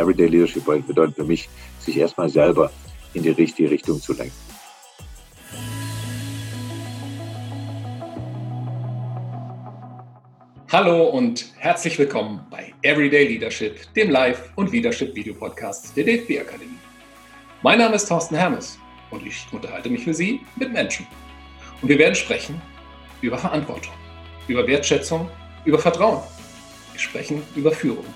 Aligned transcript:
Everyday 0.00 0.28
Leadership 0.28 0.64
bedeutet 0.86 1.16
für 1.16 1.24
mich, 1.24 1.48
sich 1.78 1.98
erstmal 1.98 2.30
selber 2.30 2.72
in 3.12 3.22
die 3.22 3.30
richtige 3.30 3.70
Richtung 3.70 4.00
zu 4.00 4.14
lenken. 4.14 4.32
Hallo 10.72 11.08
und 11.08 11.52
herzlich 11.58 11.98
willkommen 11.98 12.46
bei 12.50 12.72
Everyday 12.82 13.26
Leadership, 13.26 13.92
dem 13.94 14.10
Live- 14.10 14.50
und 14.56 14.72
Leadership-Video-Podcast 14.72 15.94
der 15.96 16.04
DFB 16.04 16.38
Akademie. 16.40 16.78
Mein 17.62 17.78
Name 17.78 17.96
ist 17.96 18.08
Thorsten 18.08 18.36
Hermes 18.36 18.78
und 19.10 19.26
ich 19.26 19.46
unterhalte 19.52 19.90
mich 19.90 20.04
für 20.04 20.14
Sie 20.14 20.40
mit 20.56 20.72
Menschen. 20.72 21.06
Und 21.82 21.88
wir 21.88 21.98
werden 21.98 22.14
sprechen 22.14 22.62
über 23.20 23.36
Verantwortung, 23.36 23.92
über 24.48 24.66
Wertschätzung, 24.66 25.28
über 25.66 25.78
Vertrauen. 25.78 26.22
Wir 26.92 27.00
sprechen 27.00 27.42
über 27.54 27.72
Führung. 27.72 28.06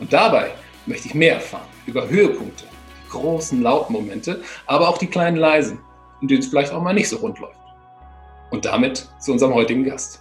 Und 0.00 0.12
dabei 0.12 0.52
möchte 0.86 1.08
ich 1.08 1.14
mehr 1.14 1.34
erfahren 1.34 1.68
über 1.86 2.08
Höhepunkte, 2.08 2.64
die 3.04 3.10
großen 3.10 3.62
lauten 3.62 3.92
Momente, 3.92 4.42
aber 4.66 4.88
auch 4.88 4.98
die 4.98 5.06
kleinen 5.06 5.36
leisen, 5.36 5.78
in 6.22 6.28
denen 6.28 6.40
es 6.40 6.46
vielleicht 6.46 6.72
auch 6.72 6.82
mal 6.82 6.94
nicht 6.94 7.08
so 7.08 7.16
rund 7.16 7.38
läuft. 7.38 7.58
Und 8.50 8.64
damit 8.64 9.08
zu 9.20 9.32
unserem 9.32 9.54
heutigen 9.54 9.84
Gast. 9.84 10.20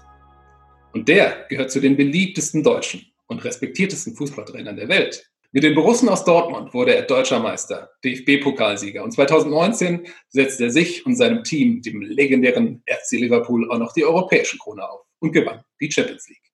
Und 0.93 1.07
der 1.07 1.45
gehört 1.49 1.71
zu 1.71 1.79
den 1.79 1.95
beliebtesten 1.95 2.63
Deutschen 2.63 3.05
und 3.27 3.43
respektiertesten 3.43 4.15
Fußballtrainern 4.15 4.77
der 4.77 4.87
Welt. 4.87 5.29
Mit 5.51 5.63
den 5.63 5.73
Borussen 5.73 6.09
aus 6.09 6.25
Dortmund 6.25 6.73
wurde 6.73 6.95
er 6.95 7.03
deutscher 7.03 7.39
Meister, 7.39 7.91
DFB-Pokalsieger 8.03 9.01
und 9.03 9.11
2019 9.11 10.05
setzte 10.27 10.65
er 10.65 10.69
sich 10.69 11.05
und 11.05 11.15
seinem 11.15 11.45
Team, 11.45 11.81
dem 11.81 12.01
legendären 12.01 12.83
FC 12.87 13.13
Liverpool, 13.13 13.71
auch 13.71 13.77
noch 13.77 13.93
die 13.93 14.03
europäische 14.03 14.57
Krone 14.57 14.83
auf 14.89 15.05
und 15.19 15.31
gewann 15.31 15.63
die 15.79 15.89
Champions 15.89 16.27
League. 16.27 16.51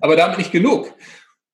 Aber 0.00 0.16
damit 0.16 0.38
nicht 0.38 0.52
genug. 0.52 0.94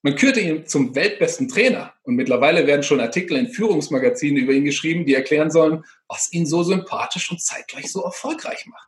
Man 0.04 0.16
kürte 0.16 0.38
ihn 0.38 0.66
zum 0.66 0.94
weltbesten 0.94 1.48
Trainer 1.48 1.94
und 2.02 2.14
mittlerweile 2.14 2.66
werden 2.66 2.82
schon 2.82 3.00
Artikel 3.00 3.38
in 3.38 3.48
Führungsmagazinen 3.48 4.36
über 4.36 4.52
ihn 4.52 4.66
geschrieben, 4.66 5.06
die 5.06 5.14
erklären 5.14 5.50
sollen, 5.50 5.82
was 6.08 6.30
ihn 6.30 6.44
so 6.44 6.62
sympathisch 6.62 7.30
und 7.30 7.40
zeitgleich 7.40 7.90
so 7.90 8.02
erfolgreich 8.02 8.66
macht. 8.66 8.86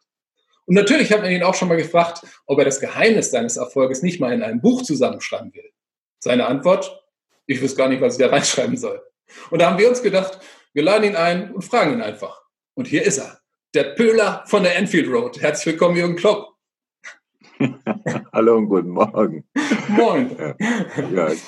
Und 0.67 0.75
natürlich 0.75 1.11
hat 1.11 1.23
man 1.23 1.31
ihn 1.31 1.43
auch 1.43 1.55
schon 1.55 1.69
mal 1.69 1.79
gefragt, 1.79 2.21
ob 2.45 2.59
er 2.59 2.67
das 2.67 2.81
Geheimnis 2.81 3.31
seines 3.31 3.57
Erfolges 3.57 4.03
nicht 4.03 4.21
mal 4.21 4.31
in 4.35 4.43
einem 4.43 4.61
Buch 4.61 4.83
zusammenschreiben 4.83 5.55
will. 5.55 5.73
Seine 6.19 6.45
Antwort, 6.45 7.03
ich 7.47 7.63
wüsste 7.63 7.79
gar 7.79 7.89
nicht, 7.89 8.03
was 8.03 8.19
ich 8.19 8.21
da 8.23 8.29
reinschreiben 8.29 8.77
soll. 8.77 9.03
Und 9.49 9.63
da 9.63 9.71
haben 9.71 9.79
wir 9.79 9.89
uns 9.89 10.03
gedacht, 10.03 10.39
wir 10.75 10.83
laden 10.83 11.05
ihn 11.05 11.17
ein 11.17 11.51
und 11.51 11.63
fragen 11.63 11.95
ihn 11.95 12.03
einfach. 12.03 12.43
Und 12.75 12.89
hier 12.89 13.03
ist 13.05 13.17
er, 13.17 13.41
der 13.73 13.95
Pöhler 13.95 14.45
von 14.49 14.65
der 14.65 14.77
Enfield 14.77 15.09
Road. 15.09 15.41
Herzlich 15.41 15.73
willkommen, 15.73 15.97
Jürgen 15.97 16.17
Klopp. 16.17 16.56
Hallo 18.33 18.57
und 18.57 18.69
guten 18.69 18.91
Morgen. 18.91 19.45
Moin. 19.89 20.37
Ja, 21.15 21.33
ich 21.33 21.43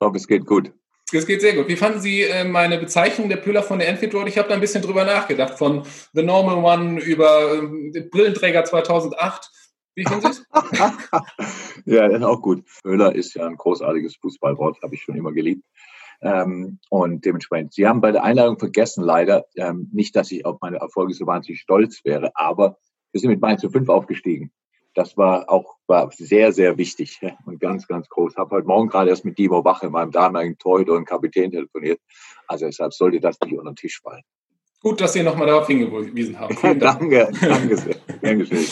hoffe, 0.00 0.16
es 0.16 0.26
geht 0.26 0.46
gut. 0.46 0.72
Es 1.12 1.26
geht 1.26 1.40
sehr 1.40 1.54
gut. 1.54 1.68
Wie 1.68 1.76
fanden 1.76 2.00
Sie 2.00 2.22
äh, 2.22 2.44
meine 2.44 2.78
Bezeichnung 2.78 3.28
der 3.28 3.36
Pöhler 3.36 3.62
von 3.62 3.78
der 3.78 3.88
Enfield 3.88 4.14
Road? 4.14 4.28
Ich 4.28 4.38
habe 4.38 4.48
da 4.48 4.54
ein 4.54 4.60
bisschen 4.60 4.82
drüber 4.82 5.04
nachgedacht, 5.04 5.56
von 5.56 5.84
The 6.14 6.22
Normal 6.22 6.64
One 6.64 7.00
über 7.00 7.62
äh, 7.94 8.00
Brillenträger 8.10 8.64
2008. 8.64 9.50
Wie 9.94 10.04
finden 10.04 10.22
Sie 10.22 10.28
es? 10.28 10.46
ja, 11.84 12.08
das 12.08 12.18
ist 12.18 12.24
auch 12.24 12.42
gut. 12.42 12.64
Pöhler 12.82 13.14
ist 13.14 13.34
ja 13.34 13.46
ein 13.46 13.56
großartiges 13.56 14.16
Fußballwort, 14.16 14.82
habe 14.82 14.94
ich 14.96 15.02
schon 15.02 15.16
immer 15.16 15.32
geliebt. 15.32 15.64
Ähm, 16.22 16.80
und 16.90 17.24
dementsprechend, 17.24 17.72
Sie 17.72 17.86
haben 17.86 18.00
bei 18.00 18.10
der 18.10 18.24
Einladung 18.24 18.58
vergessen, 18.58 19.04
leider, 19.04 19.46
ähm, 19.54 19.88
nicht, 19.92 20.16
dass 20.16 20.32
ich 20.32 20.44
auf 20.44 20.58
meine 20.60 20.78
Erfolge 20.78 21.14
so 21.14 21.26
wahnsinnig 21.26 21.60
stolz 21.60 22.00
wäre, 22.04 22.32
aber 22.34 22.78
wir 23.12 23.20
sind 23.20 23.30
mit 23.30 23.40
Mainz 23.40 23.60
zu 23.60 23.70
5 23.70 23.88
aufgestiegen 23.88 24.50
das 24.96 25.16
war 25.16 25.48
auch 25.50 25.76
war 25.86 26.10
sehr, 26.10 26.52
sehr 26.52 26.78
wichtig 26.78 27.20
und 27.44 27.60
ganz, 27.60 27.86
ganz 27.86 28.08
groß. 28.08 28.36
Habe 28.36 28.56
heute 28.56 28.66
Morgen 28.66 28.88
gerade 28.88 29.10
erst 29.10 29.24
mit 29.24 29.38
Dimo 29.38 29.64
Wache, 29.64 29.90
meinem 29.90 30.10
damaligen 30.10 30.58
Torhüter 30.58 30.94
und 30.94 31.04
Kapitän, 31.04 31.52
telefoniert. 31.52 32.00
Also 32.48 32.66
deshalb 32.66 32.92
sollte 32.94 33.20
das 33.20 33.38
nicht 33.40 33.52
unter 33.52 33.70
den 33.70 33.76
Tisch 33.76 34.00
fallen. 34.00 34.22
Gut, 34.80 35.00
dass 35.00 35.12
Sie 35.12 35.22
nochmal 35.22 35.46
darauf 35.46 35.66
hingewiesen 35.66 36.38
haben. 36.38 36.56
Dank. 36.62 36.80
danke, 36.80 37.30
danke 37.40 37.76
sehr. 37.76 37.96
Dankeschön. 38.22 38.66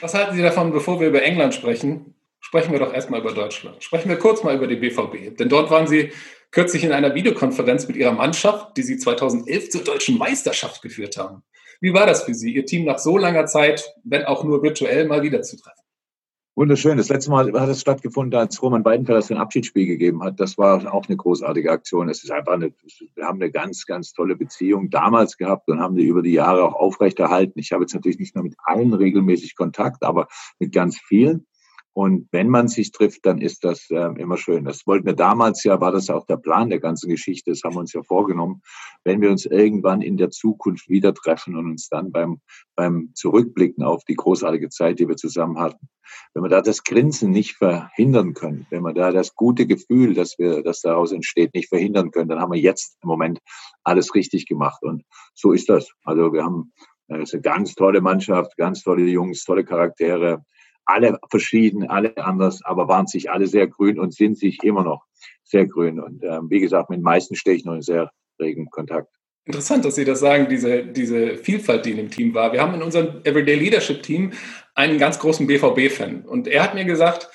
Was 0.00 0.14
halten 0.14 0.36
Sie 0.36 0.42
davon, 0.42 0.72
bevor 0.72 1.00
wir 1.00 1.08
über 1.08 1.22
England 1.22 1.54
sprechen? 1.54 2.14
Sprechen 2.40 2.72
wir 2.72 2.78
doch 2.78 2.94
erstmal 2.94 3.20
über 3.20 3.32
Deutschland. 3.32 3.82
Sprechen 3.82 4.08
wir 4.08 4.18
kurz 4.18 4.44
mal 4.44 4.54
über 4.54 4.68
die 4.68 4.76
BVB. 4.76 5.36
Denn 5.36 5.48
dort 5.48 5.70
waren 5.70 5.88
Sie 5.88 6.12
kürzlich 6.52 6.84
in 6.84 6.92
einer 6.92 7.14
Videokonferenz 7.14 7.88
mit 7.88 7.96
Ihrer 7.96 8.12
Mannschaft, 8.12 8.76
die 8.76 8.82
Sie 8.82 8.98
2011 8.98 9.70
zur 9.70 9.82
deutschen 9.82 10.16
Meisterschaft 10.16 10.80
geführt 10.80 11.16
haben. 11.16 11.42
Wie 11.80 11.92
war 11.92 12.06
das 12.06 12.22
für 12.24 12.34
Sie, 12.34 12.54
Ihr 12.54 12.66
Team 12.66 12.84
nach 12.84 12.98
so 12.98 13.18
langer 13.18 13.46
Zeit, 13.46 13.94
wenn 14.04 14.24
auch 14.24 14.44
nur 14.44 14.62
virtuell, 14.62 15.06
mal 15.06 15.22
wieder 15.22 15.42
zu 15.42 15.56
treffen? 15.56 15.80
Wunderschön. 16.58 16.96
Das 16.96 17.10
letzte 17.10 17.30
Mal 17.30 17.52
hat 17.52 17.68
es 17.68 17.82
stattgefunden, 17.82 18.40
als 18.40 18.62
Roman 18.62 18.82
Weidenfeller 18.82 19.20
sein 19.20 19.36
Abschiedsspiel 19.36 19.86
gegeben 19.86 20.22
hat. 20.22 20.40
Das 20.40 20.56
war 20.56 20.90
auch 20.90 21.06
eine 21.06 21.18
großartige 21.18 21.70
Aktion. 21.70 22.08
Es 22.08 22.24
ist 22.24 22.30
einfach 22.30 22.54
eine, 22.54 22.72
wir 23.14 23.26
haben 23.26 23.42
eine 23.42 23.50
ganz, 23.50 23.84
ganz 23.84 24.14
tolle 24.14 24.36
Beziehung 24.36 24.88
damals 24.88 25.36
gehabt 25.36 25.68
und 25.68 25.80
haben 25.80 25.96
die 25.96 26.06
über 26.06 26.22
die 26.22 26.32
Jahre 26.32 26.64
auch 26.64 26.72
aufrechterhalten. 26.72 27.58
Ich 27.58 27.72
habe 27.72 27.82
jetzt 27.82 27.92
natürlich 27.92 28.18
nicht 28.18 28.34
nur 28.34 28.44
mit 28.44 28.54
allen 28.64 28.94
regelmäßig 28.94 29.54
Kontakt, 29.54 30.02
aber 30.02 30.28
mit 30.58 30.72
ganz 30.72 30.98
vielen. 30.98 31.46
Und 31.96 32.28
wenn 32.30 32.50
man 32.50 32.68
sich 32.68 32.92
trifft, 32.92 33.24
dann 33.24 33.40
ist 33.40 33.64
das 33.64 33.88
äh, 33.88 34.20
immer 34.20 34.36
schön. 34.36 34.66
Das 34.66 34.86
wollten 34.86 35.06
wir 35.06 35.14
damals 35.14 35.64
ja, 35.64 35.80
war 35.80 35.92
das 35.92 36.10
auch 36.10 36.26
der 36.26 36.36
Plan 36.36 36.68
der 36.68 36.78
ganzen 36.78 37.08
Geschichte. 37.08 37.52
Das 37.52 37.62
haben 37.64 37.74
wir 37.74 37.80
uns 37.80 37.94
ja 37.94 38.02
vorgenommen. 38.02 38.60
Wenn 39.02 39.22
wir 39.22 39.30
uns 39.30 39.46
irgendwann 39.46 40.02
in 40.02 40.18
der 40.18 40.28
Zukunft 40.28 40.90
wieder 40.90 41.14
treffen 41.14 41.56
und 41.56 41.70
uns 41.70 41.88
dann 41.88 42.12
beim, 42.12 42.42
beim 42.74 43.12
Zurückblicken 43.14 43.82
auf 43.82 44.04
die 44.04 44.14
großartige 44.14 44.68
Zeit, 44.68 44.98
die 44.98 45.08
wir 45.08 45.16
zusammen 45.16 45.58
hatten, 45.58 45.88
wenn 46.34 46.42
wir 46.42 46.50
da 46.50 46.60
das 46.60 46.84
Grinsen 46.84 47.30
nicht 47.30 47.54
verhindern 47.54 48.34
können, 48.34 48.66
wenn 48.68 48.82
wir 48.82 48.92
da 48.92 49.10
das 49.10 49.34
gute 49.34 49.66
Gefühl, 49.66 50.12
dass 50.12 50.38
wir, 50.38 50.62
das 50.62 50.82
daraus 50.82 51.12
entsteht, 51.12 51.54
nicht 51.54 51.70
verhindern 51.70 52.10
können, 52.10 52.28
dann 52.28 52.40
haben 52.40 52.52
wir 52.52 52.60
jetzt 52.60 52.98
im 53.02 53.08
Moment 53.08 53.38
alles 53.84 54.14
richtig 54.14 54.44
gemacht. 54.44 54.82
Und 54.82 55.02
so 55.32 55.52
ist 55.52 55.70
das. 55.70 55.90
Also 56.04 56.30
wir 56.34 56.44
haben 56.44 56.74
äh, 57.08 57.22
es 57.22 57.30
ist 57.30 57.34
eine 57.36 57.42
ganz 57.42 57.74
tolle 57.74 58.02
Mannschaft, 58.02 58.54
ganz 58.58 58.82
tolle 58.82 59.04
Jungs, 59.04 59.44
tolle 59.44 59.64
Charaktere 59.64 60.42
alle 60.86 61.18
verschieden, 61.28 61.88
alle 61.88 62.16
anders, 62.16 62.64
aber 62.64 62.88
waren 62.88 63.06
sich 63.06 63.30
alle 63.30 63.46
sehr 63.46 63.66
grün 63.66 63.98
und 63.98 64.14
sind 64.14 64.38
sich 64.38 64.62
immer 64.62 64.84
noch 64.84 65.04
sehr 65.44 65.66
grün. 65.66 66.00
Und 66.00 66.22
ähm, 66.24 66.48
wie 66.48 66.60
gesagt, 66.60 66.90
mit 66.90 66.98
den 66.98 67.02
meisten 67.02 67.34
stehe 67.34 67.56
ich 67.56 67.64
noch 67.64 67.74
in 67.74 67.82
sehr 67.82 68.10
regen 68.40 68.70
Kontakt. 68.70 69.08
Interessant, 69.44 69.84
dass 69.84 69.94
Sie 69.94 70.04
das 70.04 70.18
sagen, 70.18 70.48
diese, 70.48 70.84
diese 70.84 71.36
Vielfalt, 71.36 71.86
die 71.86 71.92
in 71.92 71.98
dem 71.98 72.10
Team 72.10 72.34
war. 72.34 72.52
Wir 72.52 72.60
haben 72.60 72.74
in 72.74 72.82
unserem 72.82 73.20
Everyday 73.22 73.54
Leadership 73.54 74.02
Team 74.02 74.32
einen 74.74 74.98
ganz 74.98 75.20
großen 75.20 75.46
BVB-Fan. 75.46 76.24
Und 76.24 76.48
er 76.48 76.64
hat 76.64 76.74
mir 76.74 76.84
gesagt, 76.84 77.28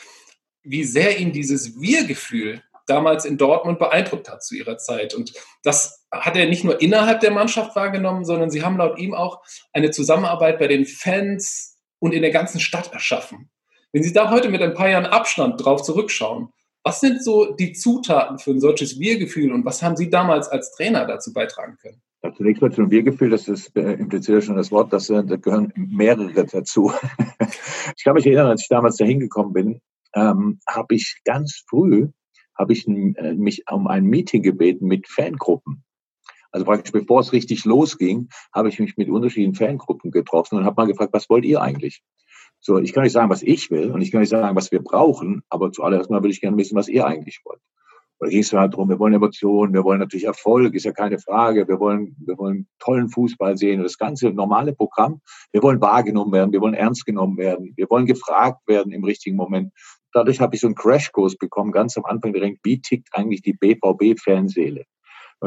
wie 0.63 0.83
sehr 0.83 1.19
ihn 1.19 1.31
dieses 1.31 1.79
Wir-Gefühl 1.79 2.61
damals 2.85 3.23
in 3.23 3.37
Dortmund 3.37 3.79
beeindruckt 3.79 4.29
hat 4.29 4.43
zu 4.43 4.55
ihrer 4.55 4.77
Zeit. 4.77 5.13
Und 5.13 5.33
das 5.63 6.05
hat 6.11 6.35
er 6.35 6.47
nicht 6.47 6.65
nur 6.65 6.81
innerhalb 6.81 7.21
der 7.21 7.31
Mannschaft 7.31 7.75
wahrgenommen, 7.75 8.25
sondern 8.25 8.49
sie 8.49 8.63
haben 8.63 8.77
laut 8.77 8.99
ihm 8.99 9.13
auch 9.13 9.41
eine 9.71 9.91
Zusammenarbeit 9.91 10.59
bei 10.59 10.67
den 10.67 10.85
Fans, 10.85 11.70
und 12.01 12.13
in 12.13 12.23
der 12.23 12.31
ganzen 12.31 12.59
Stadt 12.59 12.91
erschaffen. 12.91 13.49
Wenn 13.93 14.03
Sie 14.03 14.11
da 14.11 14.29
heute 14.31 14.49
mit 14.49 14.61
ein 14.61 14.73
paar 14.73 14.89
Jahren 14.89 15.05
Abstand 15.05 15.63
drauf 15.63 15.83
zurückschauen, 15.83 16.49
was 16.83 16.99
sind 16.99 17.23
so 17.23 17.53
die 17.53 17.73
Zutaten 17.73 18.39
für 18.39 18.51
ein 18.51 18.59
solches 18.59 18.99
Wir-Gefühl 18.99 19.51
und 19.53 19.65
was 19.65 19.83
haben 19.83 19.95
Sie 19.95 20.09
damals 20.09 20.49
als 20.49 20.71
Trainer 20.71 21.05
dazu 21.05 21.31
beitragen 21.31 21.77
können? 21.79 22.01
Ja, 22.23 22.33
zunächst 22.33 22.61
mal 22.61 22.71
zum 22.71 22.89
Wir-Gefühl, 22.89 23.29
das 23.29 23.47
ist, 23.47 23.75
äh, 23.75 23.93
impliziert 23.93 24.43
schon 24.43 24.55
das 24.55 24.71
Wort, 24.71 24.91
dass, 24.93 25.09
äh, 25.09 25.23
da 25.23 25.35
gehören 25.35 25.71
mehrere 25.75 26.45
dazu. 26.45 26.91
ich 27.97 28.03
kann 28.03 28.15
mich 28.15 28.25
erinnern, 28.25 28.47
als 28.47 28.63
ich 28.63 28.67
damals 28.67 28.97
da 28.97 29.05
hingekommen 29.05 29.53
bin, 29.53 29.81
ähm, 30.15 30.59
habe 30.67 30.95
ich 30.95 31.21
ganz 31.23 31.63
früh, 31.67 32.07
habe 32.57 32.73
ich 32.73 32.87
äh, 32.87 33.33
mich 33.33 33.63
um 33.69 33.87
ein 33.87 34.05
Meeting 34.05 34.41
gebeten 34.41 34.87
mit 34.87 35.07
Fangruppen. 35.07 35.83
Also 36.51 36.65
praktisch 36.65 36.91
bevor 36.91 37.21
es 37.21 37.33
richtig 37.33 37.65
losging, 37.65 38.29
habe 38.53 38.69
ich 38.69 38.79
mich 38.79 38.97
mit 38.97 39.09
unterschiedlichen 39.09 39.55
Fangruppen 39.55 40.11
getroffen 40.11 40.57
und 40.57 40.65
habe 40.65 40.81
mal 40.81 40.87
gefragt, 40.87 41.13
was 41.13 41.29
wollt 41.29 41.45
ihr 41.45 41.61
eigentlich? 41.61 42.01
So, 42.59 42.77
ich 42.77 42.93
kann 42.93 43.03
nicht 43.03 43.13
sagen, 43.13 43.29
was 43.29 43.41
ich 43.41 43.71
will 43.71 43.91
und 43.91 44.01
ich 44.01 44.11
kann 44.11 44.21
nicht 44.21 44.29
sagen, 44.29 44.55
was 44.55 44.71
wir 44.71 44.83
brauchen, 44.83 45.41
aber 45.49 45.71
zuallererst 45.71 46.11
mal 46.11 46.21
würde 46.21 46.33
ich 46.33 46.41
gerne 46.41 46.57
wissen, 46.57 46.75
was 46.75 46.87
ihr 46.87 47.07
eigentlich 47.07 47.41
wollt. 47.43 47.61
Und 48.19 48.27
da 48.27 48.29
ging 48.29 48.41
es 48.41 48.53
halt 48.53 48.73
darum, 48.73 48.87
wir 48.87 48.99
wollen 48.99 49.15
Emotionen, 49.15 49.73
wir 49.73 49.83
wollen 49.83 49.99
natürlich 49.99 50.25
Erfolg, 50.25 50.75
ist 50.75 50.85
ja 50.85 50.91
keine 50.91 51.17
Frage, 51.17 51.67
wir 51.67 51.79
wollen, 51.79 52.15
wir 52.19 52.37
wollen 52.37 52.67
tollen 52.77 53.09
Fußball 53.09 53.57
sehen 53.57 53.79
und 53.79 53.85
das 53.85 53.97
ganze 53.97 54.29
normale 54.29 54.73
Programm. 54.73 55.21
Wir 55.51 55.63
wollen 55.63 55.81
wahrgenommen 55.81 56.31
werden, 56.31 56.51
wir 56.51 56.61
wollen 56.61 56.75
ernst 56.75 57.07
genommen 57.07 57.37
werden, 57.37 57.73
wir 57.75 57.89
wollen 57.89 58.05
gefragt 58.05 58.59
werden 58.67 58.91
im 58.91 59.03
richtigen 59.03 59.35
Moment. 59.37 59.73
Dadurch 60.13 60.39
habe 60.39 60.53
ich 60.53 60.61
so 60.61 60.67
einen 60.67 60.75
Crashkurs 60.75 61.35
bekommen, 61.37 61.71
ganz 61.71 61.97
am 61.97 62.05
Anfang 62.05 62.31
direkt, 62.31 62.59
wie 62.63 62.79
tickt 62.79 63.07
eigentlich 63.13 63.41
die 63.41 63.53
BVB-Fanseele? 63.53 64.83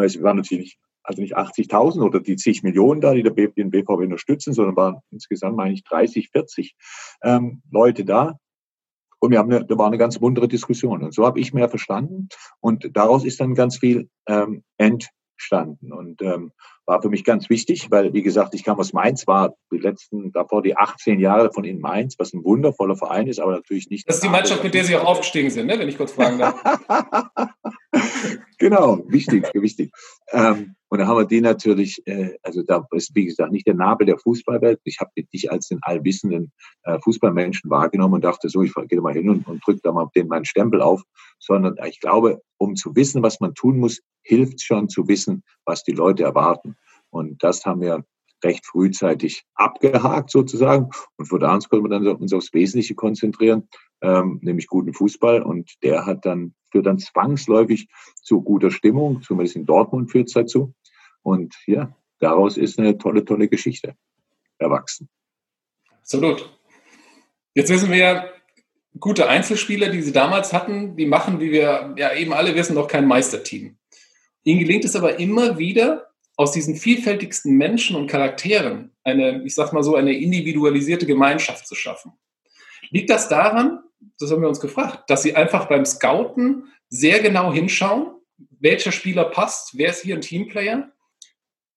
Es 0.03 0.21
war 0.21 0.35
natürlich 0.35 0.77
also 1.05 1.21
nicht 1.21 1.37
80.000 1.37 2.03
oder 2.03 2.21
die 2.21 2.37
zig 2.37 2.63
Millionen 2.63 3.01
da, 3.01 3.15
die 3.15 3.23
der 3.23 3.33
den 3.33 3.71
BVB 3.71 3.89
unterstützen, 3.89 4.55
sondern 4.55 4.77
waren 4.77 5.01
insgesamt, 5.11 5.57
meine 5.57 5.75
ich, 5.75 5.85
30, 5.85 6.31
40 6.31 6.75
ähm, 7.23 7.63
Leute 7.71 8.05
da. 8.05 8.39
Und 9.21 9.31
wir 9.31 9.39
haben 9.39 9.53
eine, 9.53 9.65
da 9.65 9.79
war 9.79 9.87
eine 9.87 9.99
ganz 9.99 10.21
muntere 10.21 10.49
Diskussion. 10.49 11.03
Und 11.03 11.15
so 11.15 11.25
habe 11.25 11.41
ich 11.41 11.55
mehr 11.55 11.69
verstanden. 11.69 12.29
Und 12.61 12.91
daraus 12.95 13.25
ist 13.25 13.41
dann 13.41 13.55
ganz 13.55 13.79
viel 13.79 14.09
ähm, 14.27 14.65
entstanden. 14.77 15.93
Und 15.93 16.21
ähm, 16.23 16.53
war 16.87 17.01
für 17.01 17.09
mich 17.09 17.25
ganz 17.25 17.49
wichtig, 17.49 17.91
weil, 17.91 18.13
wie 18.13 18.23
gesagt, 18.23 18.55
ich 18.55 18.65
kam 18.65 18.79
aus 18.79 18.93
Mainz, 18.93 19.27
war 19.27 19.55
die 19.73 19.79
letzten, 19.79 20.33
davor 20.33 20.63
die 20.63 20.77
18 20.77 21.21
Jahre 21.21 21.53
von 21.53 21.65
in 21.65 21.81
Mainz, 21.81 22.17
was 22.19 22.35
ein 22.35 22.45
wundervoller 22.45 22.97
Verein 22.97 23.27
ist, 23.27 23.41
aber 23.41 23.53
natürlich 23.53 23.89
nicht. 23.89 24.09
Das 24.09 24.17
ist 24.17 24.25
die 24.25 24.29
Mannschaft, 24.29 24.63
mit 24.63 24.75
der 24.75 24.85
Sie 24.85 24.97
auch 24.97 25.05
aufgestiegen 25.05 25.51
sind, 25.51 25.67
ne? 25.67 25.79
wenn 25.79 25.89
ich 25.89 25.97
kurz 25.97 26.13
fragen 26.13 26.39
darf. 26.39 26.63
genau, 28.65 29.05
wichtig, 29.09 29.45
wichtig. 29.53 29.93
Ähm, 30.33 30.75
und 30.89 30.99
da 30.99 31.07
haben 31.07 31.19
wir 31.19 31.27
die 31.27 31.43
natürlich, 31.43 32.03
äh, 32.07 32.39
also 32.43 32.63
da 32.63 32.87
ist, 32.93 33.15
wie 33.15 33.27
gesagt, 33.27 33.53
nicht 33.53 33.67
der 33.67 33.75
Nabel 33.75 34.07
der 34.07 34.19
Fußballwelt. 34.19 34.81
Ich 34.85 35.01
habe 35.01 35.11
dich 35.33 35.53
als 35.53 35.69
den 35.69 35.81
allwissenden 35.83 36.51
äh, 36.85 36.99
Fußballmenschen 37.01 37.69
wahrgenommen 37.71 38.15
und 38.15 38.25
dachte 38.25 38.49
so, 38.49 38.63
ich 38.63 38.73
gehe 38.89 39.01
mal 39.03 39.13
hin 39.13 39.29
und, 39.29 39.47
und 39.47 39.67
drücke 39.67 39.81
da 39.83 39.93
mal 39.93 40.09
den 40.15 40.29
meinen 40.29 40.47
Stempel 40.47 40.81
auf, 40.81 41.03
sondern 41.39 41.77
ich 41.87 42.01
glaube, 42.01 42.41
um 42.57 42.75
zu 42.75 42.97
wissen, 42.97 43.23
was 43.23 43.39
man 43.41 43.55
tun 43.55 43.79
muss, 43.79 44.01
hilft 44.23 44.63
schon 44.63 44.89
zu 44.89 45.09
wissen, 45.09 45.43
was 45.67 45.85
die 45.85 45.93
Leute 45.93 46.23
erwarten. 46.23 46.77
Und 47.11 47.43
das 47.43 47.67
haben 47.67 47.83
wir 47.83 48.05
recht 48.45 48.67
frühzeitig 48.67 49.45
abgehakt 49.55 50.31
sozusagen. 50.31 50.91
Und 51.17 51.27
von 51.27 51.41
da 51.41 51.53
an 51.53 51.61
können 51.61 51.85
wir 51.85 51.89
dann 51.89 52.07
uns 52.07 52.33
aufs 52.33 52.53
Wesentliche 52.53 52.95
konzentrieren, 52.95 53.69
ähm, 54.03 54.39
nämlich 54.43 54.67
guten 54.67 54.93
Fußball. 54.93 55.43
Und 55.43 55.73
der 55.83 56.07
hat 56.07 56.25
dann, 56.27 56.55
führt 56.71 56.87
dann 56.87 56.99
zwangsläufig 56.99 57.89
zu 58.23 58.43
guter 58.43 58.71
Stimmung, 58.71 59.23
zumindest 59.23 59.57
in 59.57 59.67
Dortmund 59.67 60.11
führt 60.11 60.29
es 60.29 60.35
dazu. 60.35 60.75
Und 61.23 61.55
ja, 61.67 61.97
daraus 62.19 62.57
ist 62.57 62.79
eine 62.79 62.99
tolle, 62.99 63.25
tolle 63.25 63.49
Geschichte 63.49 63.97
erwachsen. 64.59 65.09
Absolut. 66.01 66.59
Jetzt 67.55 67.71
wissen 67.71 67.91
wir 67.91 67.99
ja, 67.99 68.25
gute 68.99 69.29
Einzelspieler, 69.29 69.89
die 69.89 70.03
sie 70.03 70.13
damals 70.13 70.53
hatten, 70.53 70.97
die 70.97 71.07
machen, 71.07 71.41
wie 71.41 71.51
wir 71.51 71.95
ja 71.97 72.15
eben 72.15 72.33
alle 72.33 72.55
wissen, 72.55 72.75
noch 72.75 72.89
kein 72.89 73.07
Meisterteam. 73.07 73.77
Ihnen 74.45 74.61
gelingt 74.61 74.85
es 74.85 74.97
aber 74.97 75.19
immer 75.19 75.59
wieder, 75.59 76.14
aus 76.37 76.53
diesen 76.53 76.77
vielfältigsten 76.77 77.57
Menschen 77.57 77.97
und 77.97 78.09
Charakteren 78.09 78.93
eine, 79.05 79.43
ich 79.45 79.55
sag 79.55 79.73
mal 79.73 79.83
so, 79.83 79.97
eine 79.97 80.13
individualisierte 80.13 81.07
Gemeinschaft 81.07 81.67
zu 81.67 81.75
schaffen. 81.75 82.13
Liegt 82.91 83.11
das 83.11 83.29
daran, 83.29 83.81
das 84.19 84.31
haben 84.31 84.43
wir 84.43 84.49
uns 84.49 84.61
gefragt, 84.61 85.09
dass 85.09 85.23
Sie 85.23 85.37
einfach 85.37 85.67
beim 85.67 85.85
Scouten 85.85 86.73
sehr 86.89 87.21
genau 87.21 87.53
hinschauen, 87.53 88.15
welcher 88.61 88.93
Spieler 88.93 89.25
passt, 89.25 89.77
wer 89.77 89.91
ist 89.91 90.03
hier 90.03 90.15
ein 90.15 90.21
Teamplayer? 90.21 90.91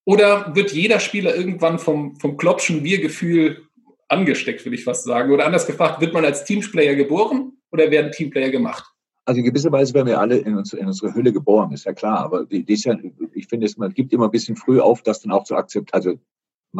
Oder 0.06 0.56
wird 0.56 0.72
jeder 0.72 1.00
Spieler 1.00 1.36
irgendwann 1.36 1.80
vom, 1.80 2.16
vom 2.20 2.38
Klopschen 2.38 2.84
Wir-Gefühl 2.84 3.68
angesteckt, 4.08 4.64
will 4.66 4.74
ich 4.74 4.84
fast 4.86 5.04
sagen? 5.04 5.32
Oder 5.32 5.46
anders 5.46 5.68
gefragt, 5.68 6.00
wird 6.02 6.14
man 6.14 6.24
als 6.24 6.46
Teamplayer 6.46 6.96
geboren 6.96 7.58
oder 7.72 7.92
werden 7.92 8.12
Teamplayer 8.12 8.50
gemacht? 8.50 8.86
Also 9.28 9.40
in 9.40 9.46
gewisser 9.46 9.74
Weise 9.74 9.94
werden 9.94 10.08
wir 10.08 10.22
alle 10.22 10.38
in, 10.38 10.56
uns, 10.56 10.72
in 10.72 10.88
unsere 10.88 11.14
Hülle 11.14 11.34
geboren, 11.34 11.74
ist 11.74 11.84
ja 11.84 11.92
klar. 11.92 12.20
Aber 12.20 12.46
die, 12.46 12.64
die 12.64 12.74
ist 12.74 12.86
ja, 12.86 12.96
ich 13.34 13.48
finde, 13.48 13.68
man 13.76 13.94
gibt 13.94 14.14
immer 14.14 14.26
ein 14.26 14.32
bisschen 14.32 14.56
früh 14.56 14.80
auf, 14.80 15.02
das 15.02 15.20
dann 15.20 15.34
auch 15.34 15.44
zu 15.44 15.58
akzeptieren. 15.58 15.94
Also, 15.94 16.18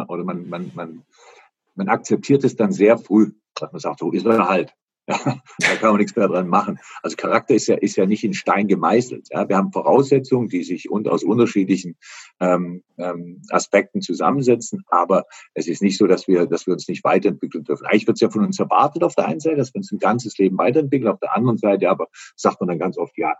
oder 0.08 0.24
man, 0.24 0.48
man, 0.48 0.72
man, 0.74 1.02
man 1.74 1.88
akzeptiert 1.88 2.44
es 2.44 2.56
dann 2.56 2.72
sehr 2.72 2.96
früh. 2.96 3.32
Man 3.60 3.78
sagt, 3.78 3.98
so 3.98 4.12
ist 4.12 4.24
er 4.24 4.48
halt. 4.48 4.72
da 5.58 5.76
kann 5.80 5.90
man 5.90 5.96
nichts 5.96 6.14
mehr 6.14 6.28
dran 6.28 6.48
machen. 6.48 6.78
Also 7.02 7.16
Charakter 7.16 7.54
ist 7.54 7.66
ja, 7.66 7.76
ist 7.76 7.96
ja 7.96 8.04
nicht 8.04 8.24
in 8.24 8.34
Stein 8.34 8.68
gemeißelt. 8.68 9.28
Ja? 9.30 9.48
Wir 9.48 9.56
haben 9.56 9.72
Voraussetzungen, 9.72 10.48
die 10.48 10.62
sich 10.62 10.90
und 10.90 11.08
aus 11.08 11.24
unterschiedlichen 11.24 11.96
ähm, 12.40 12.82
ähm, 12.98 13.40
Aspekten 13.48 14.02
zusammensetzen, 14.02 14.84
aber 14.88 15.24
es 15.54 15.66
ist 15.66 15.80
nicht 15.80 15.96
so, 15.96 16.06
dass 16.06 16.28
wir, 16.28 16.46
dass 16.46 16.66
wir 16.66 16.74
uns 16.74 16.88
nicht 16.88 17.04
weiterentwickeln 17.04 17.64
dürfen. 17.64 17.86
Eigentlich 17.86 18.06
wird 18.06 18.18
es 18.18 18.20
ja 18.20 18.30
von 18.30 18.44
uns 18.44 18.58
erwartet 18.58 19.02
auf 19.02 19.14
der 19.14 19.26
einen 19.26 19.40
Seite, 19.40 19.56
dass 19.56 19.72
wir 19.72 19.78
uns 19.78 19.90
ein 19.92 19.98
ganzes 19.98 20.36
Leben 20.36 20.58
weiterentwickeln, 20.58 21.10
auf 21.10 21.20
der 21.20 21.34
anderen 21.34 21.56
Seite 21.56 21.88
aber 21.88 22.08
sagt 22.36 22.60
man 22.60 22.68
dann 22.68 22.78
ganz 22.78 22.98
oft, 22.98 23.16
ja, 23.16 23.34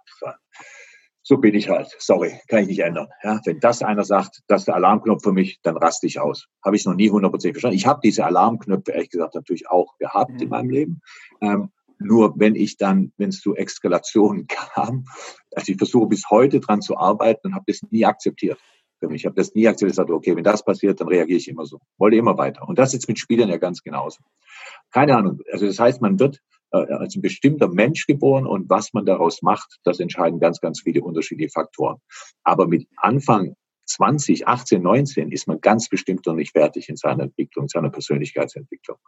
so 1.29 1.37
bin 1.37 1.55
ich 1.55 1.69
halt. 1.69 1.95
Sorry, 1.99 2.41
kann 2.49 2.61
ich 2.61 2.69
nicht 2.69 2.79
ändern. 2.79 3.09
Ja, 3.23 3.39
wenn 3.45 3.61
das 3.61 3.83
einer 3.83 4.03
sagt, 4.03 4.41
das 4.47 4.63
ist 4.63 4.69
der 4.69 4.77
Alarmknopf 4.77 5.23
für 5.23 5.33
mich, 5.33 5.61
dann 5.63 5.77
raste 5.77 6.07
ich 6.07 6.21
aus. 6.21 6.47
Habe 6.65 6.77
ich 6.77 6.87
noch 6.87 6.95
nie 6.95 7.11
hundertprozentig 7.11 7.57
verstanden. 7.57 7.77
Ich 7.77 7.87
habe 7.87 8.01
diese 8.03 8.25
Alarmknöpfe 8.25 8.93
ehrlich 8.93 9.11
gesagt 9.11 9.35
natürlich 9.35 9.69
auch 9.69 9.99
gehabt 9.99 10.33
mhm. 10.33 10.41
in 10.41 10.49
meinem 10.49 10.71
Leben. 10.71 11.03
Ähm, 11.43 11.71
nur 11.99 12.33
wenn 12.39 12.55
ich 12.55 12.79
dann, 12.79 13.13
wenn 13.19 13.29
es 13.29 13.43
zu 13.43 13.55
Eskalationen 13.55 14.47
kam, 14.75 15.05
also 15.55 15.71
ich 15.71 15.77
versuche 15.77 16.07
bis 16.07 16.31
heute 16.31 16.61
dran 16.61 16.81
zu 16.81 16.97
arbeiten 16.97 17.49
und 17.49 17.55
habe 17.55 17.65
das 17.67 17.83
nie 17.91 18.07
akzeptiert. 18.07 18.59
Für 18.99 19.09
mich. 19.09 19.21
Ich 19.21 19.27
habe 19.27 19.37
das 19.37 19.55
nie 19.55 19.69
akzeptiert. 19.69 19.91
Ich 19.91 19.97
sagte, 19.97 20.15
okay, 20.15 20.35
wenn 20.35 20.45
das 20.45 20.65
passiert, 20.65 20.99
dann 20.99 21.09
reagiere 21.09 21.37
ich 21.37 21.49
immer 21.49 21.67
so. 21.67 21.79
Wollte 21.99 22.17
immer 22.17 22.39
weiter. 22.39 22.67
Und 22.67 22.79
das 22.79 22.95
ist 22.95 23.07
mit 23.07 23.19
Spielern 23.19 23.51
ja 23.51 23.59
ganz 23.59 23.83
genauso. 23.83 24.21
Keine 24.91 25.15
Ahnung. 25.15 25.41
Also 25.53 25.67
das 25.67 25.79
heißt, 25.79 26.01
man 26.01 26.19
wird 26.19 26.41
als 26.71 27.17
ein 27.17 27.23
bestimmter 27.23 27.69
Mensch 27.69 28.07
geboren 28.07 28.47
und 28.47 28.69
was 28.69 28.93
man 28.93 29.07
daraus 29.07 29.43
macht, 29.43 29.79
das 29.85 30.01
entscheiden 30.01 30.41
ganz, 30.41 30.61
ganz 30.61 30.83
viele 30.83 31.03
unterschiedliche 31.03 31.51
Faktoren. 31.51 31.99
Aber 32.43 32.67
mit 32.67 32.87
Anfang 32.97 33.55
20, 33.87 34.47
18, 34.47 34.83
19 34.83 35.33
ist 35.33 35.49
man 35.49 35.61
ganz 35.61 35.89
bestimmt 35.89 36.27
noch 36.27 36.35
nicht 36.35 36.53
fertig 36.53 36.89
in 36.89 36.97
seiner 36.97 37.25
Entwicklung, 37.25 37.69
seiner 37.69 37.91
Persönlichkeitsentwicklung. 37.91 38.99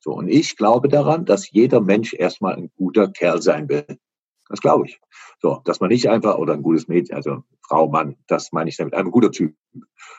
So. 0.00 0.12
Und 0.12 0.28
ich 0.28 0.56
glaube 0.56 0.88
daran, 0.88 1.26
dass 1.26 1.50
jeder 1.50 1.80
Mensch 1.80 2.14
erstmal 2.14 2.54
ein 2.56 2.70
guter 2.76 3.08
Kerl 3.08 3.42
sein 3.42 3.68
will. 3.68 3.84
Das 4.48 4.60
glaube 4.60 4.86
ich. 4.86 4.98
So, 5.40 5.60
dass 5.64 5.80
man 5.80 5.90
nicht 5.90 6.08
einfach, 6.08 6.38
oder 6.38 6.54
ein 6.54 6.62
gutes 6.62 6.88
Mädchen, 6.88 7.14
also 7.14 7.44
Frau, 7.62 7.88
Mann, 7.88 8.16
das 8.26 8.50
meine 8.52 8.70
ich 8.70 8.76
damit, 8.76 8.94
ein 8.94 9.10
guter 9.10 9.30
Typ. 9.30 9.54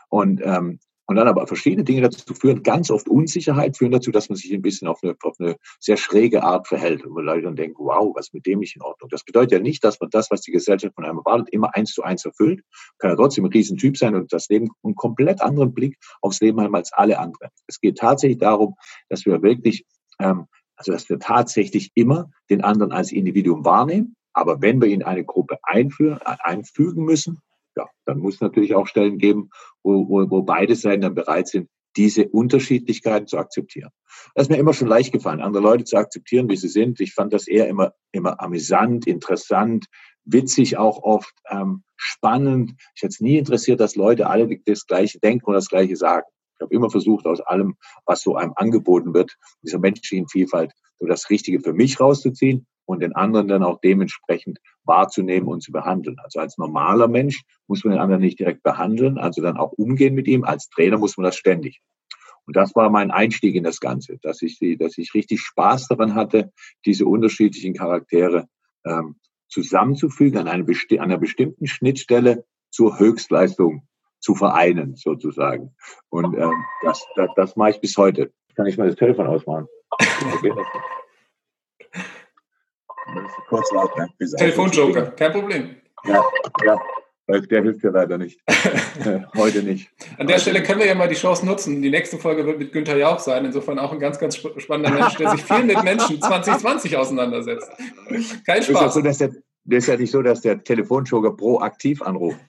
Und 0.07 0.39
ähm, 0.44 0.80
und 1.11 1.17
dann 1.17 1.27
aber 1.27 1.45
verschiedene 1.45 1.83
Dinge 1.83 2.03
dazu 2.03 2.33
führen, 2.33 2.63
ganz 2.63 2.89
oft 2.89 3.09
Unsicherheit 3.09 3.75
führen 3.75 3.91
dazu, 3.91 4.11
dass 4.11 4.29
man 4.29 4.37
sich 4.37 4.53
ein 4.53 4.61
bisschen 4.61 4.87
auf 4.87 5.03
eine, 5.03 5.13
auf 5.23 5.35
eine 5.39 5.57
sehr 5.77 5.97
schräge 5.97 6.41
Art 6.41 6.69
verhält. 6.69 7.05
Und 7.05 7.21
Leute 7.21 7.41
dann 7.41 7.57
denken, 7.57 7.75
wow, 7.79 8.15
was 8.15 8.31
mit 8.31 8.45
dem 8.45 8.59
nicht 8.59 8.77
in 8.77 8.81
Ordnung. 8.81 9.09
Das 9.09 9.25
bedeutet 9.25 9.51
ja 9.51 9.59
nicht, 9.59 9.83
dass 9.83 9.99
man 9.99 10.09
das, 10.09 10.31
was 10.31 10.39
die 10.39 10.51
Gesellschaft 10.51 10.95
von 10.95 11.03
einem 11.03 11.17
erwartet, 11.17 11.49
immer 11.49 11.75
eins 11.75 11.91
zu 11.91 12.03
eins 12.03 12.23
erfüllt. 12.23 12.63
Kann 12.97 13.09
ja 13.09 13.17
trotzdem 13.17 13.43
ein 13.43 13.51
Riesentyp 13.51 13.97
sein 13.97 14.15
und 14.15 14.31
das 14.31 14.47
Leben 14.47 14.69
einen 14.83 14.95
komplett 14.95 15.41
anderen 15.41 15.73
Blick 15.73 15.97
aufs 16.21 16.39
Leben 16.39 16.61
haben 16.61 16.75
als 16.75 16.93
alle 16.93 17.19
anderen. 17.19 17.51
Es 17.67 17.81
geht 17.81 17.97
tatsächlich 17.97 18.39
darum, 18.39 18.75
dass 19.09 19.25
wir 19.25 19.41
wirklich, 19.41 19.85
ähm, 20.19 20.45
also 20.77 20.93
dass 20.93 21.09
wir 21.09 21.19
tatsächlich 21.19 21.91
immer 21.93 22.31
den 22.49 22.63
anderen 22.63 22.93
als 22.93 23.11
Individuum 23.11 23.65
wahrnehmen. 23.65 24.15
Aber 24.31 24.61
wenn 24.61 24.79
wir 24.79 24.87
ihn 24.87 25.01
in 25.01 25.03
eine 25.03 25.25
Gruppe 25.25 25.57
einfügen 25.63 27.03
müssen, 27.03 27.41
ja, 27.75 27.88
dann 28.06 28.19
muss 28.19 28.35
es 28.35 28.41
natürlich 28.41 28.75
auch 28.75 28.88
Stellen 28.88 29.18
geben, 29.18 29.50
wo, 29.83 30.07
wo, 30.07 30.29
wo 30.29 30.41
beide 30.44 30.75
Seiten 30.75 31.01
dann 31.01 31.15
bereit 31.15 31.47
sind, 31.47 31.69
diese 31.97 32.27
Unterschiedlichkeiten 32.29 33.27
zu 33.27 33.38
akzeptieren. 33.38 33.89
Das 34.35 34.44
ist 34.44 34.50
mir 34.50 34.57
immer 34.57 34.73
schon 34.73 34.88
leicht 34.88 35.12
gefallen, 35.12 35.41
andere 35.41 35.63
Leute 35.63 35.83
zu 35.83 35.97
akzeptieren, 35.97 36.50
wie 36.50 36.56
sie 36.56 36.69
sind. 36.69 37.00
Ich 37.01 37.13
fand 37.13 37.33
das 37.33 37.47
eher 37.47 37.68
immer, 37.68 37.94
immer 38.12 38.41
amüsant, 38.41 39.07
interessant, 39.07 39.88
witzig 40.23 40.77
auch 40.77 41.03
oft, 41.03 41.33
ähm, 41.50 41.83
spannend. 41.97 42.73
Ich 42.95 43.01
hätte 43.01 43.12
es 43.12 43.19
nie 43.19 43.38
interessiert, 43.38 43.79
dass 43.79 43.95
Leute 43.95 44.27
alle 44.27 44.47
das 44.65 44.85
Gleiche 44.85 45.19
denken 45.19 45.45
und 45.45 45.53
das 45.53 45.69
Gleiche 45.69 45.95
sagen. 45.95 46.25
Ich 46.57 46.63
habe 46.63 46.74
immer 46.74 46.89
versucht, 46.89 47.25
aus 47.25 47.41
allem, 47.41 47.75
was 48.06 48.21
so 48.21 48.35
einem 48.35 48.53
angeboten 48.56 49.13
wird, 49.13 49.35
dieser 49.63 49.79
menschlichen 49.79 50.27
Vielfalt, 50.27 50.71
so 51.00 51.07
das 51.07 51.29
Richtige 51.29 51.59
für 51.59 51.74
mich 51.74 52.00
rauszuziehen 52.00 52.67
und 52.91 53.01
den 53.01 53.15
anderen 53.15 53.48
dann 53.48 53.63
auch 53.63 53.79
dementsprechend 53.81 54.60
wahrzunehmen 54.83 55.48
und 55.48 55.62
zu 55.62 55.71
behandeln. 55.71 56.17
Also 56.24 56.39
als 56.39 56.57
normaler 56.57 57.07
Mensch 57.07 57.43
muss 57.67 57.83
man 57.83 57.93
den 57.93 58.01
anderen 58.01 58.21
nicht 58.21 58.39
direkt 58.39 58.63
behandeln, 58.63 59.17
also 59.17 59.41
dann 59.41 59.57
auch 59.57 59.71
umgehen 59.74 60.13
mit 60.13 60.27
ihm. 60.27 60.43
Als 60.43 60.69
Trainer 60.69 60.98
muss 60.98 61.17
man 61.17 61.25
das 61.25 61.36
ständig. 61.36 61.81
Und 62.45 62.55
das 62.55 62.75
war 62.75 62.89
mein 62.89 63.12
Einstieg 63.12 63.55
in 63.55 63.63
das 63.63 63.79
Ganze, 63.79 64.17
dass 64.21 64.41
ich, 64.41 64.60
dass 64.79 64.98
ich 64.98 65.13
richtig 65.13 65.41
Spaß 65.41 65.88
daran 65.88 66.15
hatte, 66.15 66.51
diese 66.86 67.05
unterschiedlichen 67.05 67.74
Charaktere 67.74 68.48
ähm, 68.86 69.15
zusammenzufügen 69.48 70.38
an, 70.39 70.48
eine, 70.48 70.65
an 70.65 71.00
einer 71.00 71.17
bestimmten 71.17 71.67
Schnittstelle 71.67 72.45
zur 72.69 73.00
Höchstleistung 73.00 73.88
zu 74.19 74.36
vereinen, 74.36 74.95
sozusagen. 74.95 75.75
Und 76.10 76.36
ähm, 76.38 76.63
das, 76.83 77.05
das, 77.15 77.29
das 77.36 77.55
mache 77.55 77.71
ich 77.71 77.81
bis 77.81 77.98
heute. 77.98 78.31
Kann 78.55 78.65
ich 78.65 78.77
mal 78.77 78.88
das 78.88 78.95
Telefon 78.95 79.27
ausmachen? 79.27 79.67
Okay. 79.89 80.53
Kurz 83.48 83.72
laut, 83.72 83.98
ne? 83.98 84.08
Telefonjoker, 84.38 85.12
kein 85.12 85.32
Problem. 85.32 85.75
Ja, 86.06 86.24
ja. 86.65 86.80
Der 87.27 87.62
hilft 87.62 87.84
ja 87.84 87.91
leider 87.91 88.18
nicht. 88.18 88.41
Heute 89.38 89.63
nicht. 89.63 89.89
An 90.18 90.27
der 90.27 90.38
Stelle 90.38 90.62
können 90.63 90.80
wir 90.80 90.88
ja 90.88 90.96
mal 90.96 91.08
die 91.08 91.15
Chance 91.15 91.46
nutzen. 91.46 91.82
Die 91.82 91.89
nächste 91.89 92.18
Folge 92.18 92.46
wird 92.46 92.60
mit 92.60 92.74
Günther 92.74 92.98
Jauch 92.98 93.20
sein. 93.20 93.46
Insofern 93.46 93.80
auch 93.80 93.94
ein 93.94 94.00
ganz, 94.00 94.20
ganz 94.20 94.36
spannender 94.36 94.91
Mensch, 94.91 95.15
der 95.15 95.32
sich 95.32 95.44
viel 95.44 95.63
mit 95.63 95.82
Menschen 95.82 96.22
2020 96.22 96.98
auseinandersetzt. 96.98 97.72
Kein 98.46 98.63
Spaß. 98.63 98.96
So, 98.96 99.01
dass 99.01 99.20
der, 99.20 99.30
das 99.30 99.38
ist 99.70 99.88
ja 99.88 99.98
nicht 99.98 100.12
so, 100.12 100.22
dass 100.22 100.41
der 100.41 100.63
Telefonjoker 100.63 101.36
proaktiv 101.36 102.01
anruft. 102.01 102.39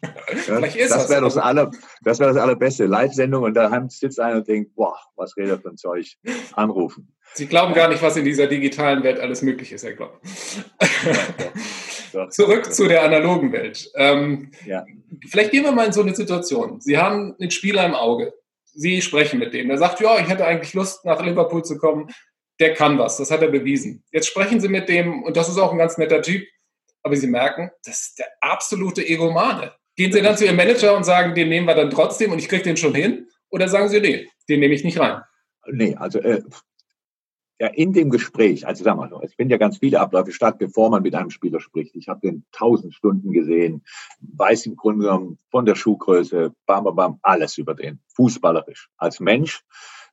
Ja? 0.49 0.61
das 0.61 1.11
wäre 1.11 1.21
das, 1.21 1.37
aller, 1.37 1.71
das, 2.02 2.19
wär 2.19 2.28
das 2.28 2.37
Allerbeste. 2.38 2.87
Live-Sendung 2.87 3.42
und 3.42 3.54
da 3.54 3.87
sitzt 3.90 4.19
einer 4.19 4.37
und 4.37 4.49
denkt, 4.49 4.75
boah, 4.75 4.97
was 5.14 5.37
redet 5.37 5.61
für 5.62 5.69
ein 5.69 5.76
Zeug? 5.76 6.07
Anrufen. 6.54 7.12
Sie 7.35 7.47
glauben 7.47 7.75
gar 7.75 7.88
nicht, 7.88 8.02
was 8.02 8.16
in 8.16 8.25
dieser 8.25 8.47
digitalen 8.47 9.02
Welt 9.02 9.21
alles 9.21 9.42
möglich 9.42 9.73
ist, 9.73 9.85
Herr 9.85 9.92
Klopp. 9.92 10.21
Zurück 12.31 12.73
zu 12.73 12.88
der 12.88 13.02
analogen 13.04 13.52
Welt. 13.52 13.90
Ähm, 13.95 14.50
ja. 14.66 14.85
Vielleicht 15.28 15.50
gehen 15.50 15.64
wir 15.64 15.73
mal 15.73 15.87
in 15.87 15.92
so 15.92 16.02
eine 16.02 16.14
Situation. 16.14 16.81
Sie 16.81 16.99
haben 16.99 17.35
einen 17.38 17.50
Spieler 17.50 17.85
im 17.85 17.95
Auge. 17.95 18.33
Sie 18.64 19.02
sprechen 19.02 19.38
mit 19.38 19.54
dem. 19.54 19.69
Der 19.69 19.78
sagt, 19.78 20.00
ja, 20.00 20.19
ich 20.19 20.28
hätte 20.28 20.47
eigentlich 20.47 20.75
Lust, 20.75 21.04
nach 21.04 21.25
Liverpool 21.25 21.64
zu 21.64 21.78
kommen. 21.78 22.09
Der 22.61 22.75
kann 22.75 22.99
was. 22.99 23.16
Das 23.16 23.31
hat 23.31 23.42
er 23.42 23.49
bewiesen. 23.49 24.02
Jetzt 24.12 24.28
sprechen 24.28 24.61
Sie 24.61 24.69
mit 24.69 24.88
dem, 24.88 25.23
und 25.23 25.37
das 25.37 25.49
ist 25.49 25.59
auch 25.59 25.73
ein 25.73 25.78
ganz 25.78 25.99
netter 25.99 26.23
Typ, 26.23 26.42
aber 27.02 27.16
Sie 27.16 27.26
merken, 27.26 27.71
das 27.85 28.00
ist 28.00 28.18
der 28.18 28.26
absolute 28.40 29.06
Egomane. 29.06 29.73
Gehen 29.97 30.12
Sie 30.12 30.23
dann 30.23 30.37
zu 30.37 30.44
Ihrem 30.44 30.56
Manager 30.56 30.97
und 30.97 31.04
sagen, 31.04 31.35
den 31.35 31.49
nehmen 31.49 31.66
wir 31.66 31.75
dann 31.75 31.90
trotzdem 31.90 32.32
und 32.32 32.38
ich 32.38 32.49
kriege 32.49 32.62
den 32.62 32.76
schon 32.76 32.94
hin? 32.94 33.28
Oder 33.50 33.68
sagen 33.68 33.88
Sie, 33.88 34.00
nee, 34.00 34.28
den 34.49 34.61
nehme 34.61 34.75
ich 34.75 34.85
nicht 34.85 34.99
rein? 34.99 35.23
Nee, 35.66 35.94
also 35.97 36.18
äh, 36.21 36.42
ja, 37.62 37.68
in 37.68 37.92
dem 37.92 38.11
Gespräch, 38.11 38.66
also 38.66 38.82
sagen 38.82 38.99
wir 38.99 39.09
mal, 39.09 39.25
es 39.25 39.35
finden 39.35 39.52
ja 39.52 39.56
ganz 39.56 39.78
viele 39.78 40.00
Abläufe 40.00 40.32
statt, 40.32 40.59
bevor 40.59 40.90
man 40.90 41.02
mit 41.02 41.14
einem 41.14 41.30
Spieler 41.30 41.61
spricht. 41.61 41.94
Ich 41.94 42.09
habe 42.09 42.18
den 42.18 42.44
tausend 42.50 42.92
Stunden 42.92 43.30
gesehen, 43.30 43.85
weiß 44.21 44.66
im 44.66 44.75
Grunde 44.75 45.04
genommen 45.04 45.38
von 45.50 45.64
der 45.64 45.76
Schuhgröße, 45.76 46.52
bam, 46.66 46.82
bam, 46.82 46.97
bam, 46.97 47.18
alles 47.23 47.59
über 47.59 47.75
den, 47.75 48.00
fußballerisch. 48.16 48.88
Als 48.97 49.21
Mensch 49.21 49.62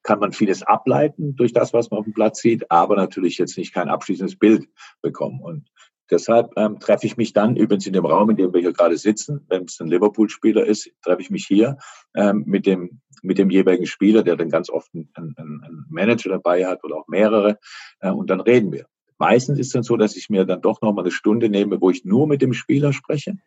kann 0.04 0.20
man 0.20 0.32
vieles 0.32 0.62
ableiten 0.62 1.36
durch 1.36 1.52
das, 1.52 1.74
was 1.74 1.90
man 1.90 2.00
auf 2.00 2.06
dem 2.06 2.14
Platz 2.14 2.40
sieht, 2.40 2.70
aber 2.70 2.96
natürlich 2.96 3.40
jetzt 3.40 3.58
nicht 3.58 3.74
kein 3.74 3.90
abschließendes 3.90 4.38
Bild 4.38 4.68
bekommen. 5.02 5.42
Und 5.42 5.72
Deshalb 6.12 6.52
ähm, 6.58 6.80
treffe 6.80 7.06
ich 7.06 7.18
mich 7.18 7.34
dann 7.34 7.56
übrigens 7.56 7.86
in 7.86 7.94
dem 7.94 8.06
Raum, 8.06 8.30
in 8.32 8.38
dem 8.38 8.54
wir 8.54 8.62
hier 8.62 8.74
gerade 8.74 8.98
sitzen, 8.98 9.46
wenn 9.50 9.66
es 9.66 9.80
ein 9.80 9.88
Liverpool-Spieler 9.88 10.66
ist, 10.66 10.90
treffe 11.04 11.22
ich 11.22 11.30
mich 11.30 11.46
hier 11.46 11.78
ähm, 12.16 12.44
mit 12.46 12.66
dem 12.66 13.02
mit 13.22 13.38
dem 13.38 13.50
jeweiligen 13.50 13.86
Spieler, 13.86 14.24
der 14.24 14.38
dann 14.38 14.50
ganz 14.50 14.70
oft 14.70 14.90
einen, 14.94 15.10
einen, 15.16 15.36
einen 15.38 15.86
Manager 15.90 16.30
dabei 16.30 16.66
hat 16.66 16.84
oder 16.84 16.96
auch 16.96 17.08
mehrere, 17.08 17.60
äh, 18.00 18.12
und 18.12 18.30
dann 18.30 18.40
reden 18.40 18.72
wir. 18.72 18.86
Meistens 19.18 19.60
ist 19.60 19.68
es 19.68 19.74
dann 19.74 19.84
so, 19.84 19.98
dass 19.98 20.16
ich 20.16 20.30
mir 20.30 20.46
dann 20.46 20.62
doch 20.62 20.82
noch 20.82 20.94
mal 20.94 21.02
eine 21.02 21.12
Stunde 21.12 21.50
nehme, 21.50 21.82
wo 21.82 21.90
ich 21.90 22.06
nur 22.06 22.28
mit 22.28 22.42
dem 22.42 22.54
Spieler 22.54 22.94
spreche. 22.94 23.38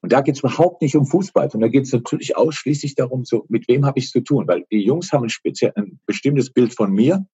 Und 0.00 0.12
da 0.12 0.20
geht 0.20 0.36
es 0.36 0.40
überhaupt 0.40 0.80
nicht 0.80 0.94
um 0.94 1.06
Fußball, 1.06 1.50
sondern 1.50 1.68
da 1.68 1.72
geht 1.72 1.86
es 1.86 1.92
natürlich 1.92 2.36
ausschließlich 2.36 2.94
darum, 2.94 3.24
so 3.24 3.44
mit 3.48 3.66
wem 3.66 3.84
habe 3.84 3.98
ich 3.98 4.10
zu 4.10 4.20
tun, 4.20 4.46
weil 4.46 4.64
die 4.70 4.84
Jungs 4.84 5.12
haben 5.12 5.24
ein, 5.24 5.28
speziell, 5.28 5.72
ein 5.74 5.98
bestimmtes 6.06 6.52
Bild 6.52 6.72
von 6.72 6.92
mir. 6.92 7.26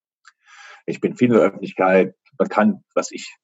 Ich 0.87 1.01
bin 1.01 1.15
viel 1.15 1.29
in 1.29 1.35
der 1.35 1.43
Öffentlichkeit, 1.43 2.15
bekannt, 2.37 2.81
was 2.95 3.13
ich, 3.13 3.37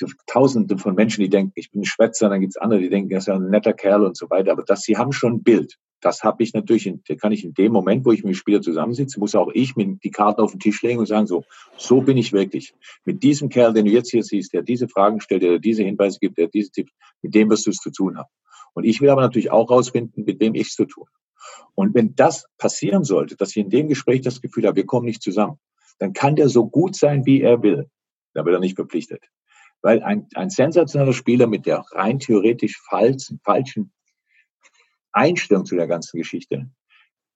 es 0.00 0.14
tausende 0.26 0.78
von 0.78 0.94
Menschen, 0.94 1.22
die 1.22 1.28
denken, 1.28 1.52
ich 1.54 1.70
bin 1.70 1.82
ein 1.82 1.84
Schwätzer, 1.84 2.28
dann 2.28 2.40
gibt 2.40 2.52
es 2.52 2.56
andere, 2.56 2.80
die 2.80 2.88
denken, 2.88 3.10
er 3.10 3.18
ist 3.18 3.28
ja 3.28 3.34
ein 3.34 3.50
netter 3.50 3.72
Kerl 3.72 4.04
und 4.04 4.16
so 4.16 4.28
weiter. 4.30 4.52
Aber 4.52 4.62
das, 4.62 4.82
sie 4.82 4.96
haben 4.96 5.12
schon 5.12 5.34
ein 5.34 5.42
Bild. 5.42 5.78
Das 6.00 6.22
habe 6.22 6.42
ich 6.42 6.52
natürlich, 6.52 6.86
in, 6.86 7.02
kann 7.18 7.32
ich 7.32 7.44
in 7.44 7.54
dem 7.54 7.72
Moment, 7.72 8.04
wo 8.04 8.12
ich 8.12 8.22
mit 8.24 8.34
dem 8.34 8.36
Spieler 8.36 8.60
zusammensitze, 8.60 9.18
muss 9.18 9.34
auch 9.34 9.50
ich 9.54 9.74
mir 9.74 9.96
die 10.02 10.10
Karten 10.10 10.42
auf 10.42 10.50
den 10.50 10.60
Tisch 10.60 10.82
legen 10.82 10.98
und 10.98 11.06
sagen, 11.06 11.26
so, 11.26 11.44
so 11.78 12.02
bin 12.02 12.16
ich 12.16 12.32
wirklich. 12.32 12.74
Mit 13.04 13.22
diesem 13.22 13.48
Kerl, 13.48 13.72
den 13.72 13.86
du 13.86 13.90
jetzt 13.90 14.10
hier 14.10 14.22
siehst, 14.22 14.52
der 14.52 14.62
diese 14.62 14.88
Fragen 14.88 15.20
stellt, 15.20 15.42
der 15.42 15.58
diese 15.58 15.82
Hinweise 15.82 16.18
gibt, 16.20 16.36
der 16.36 16.48
diese 16.48 16.70
Tipps, 16.70 16.92
mit 17.22 17.34
dem 17.34 17.48
wirst 17.48 17.66
du 17.66 17.70
es 17.70 17.78
zu 17.78 17.90
tun 17.90 18.18
haben. 18.18 18.28
Und 18.74 18.84
ich 18.84 19.00
will 19.00 19.08
aber 19.08 19.22
natürlich 19.22 19.50
auch 19.50 19.70
rausfinden, 19.70 20.24
mit 20.24 20.40
wem 20.40 20.54
ich 20.54 20.68
es 20.68 20.74
zu 20.74 20.84
tun. 20.84 21.06
Und 21.74 21.94
wenn 21.94 22.14
das 22.14 22.46
passieren 22.58 23.04
sollte, 23.04 23.36
dass 23.36 23.50
ich 23.50 23.58
in 23.58 23.70
dem 23.70 23.88
Gespräch 23.88 24.20
das 24.20 24.40
Gefühl 24.40 24.66
habe, 24.66 24.76
wir 24.76 24.86
kommen 24.86 25.06
nicht 25.06 25.22
zusammen, 25.22 25.58
dann 25.98 26.12
kann 26.12 26.36
der 26.36 26.48
so 26.48 26.66
gut 26.66 26.96
sein, 26.96 27.24
wie 27.24 27.40
er 27.40 27.62
will. 27.62 27.88
Da 28.34 28.44
wird 28.44 28.56
er 28.56 28.60
nicht 28.60 28.76
verpflichtet. 28.76 29.22
Weil 29.84 30.02
ein, 30.02 30.26
ein 30.34 30.48
sensationeller 30.48 31.12
Spieler 31.12 31.46
mit 31.46 31.66
der 31.66 31.84
rein 31.92 32.18
theoretisch 32.18 32.80
falschen, 32.88 33.38
falschen 33.44 33.92
Einstellung 35.12 35.66
zu 35.66 35.76
der 35.76 35.86
ganzen 35.86 36.16
Geschichte 36.16 36.70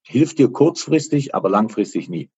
hilft 0.01 0.39
dir 0.39 0.49
kurzfristig, 0.49 1.35
aber 1.35 1.49
langfristig 1.49 2.09
nie. 2.09 2.31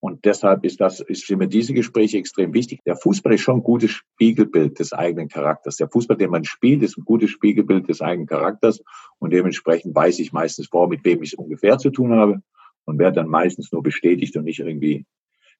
Und 0.00 0.24
deshalb 0.24 0.64
ist 0.64 0.80
das, 0.80 1.00
ist 1.00 1.28
mir 1.28 1.48
diese 1.48 1.74
Gespräche 1.74 2.18
extrem 2.18 2.54
wichtig. 2.54 2.84
Der 2.84 2.94
Fußball 2.94 3.34
ist 3.34 3.40
schon 3.40 3.56
ein 3.56 3.64
gutes 3.64 3.90
Spiegelbild 3.90 4.78
des 4.78 4.92
eigenen 4.92 5.28
Charakters. 5.28 5.76
Der 5.76 5.88
Fußball, 5.88 6.16
den 6.16 6.30
man 6.30 6.44
spielt, 6.44 6.84
ist 6.84 6.96
ein 6.96 7.04
gutes 7.04 7.30
Spiegelbild 7.30 7.88
des 7.88 8.00
eigenen 8.00 8.28
Charakters. 8.28 8.80
Und 9.18 9.32
dementsprechend 9.32 9.96
weiß 9.96 10.20
ich 10.20 10.32
meistens 10.32 10.68
vor, 10.68 10.88
mit 10.88 11.04
wem 11.04 11.24
ich 11.24 11.32
es 11.32 11.38
ungefähr 11.38 11.78
zu 11.78 11.90
tun 11.90 12.12
habe 12.12 12.40
und 12.84 13.00
werde 13.00 13.16
dann 13.16 13.28
meistens 13.28 13.72
nur 13.72 13.82
bestätigt 13.82 14.36
und 14.36 14.44
nicht 14.44 14.60
irgendwie 14.60 15.04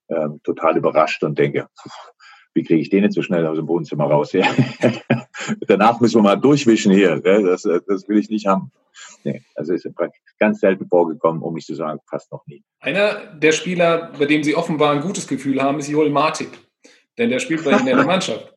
ähm, 0.09 0.41
total 0.45 0.77
überrascht 0.77 1.25
und 1.25 1.37
denke, 1.37 1.67
wie 2.59 2.65
kriege 2.65 2.81
ich 2.81 2.91
den 2.91 3.05
jetzt 3.05 3.15
so 3.15 3.23
schnell 3.23 3.47
aus 3.47 3.57
dem 3.57 3.69
Wohnzimmer 3.69 4.07
raus? 4.07 4.33
Ja. 4.33 4.45
Danach 5.69 6.01
müssen 6.01 6.17
wir 6.17 6.23
mal 6.23 6.37
durchwischen 6.37 6.93
hier. 6.93 7.21
Das, 7.21 7.63
das 7.63 8.09
will 8.09 8.19
ich 8.19 8.31
nicht 8.31 8.47
haben. 8.47 8.73
Nee, 9.23 9.43
also 9.55 9.73
ist 9.73 9.89
ganz 10.41 10.59
selten 10.59 10.89
vorgekommen, 10.89 11.41
um 11.41 11.55
nicht 11.55 11.69
zu 11.69 11.77
sagen, 11.77 12.01
fast 12.11 12.33
noch 12.33 12.45
nie. 12.49 12.65
Einer 12.81 13.27
der 13.37 13.53
Spieler, 13.53 14.13
bei 14.19 14.27
dem 14.27 14.43
Sie 14.43 14.57
offenbar 14.57 14.93
ein 14.93 15.03
gutes 15.03 15.29
Gefühl 15.29 15.63
haben, 15.63 15.79
ist 15.79 15.89
Joel 15.89 16.11
Martip. 16.11 16.51
Denn 17.17 17.31
der 17.31 17.39
spielt 17.39 17.65
bei 17.65 17.71
Ihnen 17.71 17.87
in 17.87 17.97
der 17.97 18.07
Mannschaft. 18.07 18.53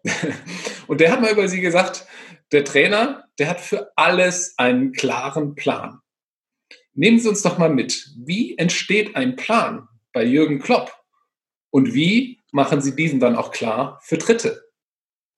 Und 0.87 0.99
der 0.99 1.11
hat 1.11 1.21
mal 1.21 1.31
über 1.31 1.47
Sie 1.47 1.61
gesagt, 1.61 2.07
der 2.51 2.63
Trainer, 2.63 3.25
der 3.37 3.49
hat 3.49 3.61
für 3.61 3.91
alles 3.95 4.55
einen 4.57 4.93
klaren 4.93 5.53
Plan. 5.53 5.99
Nehmen 6.93 7.19
Sie 7.19 7.29
uns 7.29 7.43
doch 7.43 7.59
mal 7.59 7.69
mit. 7.69 8.09
Wie 8.17 8.57
entsteht 8.57 9.15
ein 9.15 9.35
Plan 9.35 9.87
bei 10.11 10.23
Jürgen 10.25 10.59
Klopp? 10.59 10.91
Und 11.69 11.93
wie 11.93 12.40
machen 12.51 12.81
Sie 12.81 12.95
diesen 12.95 13.19
dann 13.19 13.35
auch 13.35 13.51
klar 13.51 13.99
für 14.03 14.17
Dritte? 14.17 14.71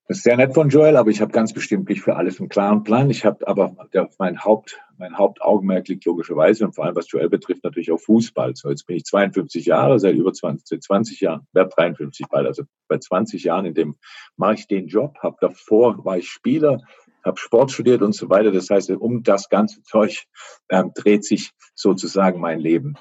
Das 0.06 0.18
ist 0.18 0.24
sehr 0.24 0.36
nett 0.36 0.52
von 0.52 0.68
Joel, 0.68 0.98
aber 0.98 1.08
ich 1.08 1.22
habe 1.22 1.32
ganz 1.32 1.54
bestimmt 1.54 1.88
nicht 1.88 2.02
für 2.02 2.16
alles 2.16 2.38
einen 2.38 2.50
klaren 2.50 2.82
Plan. 2.82 3.08
Ich 3.08 3.24
habe 3.24 3.48
aber 3.48 3.74
der, 3.94 4.10
mein 4.18 4.44
Haupt, 4.44 4.78
mein 4.98 5.16
Hauptaugenmerk 5.16 5.88
liegt 5.88 6.04
logischerweise 6.04 6.66
und 6.66 6.74
vor 6.74 6.84
allem 6.84 6.94
was 6.94 7.10
Joel 7.10 7.30
betrifft 7.30 7.64
natürlich 7.64 7.90
auf 7.90 8.04
Fußball. 8.04 8.54
So 8.54 8.68
jetzt 8.68 8.86
bin 8.86 8.96
ich 8.96 9.04
52 9.04 9.64
Jahre, 9.64 9.98
seit 9.98 10.14
über 10.14 10.34
20, 10.34 10.82
20 10.82 11.20
Jahren, 11.20 11.46
werde 11.54 11.70
53 11.74 12.26
bald, 12.28 12.46
also 12.46 12.64
bei 12.86 12.98
20 12.98 13.44
Jahren, 13.44 13.64
in 13.64 13.72
dem 13.72 13.96
mache 14.36 14.54
ich 14.54 14.66
den 14.66 14.88
Job. 14.88 15.16
Habe 15.22 15.38
davor 15.40 16.04
war 16.04 16.18
ich 16.18 16.28
Spieler, 16.28 16.82
habe 17.24 17.38
Sport 17.38 17.72
studiert 17.72 18.02
und 18.02 18.14
so 18.14 18.28
weiter. 18.28 18.52
Das 18.52 18.68
heißt, 18.68 18.90
um 18.90 19.22
das 19.22 19.48
ganze 19.48 19.82
Zeug 19.84 20.26
ähm, 20.68 20.92
dreht 20.94 21.24
sich 21.24 21.52
sozusagen 21.74 22.40
mein 22.40 22.60
Leben. 22.60 22.96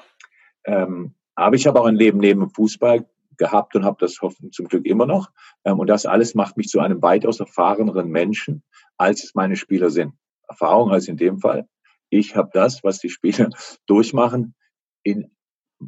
Ähm, 0.63 1.15
aber 1.36 1.58
ich 1.58 1.67
habe 1.67 1.82
auch 1.82 1.86
ein 1.86 1.96
Leben 1.96 2.20
neben 2.20 2.50
Fußball 2.50 3.05
gehabt 3.38 3.75
und 3.75 3.86
habe 3.86 3.98
das 4.00 4.20
hoffentlich 4.22 4.54
zum 4.54 4.68
Glück 4.68 4.86
immer 4.86 5.06
noch. 5.06 5.30
Ähm, 5.66 5.80
und 5.80 5.88
das 5.88 6.06
alles 6.06 6.36
macht 6.36 6.58
mich 6.58 6.68
zu 6.68 6.80
einem 6.80 7.02
weitaus 7.02 7.40
erfahreneren 7.40 8.10
Menschen, 8.10 8.63
als 8.98 9.24
es 9.24 9.36
meine 9.36 9.56
Spieler 9.56 9.90
sind. 9.90 10.13
Erfahrung 10.48 10.92
als 10.92 11.08
in 11.08 11.18
dem 11.18 11.40
Fall. 11.40 11.68
Ich 12.10 12.36
habe 12.36 12.50
das, 12.54 12.84
was 12.84 13.00
die 13.00 13.10
Spieler 13.10 13.50
durchmachen, 13.88 14.56
in, 15.04 15.32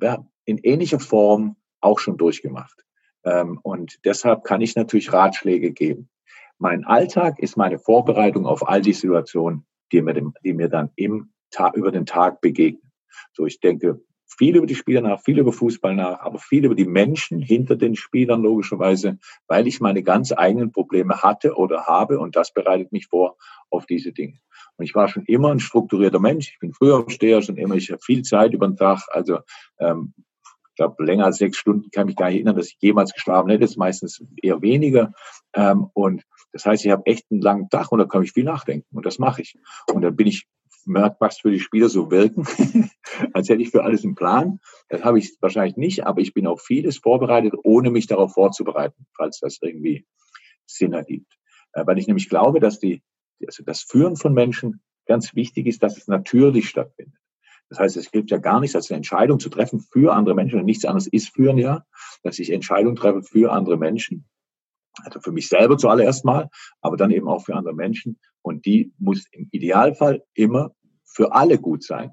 ja, 0.01 0.25
in 0.45 0.57
ähnlicher 0.59 0.99
Form 0.99 1.55
auch 1.81 1.99
schon 1.99 2.17
durchgemacht. 2.17 2.83
Ähm, 3.23 3.59
und 3.63 3.99
deshalb 4.05 4.43
kann 4.43 4.61
ich 4.61 4.75
natürlich 4.75 5.13
Ratschläge 5.13 5.71
geben. 5.71 6.09
Mein 6.57 6.85
Alltag 6.85 7.39
ist 7.39 7.57
meine 7.57 7.79
Vorbereitung 7.79 8.45
auf 8.45 8.67
all 8.67 8.81
die 8.81 8.93
Situationen, 8.93 9.65
die 9.91 10.01
mir, 10.01 10.31
die 10.43 10.53
mir 10.53 10.69
dann 10.69 10.91
im 10.95 11.33
Tag, 11.51 11.75
über 11.75 11.91
den 11.91 12.05
Tag 12.05 12.41
begegnen. 12.41 12.91
So, 13.33 13.45
ich 13.45 13.59
denke 13.59 14.01
viel 14.25 14.55
über 14.55 14.65
die 14.65 14.75
Spieler 14.75 15.01
nach, 15.01 15.21
viel 15.21 15.39
über 15.39 15.53
Fußball 15.53 15.95
nach, 15.95 16.19
aber 16.19 16.39
viel 16.39 16.65
über 16.65 16.75
die 16.75 16.85
Menschen 16.85 17.41
hinter 17.41 17.75
den 17.75 17.95
Spielern 17.95 18.41
logischerweise, 18.41 19.17
weil 19.47 19.67
ich 19.67 19.79
meine 19.79 20.03
ganz 20.03 20.31
eigenen 20.31 20.71
Probleme 20.71 21.21
hatte 21.21 21.55
oder 21.55 21.85
habe 21.85 22.19
und 22.19 22.35
das 22.35 22.53
bereitet 22.53 22.91
mich 22.91 23.07
vor 23.07 23.37
auf 23.69 23.85
diese 23.85 24.11
Dinge. 24.11 24.39
Und 24.77 24.85
ich 24.85 24.95
war 24.95 25.07
schon 25.07 25.23
immer 25.25 25.51
ein 25.51 25.59
strukturierter 25.59 26.19
Mensch. 26.19 26.51
Ich 26.51 26.59
bin 26.59 26.73
früher 26.73 26.97
aufsteher, 26.97 27.41
schon 27.41 27.57
immer, 27.57 27.75
ich 27.75 27.91
habe 27.91 28.01
viel 28.01 28.23
Zeit 28.23 28.53
über 28.53 28.67
den 28.67 28.75
Tag, 28.75 29.03
also 29.09 29.39
ähm, 29.79 30.13
ich 30.69 30.77
glaube, 30.77 31.05
länger 31.05 31.25
als 31.25 31.37
sechs 31.37 31.57
Stunden 31.57 31.89
kann 31.89 32.07
mich 32.07 32.17
gar 32.17 32.25
nicht 32.25 32.35
erinnern, 32.35 32.57
dass 32.57 32.67
ich 32.67 32.77
jemals 32.81 33.13
geschlafen 33.13 33.49
hätte, 33.49 33.61
das 33.61 33.71
ist 33.71 33.77
meistens 33.77 34.21
eher 34.41 34.61
weniger. 34.61 35.13
Ähm, 35.53 35.89
und 35.93 36.23
das 36.51 36.65
heißt, 36.65 36.83
ich 36.83 36.91
habe 36.91 37.05
echt 37.05 37.25
einen 37.31 37.41
langen 37.41 37.69
Tag 37.69 37.93
und 37.93 37.99
da 37.99 38.05
kann 38.05 38.23
ich 38.23 38.33
viel 38.33 38.43
nachdenken 38.43 38.87
und 38.93 39.05
das 39.05 39.17
mache 39.17 39.41
ich. 39.41 39.55
Und 39.93 40.01
dann 40.01 40.17
bin 40.17 40.27
ich 40.27 40.47
was 40.85 41.39
für 41.39 41.51
die 41.51 41.59
Spieler 41.59 41.89
so 41.89 42.11
wirken, 42.11 42.47
als 43.33 43.49
hätte 43.49 43.61
ich 43.61 43.71
für 43.71 43.83
alles 43.83 44.03
einen 44.03 44.15
Plan. 44.15 44.59
Das 44.89 45.03
habe 45.03 45.19
ich 45.19 45.35
wahrscheinlich 45.41 45.77
nicht, 45.77 46.05
aber 46.05 46.21
ich 46.21 46.33
bin 46.33 46.47
auf 46.47 46.61
vieles 46.61 46.97
vorbereitet, 46.97 47.53
ohne 47.63 47.91
mich 47.91 48.07
darauf 48.07 48.33
vorzubereiten, 48.33 49.05
falls 49.15 49.39
das 49.39 49.59
irgendwie 49.61 50.05
Sinn 50.65 50.93
ergibt. 50.93 51.37
Äh, 51.73 51.85
weil 51.85 51.97
ich 51.97 52.07
nämlich 52.07 52.29
glaube, 52.29 52.59
dass 52.59 52.79
die, 52.79 53.01
also 53.45 53.63
das 53.63 53.81
Führen 53.81 54.15
von 54.15 54.33
Menschen 54.33 54.81
ganz 55.05 55.35
wichtig 55.35 55.67
ist, 55.67 55.83
dass 55.83 55.97
es 55.97 56.07
natürlich 56.07 56.69
stattfindet. 56.69 57.19
Das 57.69 57.79
heißt, 57.79 57.97
es 57.97 58.09
hilft 58.09 58.31
ja 58.31 58.37
gar 58.37 58.59
nichts, 58.59 58.75
als 58.75 58.91
eine 58.91 58.97
Entscheidung 58.97 59.39
zu 59.39 59.49
treffen 59.49 59.79
für 59.79 60.13
andere 60.13 60.35
Menschen 60.35 60.59
und 60.59 60.65
nichts 60.65 60.85
anderes 60.85 61.07
ist 61.07 61.29
führen 61.29 61.57
ja, 61.57 61.83
dass 62.23 62.37
ich 62.39 62.51
Entscheidungen 62.51 62.95
treffe 62.95 63.23
für 63.23 63.51
andere 63.51 63.77
Menschen. 63.77 64.25
Also 65.03 65.19
für 65.19 65.31
mich 65.31 65.47
selber 65.49 65.77
zuallererst 65.77 66.25
mal, 66.25 66.49
aber 66.81 66.97
dann 66.97 67.11
eben 67.11 67.27
auch 67.27 67.43
für 67.45 67.55
andere 67.55 67.73
Menschen. 67.73 68.19
Und 68.41 68.65
die 68.65 68.93
muss 68.97 69.25
im 69.31 69.47
Idealfall 69.51 70.23
immer 70.33 70.71
für 71.03 71.33
alle 71.33 71.57
gut 71.57 71.83
sein. 71.83 72.11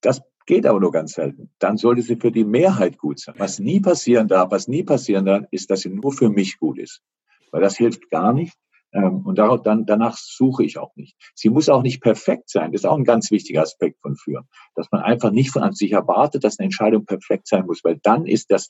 Das 0.00 0.22
geht 0.46 0.66
aber 0.66 0.80
nur 0.80 0.92
ganz 0.92 1.12
selten. 1.12 1.50
Dann 1.58 1.76
sollte 1.76 2.02
sie 2.02 2.16
für 2.16 2.32
die 2.32 2.44
Mehrheit 2.44 2.98
gut 2.98 3.20
sein. 3.20 3.34
Was 3.38 3.58
nie 3.58 3.80
passieren 3.80 4.28
darf, 4.28 4.50
was 4.50 4.66
nie 4.66 4.82
passieren 4.82 5.26
darf, 5.26 5.44
ist, 5.50 5.70
dass 5.70 5.80
sie 5.80 5.90
nur 5.90 6.12
für 6.12 6.30
mich 6.30 6.58
gut 6.58 6.78
ist. 6.78 7.02
Weil 7.50 7.60
das 7.60 7.76
hilft 7.76 8.10
gar 8.10 8.32
nicht. 8.32 8.56
Ähm, 8.92 9.26
und 9.26 9.38
dann, 9.38 9.84
danach 9.84 10.16
suche 10.16 10.64
ich 10.64 10.78
auch 10.78 10.94
nicht. 10.96 11.14
Sie 11.34 11.50
muss 11.50 11.68
auch 11.68 11.82
nicht 11.82 12.00
perfekt 12.00 12.48
sein. 12.48 12.72
Das 12.72 12.82
ist 12.82 12.86
auch 12.86 12.96
ein 12.96 13.04
ganz 13.04 13.30
wichtiger 13.30 13.62
Aspekt 13.62 14.00
von 14.00 14.16
Führen. 14.16 14.48
Dass 14.74 14.90
man 14.90 15.02
einfach 15.02 15.30
nicht 15.30 15.50
von 15.50 15.72
sich 15.72 15.92
erwartet, 15.92 16.44
dass 16.44 16.58
eine 16.58 16.64
Entscheidung 16.66 17.04
perfekt 17.04 17.48
sein 17.48 17.66
muss, 17.66 17.84
weil 17.84 17.98
dann 18.02 18.26
ist 18.26 18.50
das, 18.50 18.68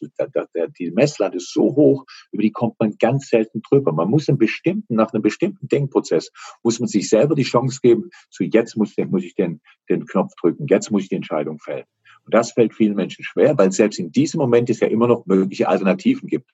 die 0.79 0.91
Messlatte 0.91 1.39
so 1.39 1.77
hoch, 1.77 2.05
über 2.33 2.43
die 2.43 2.51
kommt 2.51 2.75
man 2.81 2.97
ganz 2.99 3.29
selten 3.29 3.63
drüber. 3.63 3.93
Man 3.93 4.11
muss 4.11 4.29
einen 4.29 4.39
bestimmten, 4.39 4.97
nach 4.97 5.13
einem 5.13 5.23
bestimmten 5.23 5.69
Denkprozess, 5.69 6.31
muss 6.63 6.81
man 6.81 6.89
sich 6.89 7.09
selber 7.09 7.35
die 7.35 7.45
Chance 7.45 7.79
geben, 7.83 8.11
zu 8.31 8.45
jetzt 8.45 8.77
muss, 8.77 8.95
muss 9.09 9.25
ich 9.25 9.35
den, 9.35 9.61
den 9.89 10.07
Knopf 10.07 10.33
drücken, 10.41 10.67
jetzt 10.69 10.91
muss 10.91 11.03
ich 11.03 11.09
die 11.11 11.17
Entscheidung 11.17 11.59
fällen. 11.61 11.85
Und 12.25 12.35
das 12.35 12.53
fällt 12.53 12.75
vielen 12.75 12.95
Menschen 12.97 13.25
schwer, 13.25 13.57
weil 13.57 13.73
selbst 13.73 13.99
in 13.99 14.11
diesem 14.11 14.39
Moment 14.39 14.69
es 14.69 14.81
ja 14.81 14.89
immer 14.89 15.07
noch 15.07 15.25
mögliche 15.27 15.69
Alternativen 15.69 16.29
gibt 16.29 16.51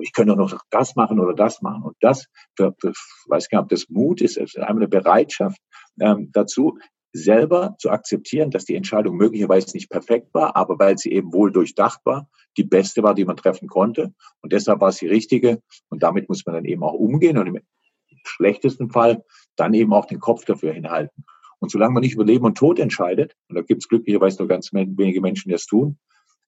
ich 0.00 0.12
könnte 0.12 0.36
noch 0.36 0.60
das 0.70 0.96
machen 0.96 1.20
oder 1.20 1.34
das 1.34 1.62
machen. 1.62 1.82
Und 1.82 1.96
das, 2.00 2.26
für, 2.56 2.74
für, 2.80 2.92
weiß 3.28 3.48
gar 3.48 3.58
nicht, 3.60 3.64
ob 3.64 3.68
das 3.70 3.88
Mut 3.88 4.20
ist, 4.20 4.36
ist 4.36 4.58
einmal 4.58 4.76
eine 4.76 4.88
Bereitschaft 4.88 5.58
ähm, 6.00 6.30
dazu, 6.32 6.78
selber 7.12 7.74
zu 7.78 7.90
akzeptieren, 7.90 8.50
dass 8.50 8.64
die 8.64 8.74
Entscheidung 8.74 9.16
möglicherweise 9.16 9.74
nicht 9.74 9.90
perfekt 9.90 10.32
war, 10.34 10.56
aber 10.56 10.78
weil 10.78 10.98
sie 10.98 11.12
eben 11.12 11.32
wohl 11.32 11.50
durchdacht 11.50 12.00
war, 12.04 12.28
die 12.56 12.64
beste 12.64 13.02
war, 13.02 13.14
die 13.14 13.24
man 13.24 13.36
treffen 13.36 13.68
konnte. 13.68 14.12
Und 14.40 14.52
deshalb 14.52 14.80
war 14.80 14.88
es 14.88 14.98
die 14.98 15.08
richtige. 15.08 15.62
Und 15.88 16.02
damit 16.02 16.28
muss 16.28 16.44
man 16.44 16.54
dann 16.54 16.64
eben 16.64 16.82
auch 16.82 16.92
umgehen 16.92 17.38
und 17.38 17.46
im 17.46 17.60
schlechtesten 18.24 18.90
Fall 18.90 19.24
dann 19.56 19.74
eben 19.74 19.92
auch 19.92 20.06
den 20.06 20.20
Kopf 20.20 20.44
dafür 20.44 20.72
hinhalten. 20.72 21.24
Und 21.60 21.70
solange 21.70 21.94
man 21.94 22.02
nicht 22.02 22.14
über 22.14 22.24
Leben 22.24 22.44
und 22.44 22.56
Tod 22.56 22.78
entscheidet, 22.78 23.34
und 23.48 23.56
da 23.56 23.62
gibt 23.62 23.82
es 23.82 23.88
glücklicherweise 23.88 24.38
nur 24.38 24.48
ganz 24.48 24.72
wenige 24.72 25.20
Menschen, 25.20 25.48
die 25.48 25.54
das 25.54 25.66
tun, 25.66 25.98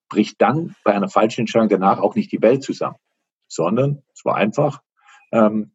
bricht 0.08 0.40
dann 0.40 0.74
bei 0.84 0.92
einer 0.92 1.08
falschen 1.08 1.42
Entscheidung 1.42 1.68
danach 1.68 2.00
auch 2.00 2.14
nicht 2.14 2.30
die 2.32 2.42
Welt 2.42 2.62
zusammen, 2.62 2.96
sondern 3.50 4.02
es 4.14 4.24
war 4.24 4.36
einfach 4.36 4.80
ähm, 5.32 5.72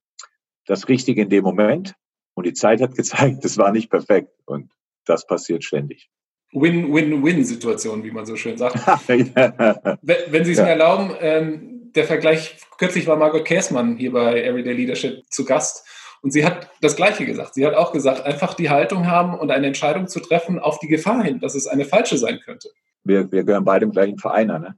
das 0.66 0.88
Richtige 0.88 1.22
in 1.22 1.30
dem 1.30 1.44
Moment. 1.44 1.96
Und 2.34 2.46
die 2.46 2.54
Zeit 2.54 2.82
hat 2.82 2.96
gezeigt, 2.96 3.38
das 3.44 3.58
war 3.58 3.72
nicht 3.72 3.90
perfekt. 3.90 4.32
Und 4.46 4.72
das 5.06 5.28
passiert 5.28 5.64
ständig. 5.64 6.10
Win-Win-Win-Situation, 6.54 8.04
wie 8.04 8.12
man 8.12 8.26
so 8.26 8.36
schön 8.36 8.58
sagt. 8.58 8.76
Wenn 9.08 10.46
Sie 10.46 10.52
es 10.52 10.58
ja. 10.58 10.64
mir 10.64 10.70
erlauben, 10.72 11.14
ähm, 11.20 11.92
der 11.94 12.06
Vergleich, 12.06 12.58
kürzlich 12.78 13.08
war 13.08 13.18
Margot 13.18 13.46
Käßmann 13.46 13.98
hier 13.98 14.12
bei 14.12 14.42
Everyday 14.44 14.74
Leadership 14.74 15.24
zu 15.30 15.46
Gast 15.46 15.86
und 16.22 16.32
sie 16.32 16.46
hat 16.46 16.70
das 16.82 16.96
Gleiche 16.96 17.26
gesagt. 17.26 17.54
Sie 17.54 17.66
hat 17.66 17.74
auch 17.76 17.92
gesagt, 17.92 18.22
einfach 18.26 18.54
die 18.54 18.70
Haltung 18.70 19.08
haben 19.08 19.38
und 19.38 19.52
eine 19.52 19.68
Entscheidung 19.68 20.08
zu 20.08 20.20
treffen 20.20 20.60
auf 20.60 20.80
die 20.80 20.88
Gefahr 20.88 21.24
hin, 21.24 21.40
dass 21.40 21.56
es 21.56 21.68
eine 21.68 21.86
falsche 21.86 22.18
sein 22.18 22.40
könnte. 22.44 22.70
Wir, 23.04 23.32
wir 23.32 23.44
gehören 23.44 23.66
beide 23.66 23.86
im 23.86 23.92
gleichen 23.92 24.18
Verein 24.18 24.50
an, 24.50 24.62
ne? 24.62 24.78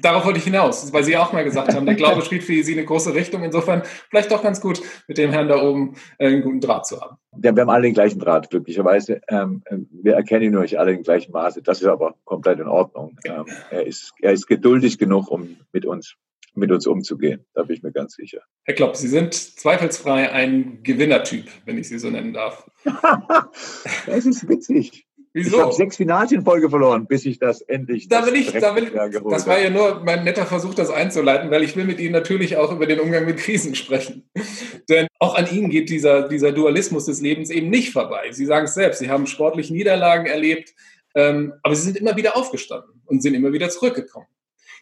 Darauf 0.00 0.24
wollte 0.24 0.38
ich 0.38 0.44
hinaus, 0.44 0.92
weil 0.92 1.04
Sie 1.04 1.16
auch 1.16 1.32
mal 1.32 1.44
gesagt 1.44 1.74
haben, 1.74 1.86
der 1.86 1.94
Glaube 1.94 2.22
spielt 2.22 2.42
für 2.42 2.62
Sie 2.62 2.72
eine 2.72 2.84
große 2.84 3.14
Richtung. 3.14 3.42
Insofern 3.42 3.82
vielleicht 4.10 4.30
doch 4.30 4.42
ganz 4.42 4.60
gut, 4.60 4.80
mit 5.06 5.18
dem 5.18 5.30
Herrn 5.30 5.48
da 5.48 5.62
oben 5.62 5.94
äh, 6.18 6.28
einen 6.28 6.42
guten 6.42 6.60
Draht 6.60 6.86
zu 6.86 7.00
haben. 7.00 7.16
Ja, 7.42 7.54
wir 7.54 7.62
haben 7.62 7.70
alle 7.70 7.82
den 7.82 7.94
gleichen 7.94 8.18
Draht, 8.18 8.50
glücklicherweise. 8.50 9.20
Ähm, 9.28 9.62
wir 9.90 10.14
erkennen 10.14 10.44
ihn 10.44 10.56
euch 10.56 10.78
alle 10.78 10.92
in 10.92 11.02
gleichem 11.02 11.32
Maße. 11.32 11.62
Das 11.62 11.80
ist 11.80 11.86
aber 11.86 12.14
komplett 12.24 12.58
in 12.60 12.68
Ordnung. 12.68 13.16
Ähm, 13.24 13.44
er, 13.70 13.86
ist, 13.86 14.12
er 14.20 14.32
ist 14.32 14.46
geduldig 14.46 14.98
genug, 14.98 15.30
um 15.30 15.56
mit 15.72 15.84
uns, 15.84 16.14
mit 16.54 16.70
uns 16.70 16.86
umzugehen. 16.86 17.44
Da 17.54 17.62
bin 17.62 17.76
ich 17.76 17.82
mir 17.82 17.92
ganz 17.92 18.14
sicher. 18.14 18.40
Herr 18.64 18.74
Klopp, 18.74 18.96
Sie 18.96 19.08
sind 19.08 19.34
zweifelsfrei 19.34 20.30
ein 20.30 20.82
Gewinnertyp, 20.82 21.46
wenn 21.64 21.78
ich 21.78 21.88
Sie 21.88 21.98
so 21.98 22.10
nennen 22.10 22.32
darf. 22.32 22.68
das 24.06 24.26
ist 24.26 24.48
witzig. 24.48 25.07
Wieso? 25.44 25.56
Ich 25.56 25.62
habe 25.62 25.72
sechs 25.72 25.96
Finals 25.96 26.32
in 26.32 26.42
Folge 26.42 26.68
verloren, 26.68 27.06
bis 27.06 27.24
ich 27.24 27.38
das 27.38 27.60
endlich. 27.62 28.08
Da 28.08 28.26
will 28.26 28.34
ich, 28.34 28.52
da 28.52 28.74
will, 28.74 28.90
das 29.30 29.46
war 29.46 29.60
ja 29.60 29.70
nur 29.70 30.02
mein 30.04 30.24
netter 30.24 30.46
Versuch, 30.46 30.74
das 30.74 30.90
einzuleiten, 30.90 31.50
weil 31.50 31.62
ich 31.62 31.76
will 31.76 31.84
mit 31.84 32.00
Ihnen 32.00 32.12
natürlich 32.12 32.56
auch 32.56 32.72
über 32.72 32.86
den 32.86 32.98
Umgang 33.00 33.24
mit 33.24 33.36
Krisen 33.38 33.74
sprechen. 33.74 34.28
Denn 34.88 35.06
auch 35.18 35.36
an 35.36 35.48
Ihnen 35.50 35.70
geht 35.70 35.90
dieser, 35.90 36.28
dieser 36.28 36.52
Dualismus 36.52 37.06
des 37.06 37.20
Lebens 37.20 37.50
eben 37.50 37.70
nicht 37.70 37.92
vorbei. 37.92 38.32
Sie 38.32 38.46
sagen 38.46 38.64
es 38.64 38.74
selbst, 38.74 38.98
Sie 38.98 39.10
haben 39.10 39.26
sportliche 39.26 39.72
Niederlagen 39.72 40.26
erlebt, 40.26 40.74
ähm, 41.14 41.54
aber 41.62 41.74
Sie 41.74 41.82
sind 41.82 41.96
immer 41.96 42.16
wieder 42.16 42.36
aufgestanden 42.36 43.00
und 43.06 43.22
sind 43.22 43.34
immer 43.34 43.52
wieder 43.52 43.70
zurückgekommen. 43.70 44.26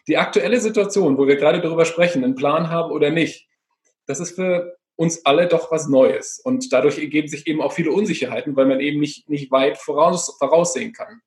Die 0.07 0.17
aktuelle 0.17 0.59
Situation, 0.59 1.17
wo 1.17 1.27
wir 1.27 1.35
gerade 1.35 1.61
darüber 1.61 1.85
sprechen, 1.85 2.23
einen 2.23 2.35
Plan 2.35 2.69
haben 2.69 2.91
oder 2.91 3.11
nicht, 3.11 3.47
das 4.07 4.19
ist 4.19 4.35
für 4.35 4.76
uns 4.97 5.25
alle 5.25 5.47
doch 5.47 5.71
was 5.71 5.87
Neues. 5.87 6.39
Und 6.43 6.73
dadurch 6.73 6.97
ergeben 6.97 7.29
sich 7.29 7.47
eben 7.47 7.61
auch 7.61 7.71
viele 7.71 7.91
Unsicherheiten, 7.91 8.55
weil 8.55 8.65
man 8.65 8.81
eben 8.81 8.99
nicht, 8.99 9.29
nicht 9.29 9.49
weit 9.51 9.77
voraus, 9.77 10.35
voraussehen 10.37 10.91
kann. 10.91 11.21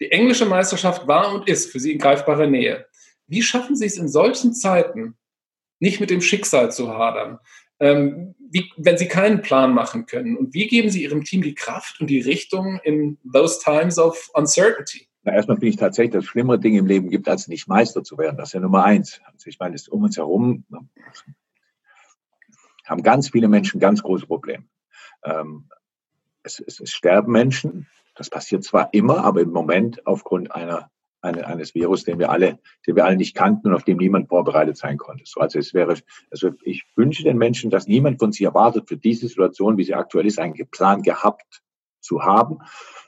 Die 0.00 0.12
englische 0.12 0.46
Meisterschaft 0.46 1.08
war 1.08 1.34
und 1.34 1.48
ist 1.48 1.72
für 1.72 1.80
Sie 1.80 1.92
in 1.92 1.98
greifbarer 1.98 2.46
Nähe. 2.46 2.86
Wie 3.26 3.42
schaffen 3.42 3.74
Sie 3.74 3.86
es 3.86 3.98
in 3.98 4.08
solchen 4.08 4.54
Zeiten, 4.54 5.16
nicht 5.80 6.00
mit 6.00 6.10
dem 6.10 6.20
Schicksal 6.20 6.70
zu 6.70 6.90
hadern, 6.90 7.38
ähm, 7.80 8.34
wie, 8.50 8.70
wenn 8.76 8.98
Sie 8.98 9.08
keinen 9.08 9.40
Plan 9.40 9.72
machen 9.72 10.06
können? 10.06 10.36
Und 10.36 10.52
wie 10.54 10.66
geben 10.66 10.90
Sie 10.90 11.02
Ihrem 11.02 11.24
Team 11.24 11.42
die 11.42 11.54
Kraft 11.54 12.00
und 12.00 12.08
die 12.08 12.20
Richtung 12.20 12.80
in 12.84 13.18
those 13.32 13.60
times 13.62 13.98
of 13.98 14.30
uncertainty? 14.34 15.06
Na, 15.22 15.34
erstmal 15.34 15.58
bin 15.58 15.70
ich 15.70 15.76
tatsächlich, 15.76 16.12
dass 16.12 16.24
es 16.24 16.30
schlimmere 16.30 16.58
Dinge 16.58 16.78
im 16.78 16.86
Leben 16.86 17.10
gibt, 17.10 17.28
als 17.28 17.48
nicht 17.48 17.68
Meister 17.68 18.02
zu 18.02 18.18
werden. 18.18 18.36
Das 18.36 18.50
ist 18.50 18.52
ja 18.54 18.60
Nummer 18.60 18.84
eins. 18.84 19.20
Also 19.26 19.48
ich 19.48 19.58
meine, 19.58 19.74
es 19.74 19.82
ist 19.82 19.88
um 19.88 20.02
uns 20.02 20.16
herum 20.16 20.64
haben 22.90 23.02
ganz 23.02 23.30
viele 23.30 23.48
Menschen 23.48 23.80
ganz 23.80 24.02
große 24.02 24.26
Probleme. 24.26 24.64
Ähm, 25.24 25.68
es, 26.42 26.60
es, 26.60 26.80
es, 26.80 26.90
sterben 26.90 27.32
Menschen. 27.32 27.86
Das 28.16 28.30
passiert 28.30 28.64
zwar 28.64 28.92
immer, 28.92 29.24
aber 29.24 29.40
im 29.40 29.50
Moment 29.50 30.06
aufgrund 30.06 30.54
einer, 30.54 30.90
eine, 31.22 31.46
eines 31.46 31.74
Virus, 31.74 32.04
den 32.04 32.18
wir 32.18 32.30
alle, 32.30 32.58
den 32.86 32.96
wir 32.96 33.04
alle 33.04 33.16
nicht 33.16 33.36
kannten 33.36 33.68
und 33.68 33.74
auf 33.74 33.84
dem 33.84 33.98
niemand 33.98 34.28
vorbereitet 34.28 34.76
sein 34.76 34.98
konnte. 34.98 35.24
So, 35.26 35.40
also 35.40 35.58
es 35.58 35.72
wäre, 35.72 35.94
also 36.30 36.50
ich 36.64 36.84
wünsche 36.96 37.22
den 37.22 37.38
Menschen, 37.38 37.70
dass 37.70 37.86
niemand 37.86 38.18
von 38.18 38.32
sich 38.32 38.42
erwartet, 38.42 38.88
für 38.88 38.96
diese 38.96 39.28
Situation, 39.28 39.76
wie 39.76 39.84
sie 39.84 39.94
aktuell 39.94 40.26
ist, 40.26 40.38
einen 40.38 40.54
Plan 40.70 41.02
gehabt 41.02 41.62
zu 42.00 42.22
haben, 42.22 42.58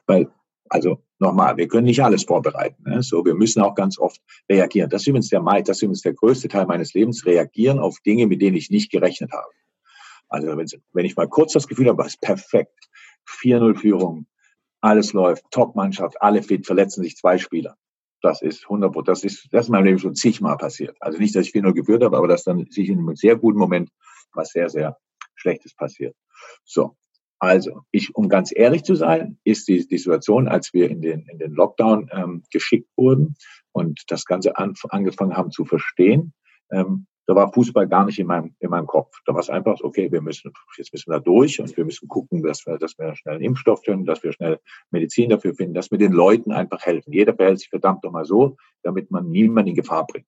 weil 0.06 0.30
also 0.68 1.02
nochmal, 1.18 1.59
wir 1.59 1.68
können 1.68 1.85
nicht 1.85 2.02
alles 2.02 2.24
vorbereiten. 2.24 2.83
Ne? 2.85 3.02
So, 3.02 3.24
wir 3.26 3.35
müssen 3.35 3.61
auch 3.61 3.74
ganz 3.74 3.98
oft 3.98 4.22
reagieren. 4.50 4.88
Das 4.88 5.02
ist 5.02 5.09
übrigens 5.09 5.28
der, 5.28 5.42
das 5.42 5.76
ist 5.76 5.83
übrigens 5.83 6.00
der 6.00 6.14
größte 6.14 6.48
Teil 6.48 6.64
meines 6.64 6.94
Lebens, 6.94 7.26
reagieren 7.26 7.78
auf 7.78 7.98
Dinge, 8.06 8.26
mit 8.26 8.40
denen 8.40 8.56
ich 8.56 8.70
nicht 8.70 8.90
gerechnet 8.90 9.33
habe. 9.33 9.52
Also 10.32 10.48
wenn 10.92 11.04
ich 11.04 11.16
mal 11.16 11.28
kurz 11.28 11.52
das 11.52 11.68
Gefühl 11.68 11.88
habe, 11.88 12.04
es 12.04 12.16
perfekt. 12.16 12.88
4-0 13.28 13.76
Führung, 13.76 14.26
alles 14.80 15.12
läuft, 15.12 15.44
Top-Mannschaft, 15.50 16.20
alle 16.20 16.42
fit, 16.42 16.66
verletzen 16.66 17.02
sich 17.02 17.16
zwei 17.16 17.38
Spieler. 17.38 17.76
Das 18.20 18.40
ist 18.40 18.64
100 18.64 18.96
das 19.06 19.24
ist, 19.24 19.48
das 19.52 19.62
ist 19.62 19.68
in 19.68 19.72
meinem 19.72 19.84
Leben 19.84 19.98
schon 19.98 20.14
zigmal 20.14 20.56
passiert. 20.56 20.96
Also 21.00 21.18
nicht, 21.18 21.34
dass 21.34 21.46
ich 21.46 21.52
4-0 21.52 21.72
geführt 21.74 22.02
habe, 22.02 22.16
aber 22.16 22.28
dass 22.28 22.44
dann 22.44 22.66
sich 22.70 22.88
in 22.88 22.98
einem 22.98 23.14
sehr 23.14 23.36
guten 23.36 23.58
Moment 23.58 23.90
was 24.32 24.50
sehr, 24.50 24.68
sehr 24.68 24.96
Schlechtes 25.34 25.74
passiert. 25.74 26.16
So. 26.64 26.96
Also, 27.38 27.82
ich, 27.90 28.14
um 28.14 28.28
ganz 28.28 28.52
ehrlich 28.54 28.84
zu 28.84 28.94
sein, 28.94 29.36
ist 29.42 29.66
die, 29.66 29.86
die 29.86 29.98
Situation, 29.98 30.46
als 30.46 30.72
wir 30.72 30.88
in 30.88 31.02
den, 31.02 31.26
in 31.26 31.38
den 31.38 31.52
Lockdown 31.52 32.08
ähm, 32.12 32.44
geschickt 32.52 32.88
wurden 32.96 33.34
und 33.72 34.04
das 34.06 34.24
Ganze 34.24 34.56
an, 34.56 34.74
angefangen 34.90 35.36
haben 35.36 35.50
zu 35.50 35.64
verstehen, 35.64 36.34
ähm, 36.70 37.06
da 37.26 37.35
war 37.35 37.52
Fußball 37.52 37.87
gar 37.88 38.04
nicht 38.04 38.18
in 38.18 38.26
meinem, 38.26 38.54
in 38.58 38.70
meinem 38.70 38.87
Kopf. 38.87 39.16
Da 39.26 39.32
war 39.32 39.40
es 39.40 39.50
einfach, 39.50 39.80
okay, 39.82 40.11
wir 40.11 40.20
müssen, 40.20 40.52
jetzt 40.76 40.92
müssen 40.92 41.11
wir 41.11 41.18
da 41.18 41.20
durch 41.20 41.61
und 41.61 41.76
wir 41.76 41.85
müssen 41.85 42.08
gucken, 42.08 42.42
dass 42.42 42.66
wir, 42.66 42.78
dass 42.78 42.98
wir 42.98 43.14
schnell 43.14 43.37
einen 43.37 43.44
Impfstoff 43.44 43.82
finden, 43.85 44.06
dass 44.06 44.22
wir 44.22 44.32
schnell 44.32 44.58
Medizin 44.90 45.30
dafür 45.30 45.54
finden, 45.54 45.74
dass 45.74 45.90
wir 45.90 45.98
den 45.98 46.12
Leuten 46.12 46.52
einfach 46.52 46.85
helfen. 46.85 47.12
Jeder 47.12 47.35
verhält 47.35 47.61
sich 47.61 47.68
verdammt 47.68 48.04
doch 48.04 48.11
mal 48.11 48.24
so, 48.24 48.56
damit 48.82 49.11
man 49.11 49.28
niemanden 49.28 49.70
in 49.70 49.76
Gefahr 49.76 50.06
bringt. 50.06 50.26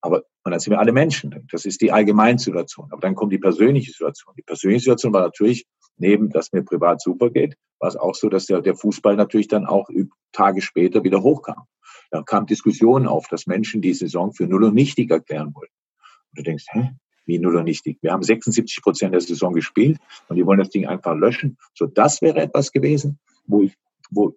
Aber, 0.00 0.22
und 0.44 0.50
dann 0.50 0.60
sind 0.60 0.70
wir 0.70 0.80
alle 0.80 0.92
Menschen. 0.92 1.46
Das 1.50 1.64
ist 1.64 1.80
die 1.80 1.92
Allgemeinsituation. 1.92 2.88
Aber 2.90 3.00
dann 3.00 3.14
kommt 3.14 3.32
die 3.32 3.38
persönliche 3.38 3.90
Situation. 3.90 4.34
Die 4.36 4.42
persönliche 4.42 4.84
Situation 4.84 5.12
war 5.12 5.22
natürlich, 5.22 5.66
neben, 5.96 6.30
dass 6.30 6.52
mir 6.52 6.62
privat 6.62 7.00
super 7.00 7.30
geht, 7.30 7.56
war 7.78 7.88
es 7.88 7.96
auch 7.96 8.14
so, 8.14 8.28
dass 8.28 8.46
der, 8.46 8.60
der 8.60 8.74
Fußball 8.74 9.16
natürlich 9.16 9.48
dann 9.48 9.66
auch 9.66 9.88
Tage 10.32 10.60
später 10.60 11.04
wieder 11.04 11.22
hochkam. 11.22 11.64
Da 12.10 12.22
kam 12.22 12.46
Diskussionen 12.46 13.06
auf, 13.06 13.28
dass 13.28 13.46
Menschen 13.46 13.80
die 13.80 13.94
Saison 13.94 14.32
für 14.32 14.46
null 14.46 14.64
und 14.64 14.74
nichtig 14.74 15.10
erklären 15.10 15.54
wollten. 15.54 15.72
Und 16.34 16.38
du 16.38 16.42
denkst, 16.42 16.66
hä? 16.70 16.90
Wie 17.26 17.38
null 17.38 17.56
und 17.56 17.64
nichtig? 17.64 17.98
Wir 18.02 18.12
haben 18.12 18.22
76 18.22 18.82
Prozent 18.82 19.14
der 19.14 19.20
Saison 19.20 19.54
gespielt 19.54 19.98
und 20.28 20.36
die 20.36 20.44
wollen 20.44 20.58
das 20.58 20.68
Ding 20.68 20.86
einfach 20.86 21.16
löschen. 21.16 21.56
So, 21.72 21.86
das 21.86 22.20
wäre 22.20 22.40
etwas 22.40 22.70
gewesen, 22.70 23.18
wo 23.46 23.62
ich, 23.62 23.72
wo 24.10 24.34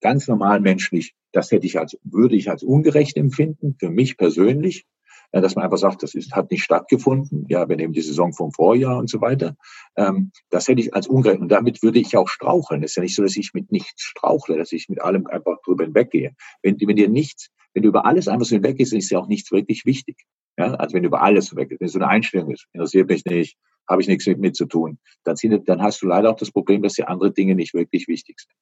ganz 0.00 0.28
normal 0.28 0.60
menschlich, 0.60 1.14
das 1.32 1.50
hätte 1.50 1.66
ich 1.66 1.78
als, 1.78 1.98
würde 2.04 2.36
ich 2.36 2.48
als 2.50 2.62
ungerecht 2.62 3.18
empfinden, 3.18 3.76
für 3.78 3.90
mich 3.90 4.16
persönlich, 4.16 4.86
dass 5.30 5.54
man 5.54 5.64
einfach 5.64 5.78
sagt, 5.78 6.02
das 6.02 6.14
ist, 6.14 6.32
hat 6.32 6.50
nicht 6.50 6.62
stattgefunden. 6.62 7.46
Ja, 7.48 7.66
wir 7.68 7.76
nehmen 7.76 7.94
die 7.94 8.02
Saison 8.02 8.34
vom 8.34 8.52
Vorjahr 8.52 8.98
und 8.98 9.08
so 9.08 9.22
weiter. 9.22 9.56
Ähm, 9.96 10.30
das 10.50 10.68
hätte 10.68 10.82
ich 10.82 10.94
als 10.94 11.06
ungerecht. 11.06 11.40
Und 11.40 11.48
damit 11.48 11.82
würde 11.82 11.98
ich 11.98 12.16
auch 12.18 12.28
straucheln. 12.28 12.82
Es 12.82 12.92
ist 12.92 12.96
ja 12.96 13.02
nicht 13.02 13.14
so, 13.14 13.22
dass 13.22 13.36
ich 13.36 13.54
mit 13.54 13.72
nichts 13.72 14.02
strauchle, 14.02 14.58
dass 14.58 14.72
ich 14.72 14.90
mit 14.90 15.00
allem 15.00 15.26
einfach 15.26 15.56
drüber 15.64 15.84
hinweggehe. 15.84 16.34
Wenn, 16.62 16.78
wenn 16.80 16.96
dir 16.96 17.08
nichts, 17.08 17.48
wenn 17.72 17.82
du 17.82 17.88
über 17.88 18.04
alles 18.04 18.28
einfach 18.28 18.44
so 18.44 18.54
hinweggehst, 18.54 18.92
ist 18.92 19.10
ja 19.10 19.18
auch 19.18 19.28
nichts 19.28 19.50
wirklich 19.52 19.86
wichtig. 19.86 20.18
Ja, 20.58 20.74
also 20.74 20.94
wenn 20.94 21.02
du 21.02 21.08
über 21.08 21.22
alles 21.22 21.54
weg, 21.56 21.74
wenn 21.78 21.88
so 21.88 21.98
eine 21.98 22.08
Einstellung 22.08 22.50
ist, 22.50 22.66
interessiert 22.72 23.08
mich 23.08 23.24
nicht, 23.24 23.56
habe 23.88 24.02
ich 24.02 24.08
nichts 24.08 24.26
mit, 24.26 24.38
mit 24.38 24.56
zu 24.56 24.66
tun, 24.66 24.98
dann, 25.24 25.36
sind, 25.36 25.68
dann 25.68 25.82
hast 25.82 26.02
du 26.02 26.06
leider 26.06 26.30
auch 26.30 26.36
das 26.36 26.50
Problem, 26.50 26.82
dass 26.82 26.94
die 26.94 27.04
andere 27.04 27.32
Dinge 27.32 27.54
nicht 27.54 27.74
wirklich 27.74 28.06
wichtig 28.08 28.40
sind. 28.40 28.54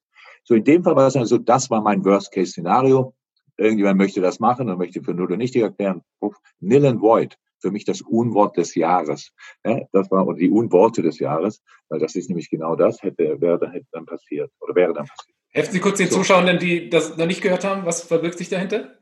So 0.44 0.54
in 0.54 0.64
dem 0.64 0.84
Fall 0.84 0.96
war 0.96 1.06
es 1.06 1.16
also, 1.16 1.38
das 1.38 1.70
war 1.70 1.80
mein 1.82 2.04
Worst-Case-Szenario. 2.04 3.14
Irgendjemand 3.56 3.98
möchte 3.98 4.20
das 4.20 4.40
machen 4.40 4.70
und 4.70 4.78
möchte 4.78 5.02
für 5.02 5.12
null 5.12 5.30
und 5.30 5.38
nichtig 5.38 5.62
erklären. 5.62 6.02
Nil 6.60 6.86
and 6.86 7.00
void. 7.00 7.36
Für 7.62 7.70
mich 7.70 7.84
das 7.84 8.00
Unwort 8.00 8.56
des 8.56 8.74
Jahres. 8.74 9.32
Ja, 9.66 9.80
das 9.92 10.10
war, 10.10 10.26
oder 10.26 10.38
die 10.38 10.48
Unworte 10.48 11.02
des 11.02 11.18
Jahres, 11.18 11.62
weil 11.90 11.98
das 11.98 12.14
ist 12.14 12.30
nämlich 12.30 12.48
genau 12.48 12.74
das, 12.74 13.02
hätte, 13.02 13.38
wäre, 13.38 13.70
hätte 13.70 13.86
dann 13.92 14.06
passiert, 14.06 14.50
oder 14.60 14.74
wäre 14.74 14.94
dann 14.94 15.04
passiert. 15.04 15.36
Helfen 15.50 15.72
Sie 15.72 15.80
kurz 15.80 15.98
den 15.98 16.08
so. 16.08 16.16
Zuschauern, 16.16 16.58
die 16.58 16.88
das 16.88 17.18
noch 17.18 17.26
nicht 17.26 17.42
gehört 17.42 17.64
haben, 17.64 17.84
was 17.84 18.00
verbirgt 18.02 18.38
sich 18.38 18.48
dahinter? 18.48 18.94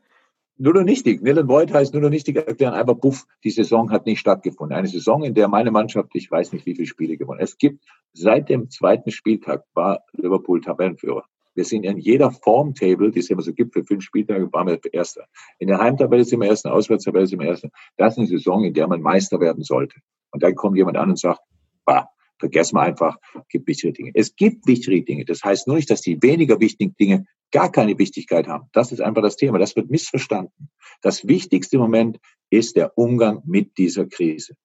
Nur 0.61 0.73
noch 0.73 0.83
nichtig. 0.83 1.21
Nil 1.21 1.47
Void 1.47 1.73
heißt 1.73 1.93
nur 1.93 2.03
noch 2.03 2.09
nichtig 2.09 2.35
erklären, 2.35 2.73
einfach 2.73 2.95
buff, 2.95 3.25
die 3.45 3.49
Saison 3.49 3.91
hat 3.91 4.05
nicht 4.05 4.19
stattgefunden. 4.19 4.77
Eine 4.77 4.89
Saison, 4.89 5.23
in 5.23 5.33
der 5.33 5.47
meine 5.47 5.71
Mannschaft, 5.71 6.09
ich 6.15 6.29
weiß 6.29 6.51
nicht, 6.51 6.65
wie 6.65 6.75
viele 6.75 6.85
Spiele 6.85 7.15
gewonnen. 7.15 7.39
Es 7.39 7.57
gibt, 7.57 7.85
seit 8.11 8.49
dem 8.49 8.69
zweiten 8.69 9.09
Spieltag 9.09 9.63
war 9.73 10.01
Liverpool 10.11 10.59
Tabellenführer. 10.59 11.23
Wir 11.55 11.63
sind 11.63 11.85
in 11.85 11.97
jeder 11.97 12.31
Formtable, 12.31 13.09
die 13.09 13.19
es 13.19 13.29
immer 13.29 13.41
so 13.41 13.53
gibt, 13.53 13.73
für 13.73 13.85
fünf 13.85 14.03
Spieltage 14.03 14.51
waren 14.51 14.67
wir 14.67 14.79
Erster. 14.91 15.27
In 15.59 15.69
der 15.69 15.79
Heimtabelle 15.79 16.25
sind 16.25 16.41
wir 16.41 16.49
Erster, 16.49 16.73
Auswärtstabelle 16.73 17.25
sind 17.25 17.39
wir 17.39 17.47
Erster. 17.47 17.69
Das 17.95 18.15
ist 18.15 18.17
eine 18.17 18.27
Saison, 18.27 18.65
in 18.65 18.73
der 18.73 18.89
man 18.89 19.01
Meister 19.01 19.39
werden 19.39 19.63
sollte. 19.63 20.01
Und 20.31 20.43
dann 20.43 20.55
kommt 20.55 20.75
jemand 20.75 20.97
an 20.97 21.11
und 21.11 21.19
sagt, 21.19 21.39
bah, 21.85 22.09
vergessen 22.39 22.75
wir 22.75 22.81
einfach, 22.81 23.17
gibt 23.49 23.67
wichtige 23.67 23.93
Dinge. 23.93 24.11
Es 24.13 24.35
gibt 24.35 24.65
wichtige 24.67 25.03
Dinge. 25.03 25.25
Das 25.25 25.43
heißt 25.43 25.67
nur 25.67 25.75
nicht, 25.75 25.89
dass 25.89 26.01
die 26.01 26.21
weniger 26.21 26.59
wichtigen 26.59 26.95
Dinge 26.95 27.25
gar 27.51 27.71
keine 27.71 27.97
Wichtigkeit 27.97 28.47
haben. 28.47 28.69
Das 28.73 28.91
ist 28.91 29.01
einfach 29.01 29.21
das 29.21 29.35
Thema. 29.35 29.59
Das 29.59 29.75
wird 29.75 29.89
missverstanden. 29.89 30.69
Das 31.01 31.27
wichtigste 31.27 31.77
Moment 31.77 32.19
ist 32.49 32.75
der 32.75 32.97
Umgang 32.97 33.41
mit 33.45 33.77
dieser 33.77 34.05
Krise. 34.05 34.55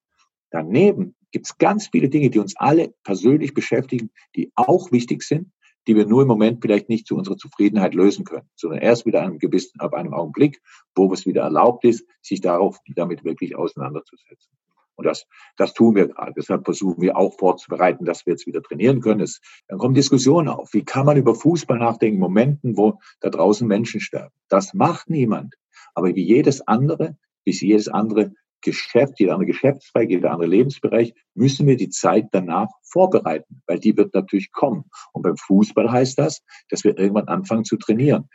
Daneben 0.51 1.17
gibt 1.33 1.47
es 1.47 1.59
ganz 1.59 1.89
viele 1.89 2.09
Dinge, 2.09 2.31
die 2.31 2.39
uns 2.39 2.57
alle 2.57 2.95
persönlich 3.03 3.55
beschäftigen, 3.55 4.11
die 4.37 4.53
auch 4.55 4.93
wichtig 4.93 5.23
sind, 5.23 5.51
die 5.87 5.97
wir 5.97 6.07
nur 6.07 6.23
im 6.23 6.29
Moment 6.29 6.61
vielleicht 6.63 6.89
nicht 6.89 7.07
zu 7.07 7.17
unserer 7.17 7.37
Zufriedenheit 7.37 7.95
lösen 7.95 8.25
können, 8.25 8.49
sondern 8.55 8.81
erst 8.81 9.05
wieder 9.05 9.23
einem 9.23 9.39
gewissen, 9.39 9.81
ab 9.81 9.95
einem 9.95 10.15
Augenblick, 10.15 10.61
wo 10.95 11.13
es 11.13 11.27
wieder 11.27 11.43
erlaubt 11.43 11.85
ist, 11.85 12.07
sich 12.23 12.41
darauf, 12.41 12.79
damit 12.95 13.25
wirklich 13.25 13.57
auseinanderzusetzen. 13.57 14.57
Und 14.97 15.07
das, 15.07 15.27
das 15.57 15.75
tun 15.75 15.95
wir 15.95 16.09
gerade. 16.09 16.33
Deshalb 16.37 16.65
versuchen 16.65 17.03
wir 17.03 17.17
auch 17.17 17.37
vorzubereiten, 17.37 18.05
dass 18.05 18.27
wir 18.27 18.35
jetzt 18.35 18.47
wieder 18.47 18.63
trainieren 18.63 19.01
können. 19.01 19.21
Es, 19.21 19.41
dann 19.69 19.79
kommen 19.79 19.95
Diskussionen 19.95 20.49
auf. 20.49 20.73
Wie 20.73 20.85
kann 20.85 21.07
man 21.07 21.17
über 21.17 21.35
Fußball 21.35 21.79
nachdenken, 21.79 22.19
Momenten, 22.19 22.77
wo 22.77 23.01
da 23.21 23.31
draußen 23.31 23.67
Menschen 23.67 24.01
sterben? 24.01 24.35
Das 24.49 24.75
macht 24.75 25.11
niemand. 25.11 25.55
Aber 25.95 26.15
wie 26.15 26.25
jedes 26.25 26.61
andere, 26.67 27.17
wie 27.45 27.53
jedes 27.53 27.89
andere 27.89 28.33
Geschäft, 28.65 29.21
jeder 29.21 29.35
andere 29.35 29.49
Geschäftszweig, 29.49 30.11
jeder 30.11 30.33
andere 30.33 30.49
Lebensbereich, 30.49 31.15
müssen 31.35 31.67
wir 31.67 31.77
die 31.77 31.91
Zeit 31.91 32.29
danach 32.33 32.69
vorbereiten, 32.83 33.63
weil 33.67 33.79
die 33.79 33.97
wird 33.97 34.15
natürlich 34.15 34.53
kommen. 34.53 34.85
Und 35.13 35.23
beim 35.23 35.37
Fußball 35.37 35.93
heißt 35.93 36.19
das, 36.19 36.43
dass 36.71 36.83
wir 36.83 36.99
irgendwann 36.99 37.29
anfangen 37.29 37.65
zu 37.65 37.77
trainieren, 37.77 38.29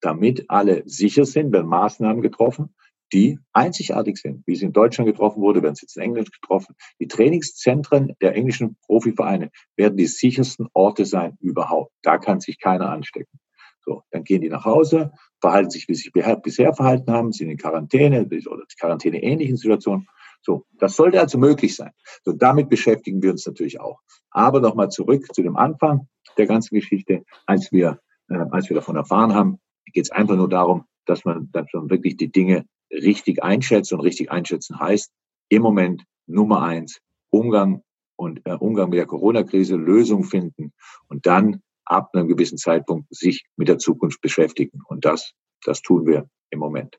damit 0.00 0.44
alle 0.48 0.82
sicher 0.86 1.24
sind, 1.24 1.52
werden 1.52 1.68
Maßnahmen 1.68 2.22
getroffen, 2.22 2.74
die 3.12 3.38
einzigartig 3.52 4.16
sind. 4.18 4.46
Wie 4.46 4.52
es 4.52 4.62
in 4.62 4.72
Deutschland 4.72 5.08
getroffen 5.08 5.42
wurde, 5.42 5.62
werden 5.62 5.74
es 5.74 5.82
jetzt 5.82 5.96
in 5.96 6.02
Englisch 6.02 6.30
getroffen. 6.30 6.74
Die 6.98 7.08
Trainingszentren 7.08 8.14
der 8.20 8.34
englischen 8.34 8.76
Profivereine 8.86 9.50
werden 9.76 9.96
die 9.96 10.06
sichersten 10.06 10.68
Orte 10.72 11.04
sein 11.04 11.36
überhaupt. 11.40 11.92
Da 12.02 12.18
kann 12.18 12.40
sich 12.40 12.58
keiner 12.58 12.90
anstecken. 12.90 13.38
So, 13.84 14.02
dann 14.10 14.22
gehen 14.22 14.42
die 14.42 14.48
nach 14.48 14.64
Hause, 14.64 15.12
verhalten 15.40 15.70
sich, 15.70 15.88
wie 15.88 15.94
sie 15.94 16.10
sich 16.14 16.42
bisher 16.42 16.72
verhalten 16.72 17.12
haben, 17.12 17.32
sind 17.32 17.50
in 17.50 17.56
Quarantäne 17.56 18.24
oder 18.24 18.62
Quarantäne 18.78 19.22
ähnlichen 19.22 19.56
Situationen. 19.56 20.06
So, 20.40 20.66
das 20.72 20.96
sollte 20.96 21.20
also 21.20 21.38
möglich 21.38 21.74
sein. 21.74 21.90
So, 22.24 22.32
damit 22.32 22.68
beschäftigen 22.68 23.22
wir 23.22 23.30
uns 23.30 23.46
natürlich 23.46 23.80
auch. 23.80 24.00
Aber 24.30 24.60
nochmal 24.60 24.88
zurück 24.88 25.26
zu 25.34 25.42
dem 25.42 25.56
Anfang 25.56 26.08
der 26.36 26.46
ganzen 26.46 26.74
Geschichte, 26.74 27.24
als 27.46 27.70
wir, 27.72 28.00
äh, 28.28 28.44
als 28.50 28.68
wir 28.68 28.76
davon 28.76 28.96
erfahren 28.96 29.34
haben, 29.34 29.58
geht 29.92 30.04
es 30.04 30.10
einfach 30.10 30.36
nur 30.36 30.48
darum, 30.48 30.84
dass 31.04 31.24
man, 31.24 31.50
dass 31.52 31.66
man 31.72 31.90
wirklich 31.90 32.16
die 32.16 32.30
Dinge 32.30 32.64
richtig 32.92 33.42
einschätzt 33.42 33.92
und 33.92 34.00
richtig 34.00 34.30
einschätzen 34.30 34.78
heißt, 34.78 35.10
im 35.48 35.62
Moment 35.62 36.04
Nummer 36.26 36.62
eins, 36.62 37.00
Umgang 37.30 37.82
und 38.16 38.40
äh, 38.44 38.52
Umgang 38.52 38.90
mit 38.90 38.98
der 38.98 39.06
Corona-Krise, 39.06 39.76
Lösung 39.76 40.24
finden 40.24 40.72
und 41.08 41.26
dann 41.26 41.62
ab 41.84 42.10
einem 42.12 42.28
gewissen 42.28 42.58
Zeitpunkt 42.58 43.06
sich 43.10 43.44
mit 43.56 43.68
der 43.68 43.78
Zukunft 43.78 44.20
beschäftigen. 44.20 44.80
Und 44.86 45.04
das, 45.04 45.32
das 45.64 45.82
tun 45.82 46.06
wir 46.06 46.28
im 46.50 46.58
Moment. 46.58 46.98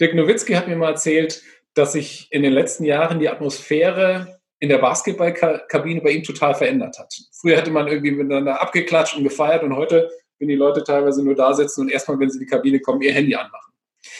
Dirk 0.00 0.14
Nowitzki 0.14 0.54
hat 0.54 0.68
mir 0.68 0.76
mal 0.76 0.90
erzählt, 0.90 1.42
dass 1.74 1.92
sich 1.92 2.28
in 2.30 2.42
den 2.42 2.52
letzten 2.52 2.84
Jahren 2.84 3.18
die 3.18 3.28
Atmosphäre 3.28 4.40
in 4.58 4.68
der 4.68 4.78
Basketballkabine 4.78 6.02
bei 6.02 6.10
ihm 6.10 6.22
total 6.22 6.54
verändert 6.54 6.98
hat. 6.98 7.12
Früher 7.32 7.56
hätte 7.56 7.70
man 7.70 7.88
irgendwie 7.88 8.12
miteinander 8.12 8.60
abgeklatscht 8.60 9.16
und 9.16 9.24
gefeiert 9.24 9.64
und 9.64 9.74
heute, 9.74 10.10
wenn 10.38 10.48
die 10.48 10.54
Leute 10.54 10.84
teilweise 10.84 11.24
nur 11.24 11.34
da 11.34 11.52
sitzen 11.52 11.82
und 11.82 11.90
erstmal, 11.90 12.18
wenn 12.20 12.30
sie 12.30 12.38
in 12.38 12.44
die 12.44 12.50
Kabine 12.50 12.80
kommen, 12.80 13.02
ihr 13.02 13.12
Handy 13.12 13.34
anmachen. 13.34 13.72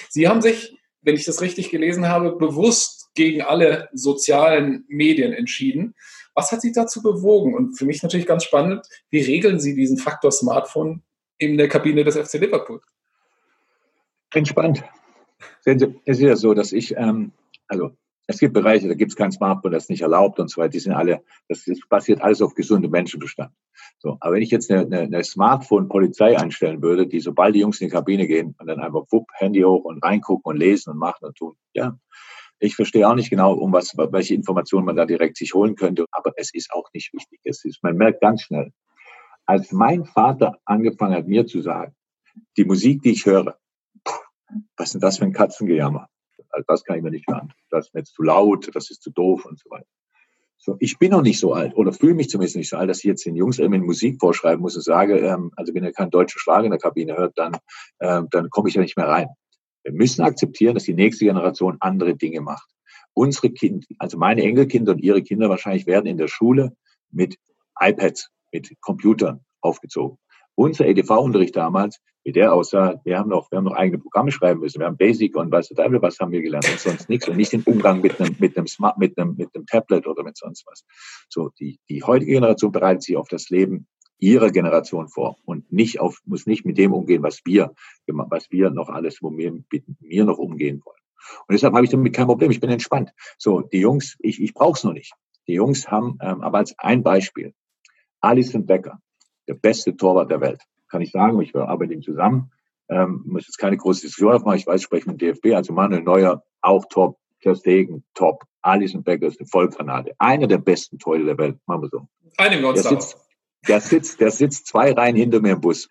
Sie 0.09 0.27
haben 0.27 0.41
sich, 0.41 0.77
wenn 1.03 1.15
ich 1.15 1.25
das 1.25 1.41
richtig 1.41 1.71
gelesen 1.71 2.09
habe, 2.09 2.37
bewusst 2.37 3.11
gegen 3.15 3.43
alle 3.43 3.89
sozialen 3.93 4.85
Medien 4.89 5.33
entschieden. 5.33 5.95
Was 6.35 6.51
hat 6.51 6.63
Sie 6.63 6.73
dazu 6.73 7.03
bewogen? 7.03 7.55
Und 7.55 7.77
für 7.77 7.85
mich 7.85 8.03
natürlich 8.03 8.27
ganz 8.27 8.45
spannend, 8.45 8.87
wie 9.11 9.21
regeln 9.21 9.61
Sie 9.61 9.75
diesen 9.75 9.99
Faktor 9.99 10.33
Smartphone 10.33 11.03
in 11.39 11.59
der 11.59 11.69
Kabine 11.69 12.05
des 12.05 12.17
FC 12.17 12.35
Liverpool? 12.35 12.81
Entspannt. 14.33 14.83
Es 15.65 15.83
ist 16.05 16.21
ja 16.21 16.37
so, 16.37 16.55
dass 16.55 16.73
ich, 16.73 16.97
ähm, 16.97 17.33
also 17.69 17.91
es 18.27 18.39
gibt 18.39 18.55
Bereiche, 18.55 18.89
da 18.89 18.95
gibt 18.95 19.11
es 19.11 19.17
kein 19.17 19.33
Smartphone, 19.33 19.73
das 19.73 19.85
ist 19.85 19.91
nicht 19.91 20.03
erlaubt 20.03 20.39
und 20.39 20.49
so 20.49 20.61
weiter. 20.61 20.71
Die 20.71 20.79
sind 20.79 20.93
alle, 20.93 21.23
das 21.49 21.67
ist, 21.67 21.89
basiert 21.89 22.23
alles 22.23 22.41
auf 22.41 22.55
gesundem 22.55 22.91
Menschenbestand. 22.91 23.53
So, 23.99 24.17
aber 24.21 24.35
wenn 24.35 24.43
ich 24.43 24.51
jetzt 24.51 24.71
eine, 24.71 24.83
eine, 24.83 25.01
eine 25.01 25.25
Smartphone-Polizei 25.25 26.39
einstellen 26.39 26.83
würde, 26.83 27.07
die 27.07 27.21
sobald 27.21 27.55
die 27.55 27.61
Jungs 27.61 27.81
in 27.81 27.89
die 27.89 27.93
Kabine 27.93 28.27
gehen 28.27 28.55
und 28.59 28.67
dann 28.67 28.81
einfach 28.81 29.05
wupp, 29.11 29.27
Handy 29.35 29.63
hoch 29.63 29.85
und 29.85 30.03
reingucken 30.05 30.43
und 30.45 30.57
lesen 30.57 30.91
und 30.91 30.99
machen 30.99 31.25
und 31.25 31.37
tun, 31.37 31.55
ja, 31.73 31.99
ich 32.59 32.77
verstehe 32.77 33.09
auch 33.09 33.17
nicht 33.17 33.31
genau, 33.31 33.55
um 33.55 33.73
was, 33.73 33.97
welche 33.97 34.35
Informationen 34.35 34.87
man 34.87 34.95
da 34.95 35.05
direkt 35.05 35.37
sich 35.37 35.53
holen 35.53 35.75
könnte, 35.75 36.07
aber 36.13 36.33
es 36.37 36.55
ist 36.55 36.73
auch 36.73 36.89
nicht 36.95 37.13
wichtig. 37.13 37.41
Es 37.43 37.65
ist, 37.65 37.83
man 37.83 37.97
merkt 37.97 38.21
ganz 38.21 38.43
schnell, 38.43 38.73
als 39.47 39.73
mein 39.73 40.05
Vater 40.05 40.59
angefangen 40.65 41.17
hat, 41.17 41.27
mir 41.27 41.47
zu 41.47 41.61
sagen, 41.61 41.97
die 42.57 42.65
Musik, 42.65 43.03
die 43.03 43.11
ich 43.11 43.27
höre, 43.27 43.59
was 44.77 44.89
ist 44.89 44.93
denn 44.95 45.01
das 45.01 45.19
für 45.19 45.25
ein 45.25 45.33
Katzengejammer? 45.33 46.09
Also 46.53 46.65
das 46.69 46.85
kann 46.85 46.97
ich 46.97 47.03
mir 47.03 47.11
nicht 47.11 47.27
hören. 47.29 47.53
Das 47.71 47.87
ist 47.87 47.95
mir 47.95 48.01
jetzt 48.01 48.15
zu 48.15 48.23
laut, 48.23 48.71
das 48.75 48.91
ist 48.91 49.03
zu 49.03 49.11
doof 49.11 49.45
und 49.45 49.59
so 49.59 49.71
weiter. 49.71 49.87
So, 50.65 50.77
ich 50.79 50.97
bin 50.99 51.11
noch 51.11 51.23
nicht 51.23 51.41
so 51.41 51.55
alt 51.55 51.75
oder 51.75 51.93
fühle 51.93 52.15
mich 52.15 52.29
zumindest 52.31 52.55
nicht 52.55 52.69
so 52.69 52.77
alt, 52.77 52.89
dass 52.89 52.99
ich 52.99 53.05
jetzt 53.05 53.27
den 53.27 53.35
Jungs 53.35 53.59
irgendwie 53.59 53.81
Musik 53.81 54.21
vorschreiben 54.21 54.63
muss 54.63 54.77
und 54.77 54.83
sage, 54.83 55.19
ähm, 55.19 55.51
also 55.57 55.75
wenn 55.75 55.83
ihr 55.83 55.93
keinen 55.93 56.13
deutschen 56.13 56.39
Schlag 56.39 56.65
in 56.65 56.71
der 56.71 56.79
Kabine 56.79 57.17
hört, 57.17 57.37
dann, 57.37 57.57
ähm, 58.01 58.29
dann 58.31 58.49
komme 58.49 58.69
ich 58.69 58.77
ja 58.77 58.81
nicht 58.81 58.97
mehr 58.97 59.09
rein. 59.09 59.27
Wir 59.83 59.93
müssen 59.93 60.23
akzeptieren, 60.23 60.75
dass 60.75 60.85
die 60.85 60.95
nächste 60.95 61.25
Generation 61.25 61.79
andere 61.81 62.15
Dinge 62.15 62.41
macht. 62.41 62.69
Unsere 63.13 63.51
Kinder, 63.51 63.85
also 63.99 64.17
meine 64.19 64.43
Enkelkinder 64.43 64.93
und 64.93 65.01
ihre 65.01 65.23
Kinder 65.23 65.49
wahrscheinlich 65.49 65.87
werden 65.89 66.07
in 66.07 66.17
der 66.17 66.29
Schule 66.29 66.77
mit 67.11 67.39
iPads, 67.81 68.31
mit 68.53 68.71
Computern 68.81 69.45
aufgezogen. 69.63 70.19
Unser 70.55 70.87
EDV-Unterricht 70.87 71.57
damals, 71.57 71.99
wie 72.25 72.33
der 72.33 72.53
aussah, 72.53 73.01
wir 73.05 73.19
haben 73.19 73.31
noch, 73.31 73.51
wir 73.51 73.59
haben 73.59 73.65
noch 73.65 73.75
eigene 73.75 73.99
Programme 73.99 74.31
schreiben 74.31 74.61
müssen. 74.61 74.79
Wir 74.79 74.87
haben 74.87 74.97
Basic 74.97 75.37
und 75.37 75.51
was, 75.51 75.71
was 75.71 76.19
haben 76.21 76.33
wir 76.33 76.43
gelernt 76.43 76.69
und 76.71 76.79
sonst 76.79 77.09
nichts 77.09 77.29
und 77.29 77.37
nicht 77.37 77.53
den 77.53 77.63
Umgang 77.63 78.01
mit 78.01 78.21
einem, 78.21 78.37
mit 78.39 78.57
einem 78.57 78.67
Smart, 78.67 78.99
mit 78.99 79.19
einem, 79.19 79.35
mit 79.37 79.55
einem 79.55 79.67
Tablet 79.67 80.07
oder 80.07 80.23
mit 80.23 80.37
sonst 80.37 80.65
was. 80.67 80.85
So, 81.29 81.51
die, 81.59 81.81
die 81.89 82.03
heutige 82.03 82.33
Generation 82.33 82.71
bereitet 82.71 83.03
sich 83.03 83.17
auf 83.17 83.29
das 83.29 83.51
Leben 83.51 83.87
ihrer 84.19 84.51
Generation 84.51 85.09
vor 85.09 85.37
und 85.45 85.73
nicht 85.73 85.99
auf, 85.99 86.21
muss 86.25 86.47
nicht 86.47 86.65
mit 86.65 86.79
dem 86.79 86.93
umgehen, 86.93 87.25
was 87.25 87.41
wir, 87.45 87.75
was 88.07 88.51
wir 88.53 88.71
noch 88.71 88.89
alles, 88.89 89.21
wo 89.21 89.37
wir 89.37 89.53
mit 89.53 89.85
mir 90.01 90.25
noch 90.25 90.39
umgehen 90.39 90.81
wollen. 90.85 90.99
Und 91.49 91.53
deshalb 91.53 91.75
habe 91.75 91.85
ich 91.85 91.91
damit 91.91 92.15
kein 92.15 92.27
Problem. 92.27 92.51
Ich 92.51 92.61
bin 92.61 92.71
entspannt. 92.71 93.13
So, 93.37 93.63
die 93.63 93.81
Jungs, 93.81 94.17
ich, 94.21 94.41
ich 94.41 94.55
brauche 94.55 94.77
es 94.77 94.85
noch 94.85 94.93
nicht. 94.93 95.13
Die 95.49 95.55
Jungs 95.55 95.91
haben, 95.91 96.19
ähm, 96.21 96.41
aber 96.43 96.59
als 96.59 96.79
ein 96.79 97.03
Beispiel, 97.03 97.53
Alison 98.21 98.65
Becker, 98.65 99.01
der 99.49 99.55
beste 99.55 99.97
Torwart 99.97 100.31
der 100.31 100.41
Welt, 100.41 100.63
kann 100.93 101.03
ich 101.03 101.11
sagen. 101.11 101.41
Ich 101.41 101.57
arbeite 101.57 101.95
ihm 101.95 102.03
zusammen. 102.03 102.53
Ähm, 102.89 103.23
muss 103.27 103.47
jetzt 103.47 103.59
keine 103.59 103.77
große 103.77 104.03
Diskussion 104.03 104.35
aufmachen. 104.35 104.59
Ich 104.59 104.67
weiß, 104.67 104.81
ich 104.81 104.85
spreche 104.85 105.11
mit 105.11 105.21
dem 105.21 105.33
DFB. 105.33 105.55
Also 105.57 105.73
Manuel 105.73 106.03
Neuer, 106.03 106.45
auch 106.61 106.85
top. 106.89 107.19
Ter 107.41 107.57
Stegen, 107.57 108.05
top. 108.15 108.45
Alison 108.61 109.03
Becker 109.03 109.27
ist 109.27 109.41
eine 109.41 109.49
Vollgranate. 109.49 110.15
Einer 110.19 110.47
der 110.47 110.59
besten 110.59 110.99
Torhüter 110.99 111.35
der 111.35 111.39
Welt. 111.39 111.59
Machen 111.67 111.83
wir 111.83 111.89
so. 111.89 112.07
Einen 112.37 112.63
wir 112.63 112.69
uns 112.69 112.85
sitzt, 112.85 113.19
der 113.67 113.81
sitzt, 113.81 114.21
der 114.21 114.31
sitzt 114.31 114.69
zwei 114.69 114.93
Reihen 114.93 115.17
hinter 115.17 115.41
mir 115.41 115.53
im 115.53 115.61
Bus. 115.61 115.89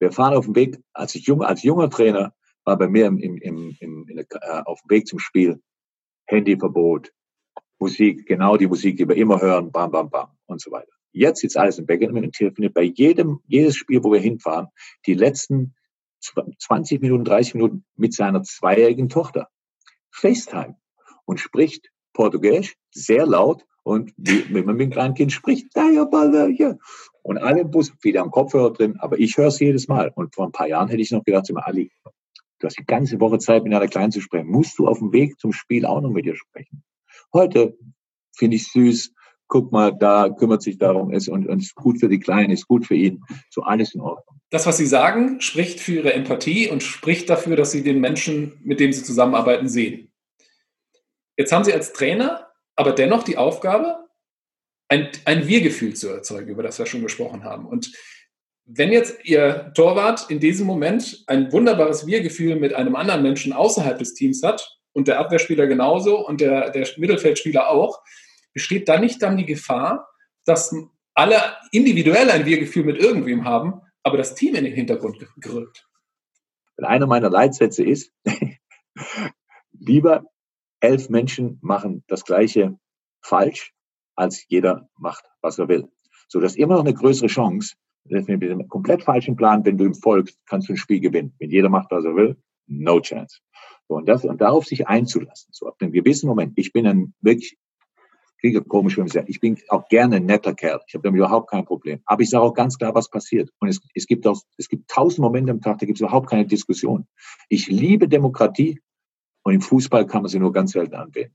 Wir 0.00 0.10
fahren 0.10 0.34
auf 0.34 0.46
dem 0.46 0.56
Weg, 0.56 0.78
als 0.92 1.14
ich 1.14 1.26
jung, 1.26 1.42
als 1.42 1.62
junger 1.62 1.88
Trainer 1.88 2.34
war 2.64 2.76
bei 2.76 2.88
mir 2.88 3.06
im, 3.06 3.18
im, 3.18 3.36
im, 3.38 3.76
im, 3.78 4.08
in 4.08 4.16
der, 4.16 4.26
äh, 4.40 4.62
auf 4.64 4.80
dem 4.82 4.90
Weg 4.90 5.06
zum 5.06 5.18
Spiel 5.20 5.62
Handyverbot, 6.26 7.12
Musik, 7.78 8.26
genau 8.26 8.56
die 8.56 8.66
Musik, 8.66 8.96
die 8.96 9.08
wir 9.08 9.16
immer 9.16 9.40
hören, 9.40 9.70
bam, 9.70 9.90
bam, 9.90 10.10
bam 10.10 10.30
und 10.46 10.60
so 10.60 10.70
weiter. 10.72 10.93
Jetzt 11.14 11.40
sitzt 11.40 11.56
alles 11.56 11.78
im 11.78 11.86
Backend 11.86 12.12
und 12.12 12.32
telefoniert 12.32 12.74
bei 12.74 12.82
jedem, 12.82 13.40
jedes 13.46 13.76
Spiel, 13.76 14.02
wo 14.02 14.12
wir 14.12 14.20
hinfahren, 14.20 14.68
die 15.06 15.14
letzten 15.14 15.74
20 16.20 17.00
Minuten, 17.00 17.24
30 17.24 17.54
Minuten 17.54 17.84
mit 17.96 18.14
seiner 18.14 18.42
zweijährigen 18.42 19.08
Tochter. 19.08 19.48
FaceTime 20.10 20.76
und 21.24 21.38
spricht 21.38 21.90
Portugiesisch 22.12 22.74
sehr 22.90 23.26
laut 23.26 23.64
und 23.84 24.12
wie, 24.16 24.52
wenn 24.52 24.64
man 24.64 24.76
mit 24.76 24.86
einem 24.86 24.92
kleinen 24.92 25.14
Kind 25.14 25.32
spricht, 25.32 25.68
da 25.74 25.88
ja, 25.90 26.08
ja. 26.48 26.76
Und 27.22 27.38
alle 27.38 27.60
im 27.60 27.70
Bus, 27.70 27.92
wieder 28.02 28.22
am 28.22 28.30
Kopfhörer 28.30 28.72
drin, 28.72 28.96
aber 28.98 29.18
ich 29.18 29.36
höre 29.36 29.48
es 29.48 29.60
jedes 29.60 29.88
Mal. 29.88 30.10
Und 30.14 30.34
vor 30.34 30.46
ein 30.46 30.52
paar 30.52 30.66
Jahren 30.66 30.88
hätte 30.88 31.02
ich 31.02 31.10
noch 31.10 31.24
gedacht, 31.24 31.48
immer, 31.50 31.66
Ali, 31.66 31.90
du 32.58 32.66
hast 32.66 32.78
die 32.78 32.84
ganze 32.84 33.20
Woche 33.20 33.38
Zeit, 33.38 33.62
mit 33.62 33.74
einer 33.74 33.86
Kleinen 33.88 34.12
zu 34.12 34.20
sprechen. 34.20 34.48
Musst 34.48 34.78
du 34.78 34.88
auf 34.88 34.98
dem 34.98 35.12
Weg 35.12 35.38
zum 35.38 35.52
Spiel 35.52 35.84
auch 35.86 36.00
noch 36.00 36.10
mit 36.10 36.24
ihr 36.24 36.36
sprechen? 36.36 36.82
Heute 37.32 37.76
finde 38.36 38.56
ich 38.56 38.70
süß. 38.72 39.12
Guck 39.54 39.70
mal, 39.70 39.92
da 39.92 40.30
kümmert 40.30 40.62
sich 40.62 40.78
darum, 40.78 41.12
ist 41.12 41.28
und, 41.28 41.46
und 41.46 41.62
ist 41.62 41.76
gut 41.76 42.00
für 42.00 42.08
die 42.08 42.18
Kleinen, 42.18 42.50
ist 42.50 42.66
gut 42.66 42.88
für 42.88 42.96
ihn. 42.96 43.22
So 43.50 43.62
alles 43.62 43.94
in 43.94 44.00
Ordnung. 44.00 44.40
Das, 44.50 44.66
was 44.66 44.78
Sie 44.78 44.86
sagen, 44.86 45.40
spricht 45.40 45.78
für 45.78 45.92
Ihre 45.92 46.12
Empathie 46.12 46.68
und 46.68 46.82
spricht 46.82 47.30
dafür, 47.30 47.54
dass 47.54 47.70
Sie 47.70 47.84
den 47.84 48.00
Menschen, 48.00 48.58
mit 48.64 48.80
dem 48.80 48.92
Sie 48.92 49.04
zusammenarbeiten, 49.04 49.68
sehen. 49.68 50.10
Jetzt 51.36 51.52
haben 51.52 51.62
Sie 51.62 51.72
als 51.72 51.92
Trainer 51.92 52.48
aber 52.74 52.90
dennoch 52.90 53.22
die 53.22 53.36
Aufgabe, 53.36 54.08
ein, 54.88 55.08
ein 55.24 55.46
Wir-Gefühl 55.46 55.94
zu 55.94 56.08
erzeugen, 56.08 56.50
über 56.50 56.64
das 56.64 56.80
wir 56.80 56.86
schon 56.86 57.02
gesprochen 57.02 57.44
haben. 57.44 57.64
Und 57.66 57.92
Wenn 58.64 58.90
jetzt 58.90 59.24
Ihr 59.24 59.70
Torwart 59.76 60.32
in 60.32 60.40
diesem 60.40 60.66
Moment 60.66 61.22
ein 61.28 61.52
wunderbares 61.52 62.08
Wir-Gefühl 62.08 62.56
mit 62.56 62.74
einem 62.74 62.96
anderen 62.96 63.22
Menschen 63.22 63.52
außerhalb 63.52 64.00
des 64.00 64.14
Teams 64.14 64.42
hat 64.42 64.80
und 64.94 65.06
der 65.06 65.20
Abwehrspieler 65.20 65.68
genauso 65.68 66.26
und 66.26 66.40
der, 66.40 66.70
der 66.70 66.88
Mittelfeldspieler 66.96 67.70
auch, 67.70 68.02
besteht 68.54 68.88
dann 68.88 69.02
nicht 69.02 69.22
dann 69.22 69.36
die 69.36 69.44
Gefahr, 69.44 70.08
dass 70.46 70.74
alle 71.14 71.36
individuell 71.72 72.30
ein 72.30 72.46
Wir-Gefühl 72.46 72.84
mit 72.84 72.98
irgendwem 72.98 73.44
haben, 73.44 73.80
aber 74.02 74.16
das 74.16 74.34
Team 74.34 74.54
in 74.54 74.64
den 74.64 74.74
Hintergrund 74.74 75.26
gerückt? 75.36 75.86
Einer 76.78 77.06
meiner 77.06 77.30
Leitsätze 77.30 77.84
ist, 77.84 78.12
lieber 79.72 80.24
elf 80.80 81.08
Menschen 81.08 81.58
machen 81.62 82.04
das 82.08 82.24
Gleiche 82.24 82.78
falsch, 83.22 83.72
als 84.16 84.44
jeder 84.48 84.88
macht, 84.96 85.24
was 85.40 85.58
er 85.58 85.68
will. 85.68 85.88
So, 86.28 86.40
das 86.40 86.52
ist 86.52 86.58
immer 86.58 86.74
noch 86.74 86.84
eine 86.84 86.94
größere 86.94 87.28
Chance, 87.28 87.74
mit 88.04 88.28
einem 88.28 88.68
komplett 88.68 89.02
falschen 89.02 89.36
Plan, 89.36 89.64
wenn 89.64 89.78
du 89.78 89.84
ihm 89.84 89.94
folgst, 89.94 90.38
kannst 90.46 90.68
du 90.68 90.74
ein 90.74 90.76
Spiel 90.76 91.00
gewinnen. 91.00 91.34
Wenn 91.38 91.50
jeder 91.50 91.68
macht, 91.68 91.90
was 91.90 92.04
er 92.04 92.14
will, 92.14 92.36
no 92.66 93.00
chance. 93.00 93.40
So, 93.88 93.96
und, 93.96 94.06
das, 94.08 94.24
und 94.24 94.40
darauf 94.40 94.66
sich 94.66 94.86
einzulassen. 94.86 95.50
So, 95.52 95.68
ab 95.68 95.76
einem 95.80 95.92
gewissen 95.92 96.26
Moment. 96.26 96.52
Ich 96.56 96.72
bin 96.72 96.86
ein 96.86 97.14
wirklich, 97.20 97.58
klingt 98.52 98.68
komisch, 98.68 98.98
wenn 98.98 99.06
ich 99.06 99.12
sage, 99.12 99.26
ich 99.28 99.40
bin 99.40 99.58
auch 99.68 99.88
gerne 99.88 100.16
ein 100.16 100.26
netter 100.26 100.54
Kerl. 100.54 100.80
Ich 100.86 100.94
habe 100.94 101.02
damit 101.02 101.18
überhaupt 101.18 101.50
kein 101.50 101.64
Problem. 101.64 102.00
Aber 102.04 102.22
ich 102.22 102.30
sage 102.30 102.44
auch 102.44 102.52
ganz 102.52 102.76
klar, 102.76 102.94
was 102.94 103.08
passiert. 103.08 103.50
Und 103.58 103.68
es, 103.68 103.80
es 103.94 104.06
gibt 104.06 104.26
auch, 104.26 104.40
es 104.58 104.68
gibt 104.68 104.90
tausend 104.90 105.20
Momente 105.20 105.50
am 105.50 105.60
Tag, 105.60 105.78
da 105.78 105.86
gibt 105.86 105.96
es 105.96 106.00
überhaupt 106.00 106.28
keine 106.28 106.46
Diskussion. 106.46 107.06
Ich 107.48 107.68
liebe 107.68 108.06
Demokratie 108.06 108.80
und 109.44 109.54
im 109.54 109.60
Fußball 109.60 110.06
kann 110.06 110.22
man 110.22 110.28
sie 110.28 110.38
nur 110.38 110.52
ganz 110.52 110.72
selten 110.72 110.94
anwenden. 110.94 111.34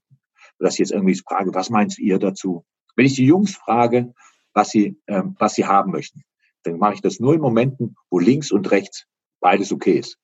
Dass 0.59 0.73
ich 0.73 0.79
jetzt 0.79 0.91
irgendwie 0.91 1.15
frage, 1.15 1.53
was 1.53 1.69
meinst 1.69 1.97
ihr 1.99 2.19
dazu? 2.19 2.65
Wenn 2.95 3.05
ich 3.05 3.15
die 3.15 3.25
Jungs 3.25 3.55
frage, 3.55 4.13
was 4.53 4.69
sie, 4.69 4.99
ähm, 5.07 5.35
was 5.39 5.55
sie 5.55 5.65
haben 5.65 5.91
möchten, 5.91 6.23
dann 6.63 6.77
mache 6.77 6.95
ich 6.95 7.01
das 7.01 7.19
nur 7.19 7.33
in 7.33 7.41
Momenten, 7.41 7.95
wo 8.09 8.19
links 8.19 8.51
und 8.51 8.69
rechts 8.69 9.05
beides 9.39 9.71
okay 9.71 9.97
ist. 9.99 10.17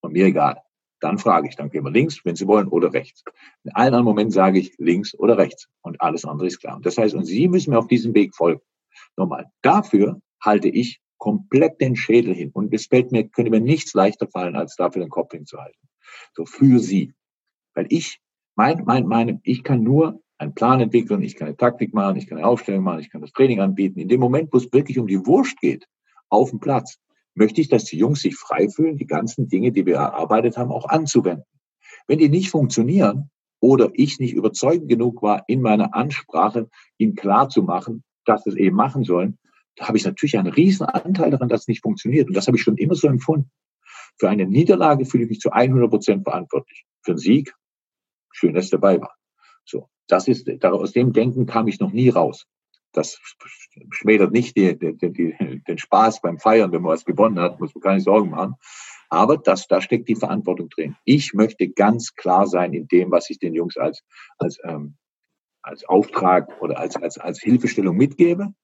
Und 0.00 0.12
mir 0.12 0.26
egal. 0.26 0.62
Dann 1.00 1.18
frage 1.18 1.48
ich, 1.48 1.56
dann 1.56 1.70
gehen 1.70 1.84
wir 1.84 1.90
links, 1.90 2.24
wenn 2.24 2.36
Sie 2.36 2.46
wollen, 2.46 2.68
oder 2.68 2.92
rechts. 2.92 3.24
In 3.64 3.72
allen 3.72 3.88
anderen 3.88 4.04
Momenten 4.04 4.32
sage 4.32 4.58
ich 4.58 4.74
links 4.78 5.14
oder 5.14 5.38
rechts. 5.38 5.68
Und 5.82 6.00
alles 6.00 6.24
andere 6.24 6.46
ist 6.46 6.60
klar. 6.60 6.76
Und 6.76 6.86
das 6.86 6.98
heißt, 6.98 7.14
und 7.14 7.24
Sie 7.24 7.48
müssen 7.48 7.70
mir 7.70 7.78
auf 7.78 7.88
diesem 7.88 8.14
Weg 8.14 8.34
folgen. 8.34 8.60
Nochmal. 9.16 9.46
Dafür 9.62 10.20
halte 10.42 10.68
ich 10.68 11.00
komplett 11.18 11.80
den 11.80 11.96
Schädel 11.96 12.34
hin. 12.34 12.50
Und 12.52 12.72
es 12.74 12.86
fällt 12.86 13.12
mir, 13.12 13.28
könnte 13.28 13.50
mir 13.50 13.60
nichts 13.60 13.94
leichter 13.94 14.28
fallen, 14.28 14.56
als 14.56 14.76
dafür 14.76 15.02
den 15.02 15.10
Kopf 15.10 15.32
hinzuhalten. 15.32 15.88
So 16.34 16.44
für 16.44 16.78
Sie. 16.78 17.14
Weil 17.74 17.86
ich, 17.90 18.20
mein, 18.56 18.84
mein, 18.84 19.06
meine, 19.06 19.40
ich 19.44 19.62
kann 19.62 19.82
nur 19.82 20.20
einen 20.38 20.54
Plan 20.54 20.80
entwickeln, 20.80 21.22
ich 21.22 21.36
kann 21.36 21.48
eine 21.48 21.56
Taktik 21.56 21.92
machen, 21.92 22.16
ich 22.16 22.26
kann 22.26 22.38
eine 22.38 22.46
Aufstellung 22.46 22.82
machen, 22.82 23.00
ich 23.00 23.10
kann 23.10 23.20
das 23.20 23.32
Training 23.32 23.60
anbieten. 23.60 24.00
In 24.00 24.08
dem 24.08 24.20
Moment, 24.20 24.52
wo 24.52 24.56
es 24.56 24.72
wirklich 24.72 24.98
um 24.98 25.06
die 25.06 25.24
Wurst 25.26 25.60
geht, 25.60 25.86
auf 26.30 26.50
dem 26.50 26.60
Platz, 26.60 26.98
möchte 27.40 27.60
ich, 27.60 27.68
dass 27.68 27.86
die 27.86 27.96
Jungs 27.96 28.20
sich 28.20 28.36
frei 28.36 28.68
fühlen, 28.68 28.98
die 28.98 29.06
ganzen 29.06 29.48
Dinge, 29.48 29.72
die 29.72 29.86
wir 29.86 29.96
erarbeitet 29.96 30.58
haben, 30.58 30.70
auch 30.70 30.88
anzuwenden. 30.88 31.46
Wenn 32.06 32.18
die 32.18 32.28
nicht 32.28 32.50
funktionieren 32.50 33.30
oder 33.60 33.90
ich 33.94 34.20
nicht 34.20 34.34
überzeugend 34.34 34.88
genug 34.88 35.22
war, 35.22 35.44
in 35.48 35.62
meiner 35.62 35.94
Ansprache 35.94 36.68
ihnen 36.98 37.14
klar 37.14 37.48
zu 37.48 37.62
machen, 37.62 38.04
dass 38.26 38.44
sie 38.44 38.50
es 38.50 38.56
eben 38.56 38.76
machen 38.76 39.04
sollen, 39.04 39.38
da 39.76 39.88
habe 39.88 39.96
ich 39.96 40.04
natürlich 40.04 40.36
einen 40.36 40.52
riesen 40.52 40.84
Anteil 40.84 41.30
daran, 41.30 41.48
dass 41.48 41.62
es 41.62 41.68
nicht 41.68 41.82
funktioniert. 41.82 42.28
Und 42.28 42.36
das 42.36 42.46
habe 42.46 42.58
ich 42.58 42.62
schon 42.62 42.76
immer 42.76 42.94
so 42.94 43.08
empfunden. 43.08 43.50
Für 44.18 44.28
eine 44.28 44.46
Niederlage 44.46 45.06
fühle 45.06 45.24
ich 45.24 45.30
mich 45.30 45.40
zu 45.40 45.50
100 45.50 45.88
Prozent 45.88 46.24
verantwortlich. 46.24 46.84
Für 47.02 47.12
einen 47.12 47.18
Sieg, 47.18 47.54
schön, 48.32 48.52
dass 48.52 48.66
ich 48.66 48.70
dabei 48.70 49.00
war. 49.00 49.14
So. 49.64 49.88
Das 50.08 50.28
ist, 50.28 50.46
aus 50.62 50.92
dem 50.92 51.14
Denken 51.14 51.46
kam 51.46 51.68
ich 51.68 51.80
noch 51.80 51.92
nie 51.92 52.10
raus. 52.10 52.46
Das 52.92 53.18
schmälert 53.90 54.32
nicht 54.32 54.56
die, 54.56 54.78
die, 54.78 54.96
die, 54.96 55.62
den 55.66 55.78
Spaß 55.78 56.20
beim 56.20 56.38
Feiern, 56.38 56.72
wenn 56.72 56.82
man 56.82 56.92
was 56.92 57.04
gewonnen 57.04 57.38
hat, 57.38 57.60
muss 57.60 57.74
man 57.74 57.82
keine 57.82 58.00
Sorgen 58.00 58.30
machen. 58.30 58.54
Aber 59.08 59.36
das, 59.36 59.66
da 59.66 59.80
steckt 59.80 60.08
die 60.08 60.16
Verantwortung 60.16 60.68
drin. 60.68 60.96
Ich 61.04 61.34
möchte 61.34 61.68
ganz 61.68 62.14
klar 62.14 62.46
sein 62.46 62.72
in 62.72 62.86
dem, 62.88 63.10
was 63.10 63.28
ich 63.30 63.38
den 63.38 63.54
Jungs 63.54 63.76
als, 63.76 64.02
als, 64.38 64.58
ähm, 64.64 64.96
als 65.62 65.84
Auftrag 65.84 66.60
oder 66.62 66.78
als, 66.78 66.96
als, 66.96 67.18
als 67.18 67.40
Hilfestellung 67.40 67.96
mitgebe. 67.96 68.54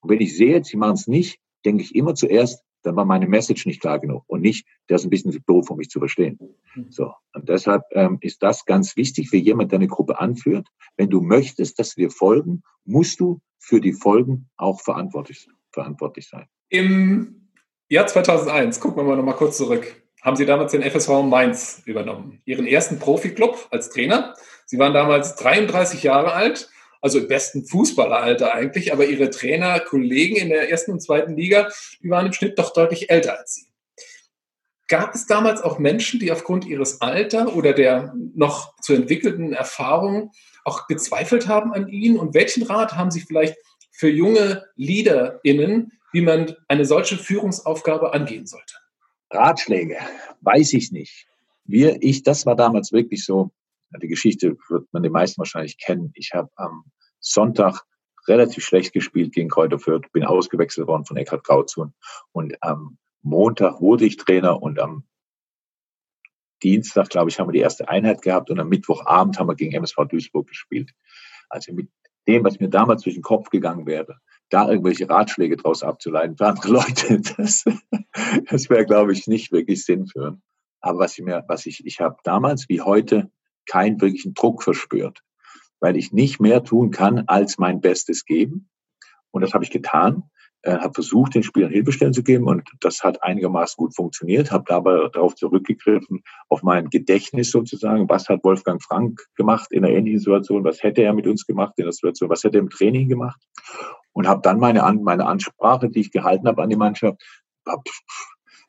Und 0.00 0.10
wenn 0.10 0.20
ich 0.20 0.36
sehe, 0.36 0.64
sie 0.64 0.78
machen 0.78 0.94
es 0.94 1.06
nicht, 1.06 1.40
denke 1.64 1.82
ich 1.82 1.94
immer 1.94 2.14
zuerst, 2.14 2.64
dann 2.82 2.96
war 2.96 3.04
meine 3.04 3.26
Message 3.26 3.66
nicht 3.66 3.80
klar 3.80 3.98
genug 3.98 4.24
und 4.26 4.40
nicht, 4.40 4.66
der 4.88 4.96
ist 4.96 5.04
ein 5.04 5.10
bisschen 5.10 5.42
doof, 5.46 5.70
um 5.70 5.76
mich 5.78 5.90
zu 5.90 5.98
verstehen. 5.98 6.38
Mhm. 6.74 6.86
So. 6.90 7.12
Und 7.34 7.48
deshalb 7.48 7.82
ähm, 7.92 8.18
ist 8.20 8.42
das 8.42 8.64
ganz 8.64 8.96
wichtig 8.96 9.30
für 9.30 9.36
jemand, 9.36 9.72
der 9.72 9.78
eine 9.78 9.88
Gruppe 9.88 10.20
anführt. 10.20 10.68
Wenn 10.96 11.10
du 11.10 11.20
möchtest, 11.20 11.78
dass 11.78 11.96
wir 11.96 12.10
folgen, 12.10 12.62
musst 12.84 13.20
du 13.20 13.40
für 13.58 13.80
die 13.80 13.92
Folgen 13.92 14.48
auch 14.56 14.80
verantwortlich, 14.80 15.48
verantwortlich 15.72 16.28
sein. 16.28 16.46
Im 16.68 17.48
Jahr 17.88 18.06
2001, 18.06 18.80
gucken 18.80 18.98
wir 18.98 19.04
mal 19.04 19.16
noch 19.16 19.24
mal 19.24 19.32
kurz 19.32 19.56
zurück, 19.56 20.02
haben 20.22 20.36
Sie 20.36 20.46
damals 20.46 20.72
den 20.72 20.82
FSV 20.82 21.22
Mainz 21.24 21.82
übernommen, 21.86 22.40
Ihren 22.44 22.66
ersten 22.66 22.98
Profiklub 22.98 23.68
als 23.70 23.90
Trainer. 23.90 24.34
Sie 24.66 24.78
waren 24.78 24.92
damals 24.92 25.34
33 25.36 26.02
Jahre 26.02 26.32
alt 26.32 26.70
also 27.00 27.18
im 27.18 27.28
besten 27.28 27.64
Fußballeralter 27.64 28.54
eigentlich, 28.54 28.92
aber 28.92 29.06
ihre 29.06 29.30
Trainer, 29.30 29.80
Kollegen 29.80 30.36
in 30.36 30.48
der 30.50 30.70
ersten 30.70 30.92
und 30.92 31.00
zweiten 31.00 31.36
Liga, 31.36 31.70
die 32.02 32.10
waren 32.10 32.26
im 32.26 32.32
Schnitt 32.32 32.58
doch 32.58 32.72
deutlich 32.72 33.10
älter 33.10 33.38
als 33.38 33.54
sie. 33.54 33.66
Gab 34.88 35.14
es 35.14 35.26
damals 35.26 35.62
auch 35.62 35.78
Menschen, 35.78 36.18
die 36.18 36.32
aufgrund 36.32 36.66
ihres 36.66 37.00
Alter 37.00 37.54
oder 37.54 37.72
der 37.72 38.12
noch 38.34 38.76
zu 38.80 38.92
entwickelten 38.92 39.52
Erfahrung 39.52 40.32
auch 40.64 40.88
gezweifelt 40.88 41.46
haben 41.46 41.72
an 41.72 41.88
ihnen? 41.88 42.18
Und 42.18 42.34
welchen 42.34 42.64
Rat 42.64 42.96
haben 42.96 43.12
Sie 43.12 43.20
vielleicht 43.20 43.56
für 43.92 44.08
junge 44.08 44.64
LeaderInnen, 44.74 45.92
wie 46.12 46.20
man 46.22 46.56
eine 46.66 46.84
solche 46.84 47.16
Führungsaufgabe 47.16 48.12
angehen 48.12 48.46
sollte? 48.46 48.74
Ratschläge, 49.30 49.96
weiß 50.40 50.72
ich 50.72 50.90
nicht. 50.90 51.28
Wir, 51.64 52.02
ich, 52.02 52.24
das 52.24 52.44
war 52.44 52.56
damals 52.56 52.90
wirklich 52.90 53.24
so, 53.24 53.52
die 53.98 54.08
Geschichte 54.08 54.56
wird 54.68 54.86
man 54.92 55.02
die 55.02 55.10
meisten 55.10 55.38
wahrscheinlich 55.38 55.78
kennen. 55.78 56.12
Ich 56.14 56.32
habe 56.32 56.50
am 56.56 56.84
Sonntag 57.18 57.82
relativ 58.28 58.64
schlecht 58.64 58.92
gespielt 58.92 59.32
gegen 59.32 59.48
Kräuter 59.48 59.78
Fürth, 59.78 60.10
bin 60.12 60.24
ausgewechselt 60.24 60.86
worden 60.86 61.04
von 61.04 61.16
Eckhard 61.16 61.44
Grauzun. 61.44 61.94
Und 62.32 62.56
am 62.62 62.98
Montag 63.22 63.80
wurde 63.80 64.04
ich 64.04 64.16
Trainer 64.16 64.62
und 64.62 64.78
am 64.78 65.04
Dienstag, 66.62 67.08
glaube 67.08 67.30
ich, 67.30 67.38
haben 67.38 67.48
wir 67.48 67.52
die 67.52 67.60
erste 67.60 67.88
Einheit 67.88 68.22
gehabt 68.22 68.50
und 68.50 68.60
am 68.60 68.68
Mittwochabend 68.68 69.38
haben 69.38 69.48
wir 69.48 69.54
gegen 69.54 69.72
MSV 69.72 69.96
Duisburg 70.08 70.46
gespielt. 70.46 70.90
Also 71.48 71.72
mit 71.72 71.88
dem, 72.28 72.44
was 72.44 72.60
mir 72.60 72.68
damals 72.68 73.02
durch 73.02 73.16
den 73.16 73.22
Kopf 73.22 73.50
gegangen 73.50 73.86
wäre, 73.86 74.18
da 74.50 74.68
irgendwelche 74.68 75.08
Ratschläge 75.08 75.56
draus 75.56 75.82
abzuleiten 75.82 76.36
für 76.36 76.46
andere 76.46 76.68
Leute, 76.72 77.20
das, 77.36 77.64
das 78.48 78.68
wäre, 78.68 78.84
glaube 78.84 79.12
ich, 79.12 79.26
nicht 79.26 79.52
wirklich 79.52 79.84
sinnführend. 79.84 80.42
Aber 80.80 80.98
was 80.98 81.18
ich 81.18 81.24
mir, 81.24 81.44
was 81.48 81.66
ich, 81.66 81.84
ich 81.86 82.00
habe 82.00 82.16
damals 82.24 82.68
wie 82.68 82.80
heute 82.80 83.30
keinen 83.70 84.00
wirklichen 84.00 84.34
Druck 84.34 84.62
verspürt, 84.62 85.22
weil 85.78 85.96
ich 85.96 86.12
nicht 86.12 86.40
mehr 86.40 86.64
tun 86.64 86.90
kann, 86.90 87.24
als 87.28 87.56
mein 87.56 87.80
Bestes 87.80 88.24
geben. 88.24 88.68
Und 89.30 89.42
das 89.42 89.54
habe 89.54 89.62
ich 89.62 89.70
getan, 89.70 90.24
äh, 90.62 90.76
habe 90.76 90.92
versucht, 90.92 91.36
den 91.36 91.44
Spielern 91.44 91.70
Hilfestellen 91.70 92.12
zu 92.12 92.24
geben 92.24 92.46
und 92.46 92.68
das 92.80 93.02
hat 93.04 93.22
einigermaßen 93.22 93.76
gut 93.76 93.94
funktioniert, 93.94 94.50
habe 94.50 94.64
dabei 94.66 95.08
darauf 95.12 95.36
zurückgegriffen, 95.36 96.22
auf 96.48 96.62
mein 96.64 96.90
Gedächtnis 96.90 97.52
sozusagen, 97.52 98.08
was 98.08 98.28
hat 98.28 98.42
Wolfgang 98.42 98.82
Frank 98.82 99.24
gemacht 99.36 99.70
in 99.70 99.84
einer 99.84 99.94
ähnlichen 99.94 100.18
Situation, 100.18 100.64
was 100.64 100.82
hätte 100.82 101.02
er 101.02 101.14
mit 101.14 101.28
uns 101.28 101.46
gemacht 101.46 101.74
in 101.76 101.84
der 101.84 101.92
Situation, 101.92 102.28
was 102.28 102.42
hätte 102.42 102.58
er 102.58 102.62
im 102.62 102.70
Training 102.70 103.08
gemacht? 103.08 103.40
Und 104.12 104.26
habe 104.26 104.42
dann 104.42 104.58
meine, 104.58 104.82
meine 105.00 105.26
Ansprache, 105.26 105.88
die 105.88 106.00
ich 106.00 106.10
gehalten 106.10 106.48
habe 106.48 106.62
an 106.62 106.68
die 106.68 106.76
Mannschaft, 106.76 107.22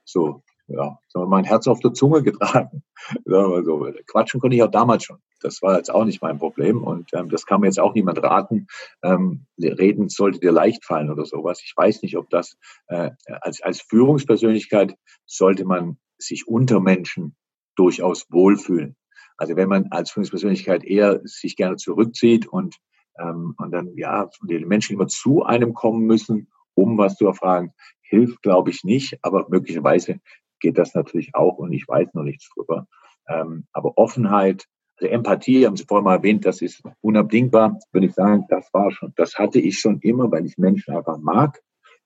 so 0.05 0.43
ja, 0.73 0.99
sagen 1.07 1.29
mein 1.29 1.43
Herz 1.43 1.67
auf 1.67 1.79
der 1.79 1.93
Zunge 1.93 2.23
getragen. 2.23 2.83
Sagen 3.25 3.51
wir 3.51 3.63
so. 3.63 3.87
Quatschen 4.07 4.39
konnte 4.39 4.55
ich 4.55 4.63
auch 4.63 4.71
damals 4.71 5.03
schon. 5.03 5.17
Das 5.41 5.61
war 5.61 5.77
jetzt 5.77 5.91
auch 5.91 6.05
nicht 6.05 6.21
mein 6.21 6.37
Problem 6.37 6.83
und 6.83 7.09
ähm, 7.13 7.29
das 7.29 7.45
kann 7.45 7.61
mir 7.61 7.67
jetzt 7.67 7.79
auch 7.79 7.95
niemand 7.95 8.21
raten. 8.21 8.67
Ähm, 9.03 9.47
reden 9.59 10.09
sollte 10.09 10.39
dir 10.39 10.51
leicht 10.51 10.85
fallen 10.85 11.09
oder 11.09 11.25
sowas. 11.25 11.61
Ich 11.63 11.73
weiß 11.75 12.03
nicht, 12.03 12.17
ob 12.17 12.29
das 12.29 12.57
äh, 12.87 13.11
als, 13.25 13.61
als 13.61 13.81
Führungspersönlichkeit 13.81 14.95
sollte 15.25 15.65
man 15.65 15.97
sich 16.17 16.47
unter 16.47 16.79
Menschen 16.79 17.35
durchaus 17.75 18.27
wohlfühlen. 18.29 18.95
Also 19.37 19.55
wenn 19.55 19.69
man 19.69 19.87
als 19.87 20.11
Führungspersönlichkeit 20.11 20.83
eher 20.83 21.21
sich 21.23 21.55
gerne 21.55 21.77
zurückzieht 21.77 22.45
und, 22.45 22.75
ähm, 23.19 23.55
und 23.57 23.71
dann 23.71 23.97
ja 23.97 24.29
die 24.47 24.63
Menschen 24.63 24.93
immer 24.93 25.07
zu 25.07 25.43
einem 25.43 25.73
kommen 25.73 26.05
müssen, 26.05 26.51
um 26.75 26.97
was 26.97 27.15
zu 27.15 27.25
erfragen, 27.25 27.73
hilft, 28.01 28.41
glaube 28.43 28.69
ich, 28.69 28.83
nicht. 28.83 29.17
Aber 29.23 29.47
möglicherweise 29.49 30.19
geht 30.61 30.77
das 30.77 30.95
natürlich 30.95 31.35
auch 31.35 31.57
und 31.57 31.73
ich 31.73 31.87
weiß 31.87 32.13
noch 32.13 32.23
nichts 32.23 32.49
drüber. 32.53 32.87
Ähm, 33.27 33.65
aber 33.73 33.97
Offenheit, 33.97 34.65
also 34.97 35.11
Empathie, 35.11 35.65
haben 35.65 35.75
Sie 35.75 35.85
vorhin 35.85 36.05
mal 36.05 36.15
erwähnt, 36.15 36.45
das 36.45 36.61
ist 36.61 36.81
unabdingbar, 37.01 37.77
würde 37.91 38.07
ich 38.07 38.13
sagen, 38.13 38.45
das 38.49 38.73
war 38.73 38.91
schon, 38.91 39.13
das 39.15 39.37
hatte 39.37 39.59
ich 39.59 39.79
schon 39.79 39.99
immer, 39.99 40.31
weil 40.31 40.45
ich 40.45 40.57
Menschen 40.57 40.95
einfach 40.95 41.17
mag 41.17 41.59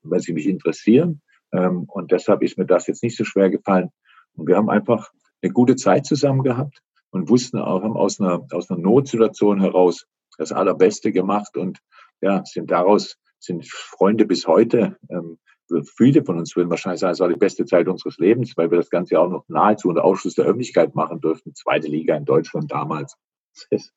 weil 0.10 0.20
sie 0.20 0.34
mich 0.34 0.48
interessieren. 0.48 1.22
Ähm, 1.52 1.86
und 1.88 2.12
deshalb 2.12 2.42
ist 2.44 2.58
mir 2.58 2.66
das 2.66 2.88
jetzt 2.88 3.04
nicht 3.04 3.18
so 3.18 3.24
schwer 3.24 3.50
gefallen. 3.50 3.90
Und 4.34 4.48
wir 4.48 4.58
haben 4.58 4.70
einfach 4.70 5.12
eine 5.42 5.52
gute 5.52 5.76
Zeit 5.76 6.06
zusammen 6.06 6.44
gehabt 6.44 6.82
und 7.12 7.30
wussten 7.30 7.60
auch, 7.60 7.84
haben 7.84 7.98
aus 7.98 8.20
einer, 8.20 8.46
aus 8.52 8.70
einer 8.70 8.80
Notsituation 8.80 9.62
heraus 9.62 10.06
das 10.38 10.52
Allerbeste 10.52 11.12
gemacht 11.12 11.56
und 11.56 11.80
ja, 12.22 12.44
sind 12.46 12.72
daraus, 12.72 13.18
sind 13.40 13.66
Freunde 13.66 14.26
bis 14.26 14.48
heute. 14.48 14.98
Ähm, 15.10 15.38
viele 15.96 16.24
von 16.24 16.38
uns 16.38 16.56
würden 16.56 16.70
wahrscheinlich 16.70 17.00
sagen, 17.00 17.14
es 17.14 17.20
war 17.20 17.30
die 17.30 17.36
beste 17.36 17.66
Zeit 17.66 17.88
unseres 17.88 18.18
Lebens, 18.18 18.56
weil 18.56 18.72
wir 18.72 18.78
das 18.78 18.90
Ganze 18.90 19.20
auch 19.20 19.30
noch 19.30 19.46
nahezu 19.48 19.90
unter 19.90 20.04
Ausschluss 20.04 20.36
der 20.36 20.46
Öffentlichkeit 20.46 20.96
machen 20.96 21.22
durften. 21.22 21.56
Zweite 21.56 21.88
Liga 21.88 22.16
in 22.16 22.26
Deutschland 22.26 22.72
damals. 22.72 23.16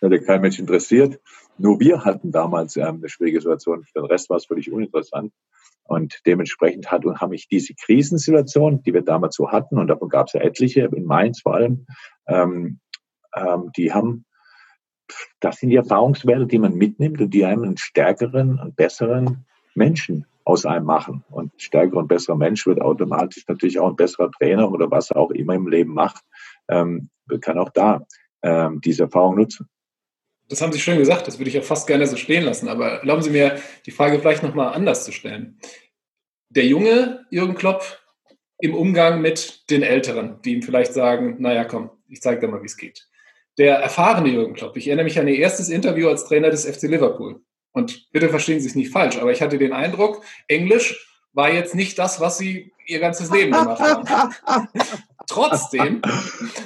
Das 0.00 0.12
hätte 0.12 0.24
kein 0.24 0.40
Mensch 0.40 0.58
interessiert. 0.58 1.20
Nur 1.58 1.78
wir 1.78 2.04
hatten 2.04 2.32
damals 2.32 2.76
ähm, 2.76 2.96
eine 2.96 3.08
schwierige 3.08 3.40
Situation. 3.40 3.84
Für 3.84 4.00
den 4.00 4.06
Rest 4.06 4.30
war 4.30 4.38
es 4.38 4.46
völlig 4.46 4.72
uninteressant. 4.72 5.32
Und 5.82 6.20
dementsprechend 6.24 6.90
hat 6.90 7.04
und 7.04 7.20
haben 7.20 7.30
mich 7.30 7.48
diese 7.48 7.74
Krisensituation, 7.74 8.82
die 8.82 8.94
wir 8.94 9.02
damals 9.02 9.34
so 9.36 9.50
hatten, 9.50 9.78
und 9.78 9.88
davon 9.88 10.08
gab 10.08 10.28
es 10.28 10.32
ja 10.32 10.40
etliche, 10.40 10.88
in 10.94 11.04
Mainz 11.04 11.42
vor 11.42 11.54
allem, 11.54 11.86
ähm, 12.28 12.80
ähm, 13.36 13.70
die 13.76 13.92
haben, 13.92 14.24
das 15.40 15.56
sind 15.56 15.70
die 15.70 15.76
Erfahrungswerte, 15.76 16.46
die 16.46 16.58
man 16.58 16.74
mitnimmt 16.74 17.20
und 17.20 17.30
die 17.34 17.44
einem 17.44 17.64
einen 17.64 17.76
stärkeren 17.76 18.58
und 18.58 18.76
besseren 18.76 19.44
Menschen 19.74 20.26
aus 20.50 20.66
einem 20.66 20.86
machen. 20.86 21.24
Und 21.30 21.52
stärkerer 21.56 22.00
und 22.00 22.08
besserer 22.08 22.36
Mensch 22.36 22.66
wird 22.66 22.80
automatisch 22.80 23.44
natürlich 23.46 23.78
auch 23.78 23.88
ein 23.90 23.96
besserer 23.96 24.30
Trainer 24.32 24.70
oder 24.70 24.90
was 24.90 25.10
er 25.10 25.18
auch 25.18 25.30
immer 25.30 25.54
im 25.54 25.68
Leben 25.68 25.94
macht, 25.94 26.22
ähm, 26.68 27.08
kann 27.40 27.58
auch 27.58 27.70
da 27.70 28.04
ähm, 28.42 28.80
diese 28.80 29.04
Erfahrung 29.04 29.36
nutzen. 29.36 29.68
Das 30.48 30.60
haben 30.60 30.72
Sie 30.72 30.80
schön 30.80 30.98
gesagt, 30.98 31.28
das 31.28 31.38
würde 31.38 31.48
ich 31.48 31.54
ja 31.54 31.62
fast 31.62 31.86
gerne 31.86 32.06
so 32.08 32.16
stehen 32.16 32.44
lassen. 32.44 32.68
Aber 32.68 33.00
erlauben 33.00 33.22
Sie 33.22 33.30
mir, 33.30 33.58
die 33.86 33.92
Frage 33.92 34.18
vielleicht 34.18 34.42
nochmal 34.42 34.74
anders 34.74 35.04
zu 35.04 35.12
stellen. 35.12 35.60
Der 36.48 36.66
junge 36.66 37.24
Jürgen 37.30 37.54
Klopp 37.54 37.84
im 38.58 38.74
Umgang 38.74 39.20
mit 39.20 39.70
den 39.70 39.84
Älteren, 39.84 40.42
die 40.42 40.54
ihm 40.54 40.62
vielleicht 40.62 40.92
sagen, 40.92 41.36
naja, 41.38 41.64
komm, 41.64 41.90
ich 42.08 42.20
zeige 42.20 42.40
dir 42.40 42.48
mal, 42.48 42.62
wie 42.62 42.66
es 42.66 42.76
geht. 42.76 43.06
Der 43.58 43.76
erfahrene 43.76 44.28
Jürgen 44.30 44.54
Klopp, 44.54 44.76
ich 44.76 44.88
erinnere 44.88 45.04
mich 45.04 45.18
an 45.20 45.28
Ihr 45.28 45.38
erstes 45.38 45.68
Interview 45.68 46.08
als 46.08 46.24
Trainer 46.24 46.50
des 46.50 46.66
FC 46.66 46.82
Liverpool. 46.82 47.40
Und 47.72 48.10
bitte 48.12 48.28
verstehen 48.28 48.60
Sie 48.60 48.66
es 48.66 48.74
nicht 48.74 48.92
falsch, 48.92 49.18
aber 49.18 49.32
ich 49.32 49.42
hatte 49.42 49.58
den 49.58 49.72
Eindruck, 49.72 50.24
Englisch 50.48 51.06
war 51.32 51.52
jetzt 51.52 51.74
nicht 51.74 51.98
das, 51.98 52.20
was 52.20 52.38
Sie 52.38 52.72
Ihr 52.86 52.98
ganzes 52.98 53.30
Leben 53.30 53.52
gemacht 53.52 53.80
haben. 53.80 54.34
Trotzdem, 55.28 56.02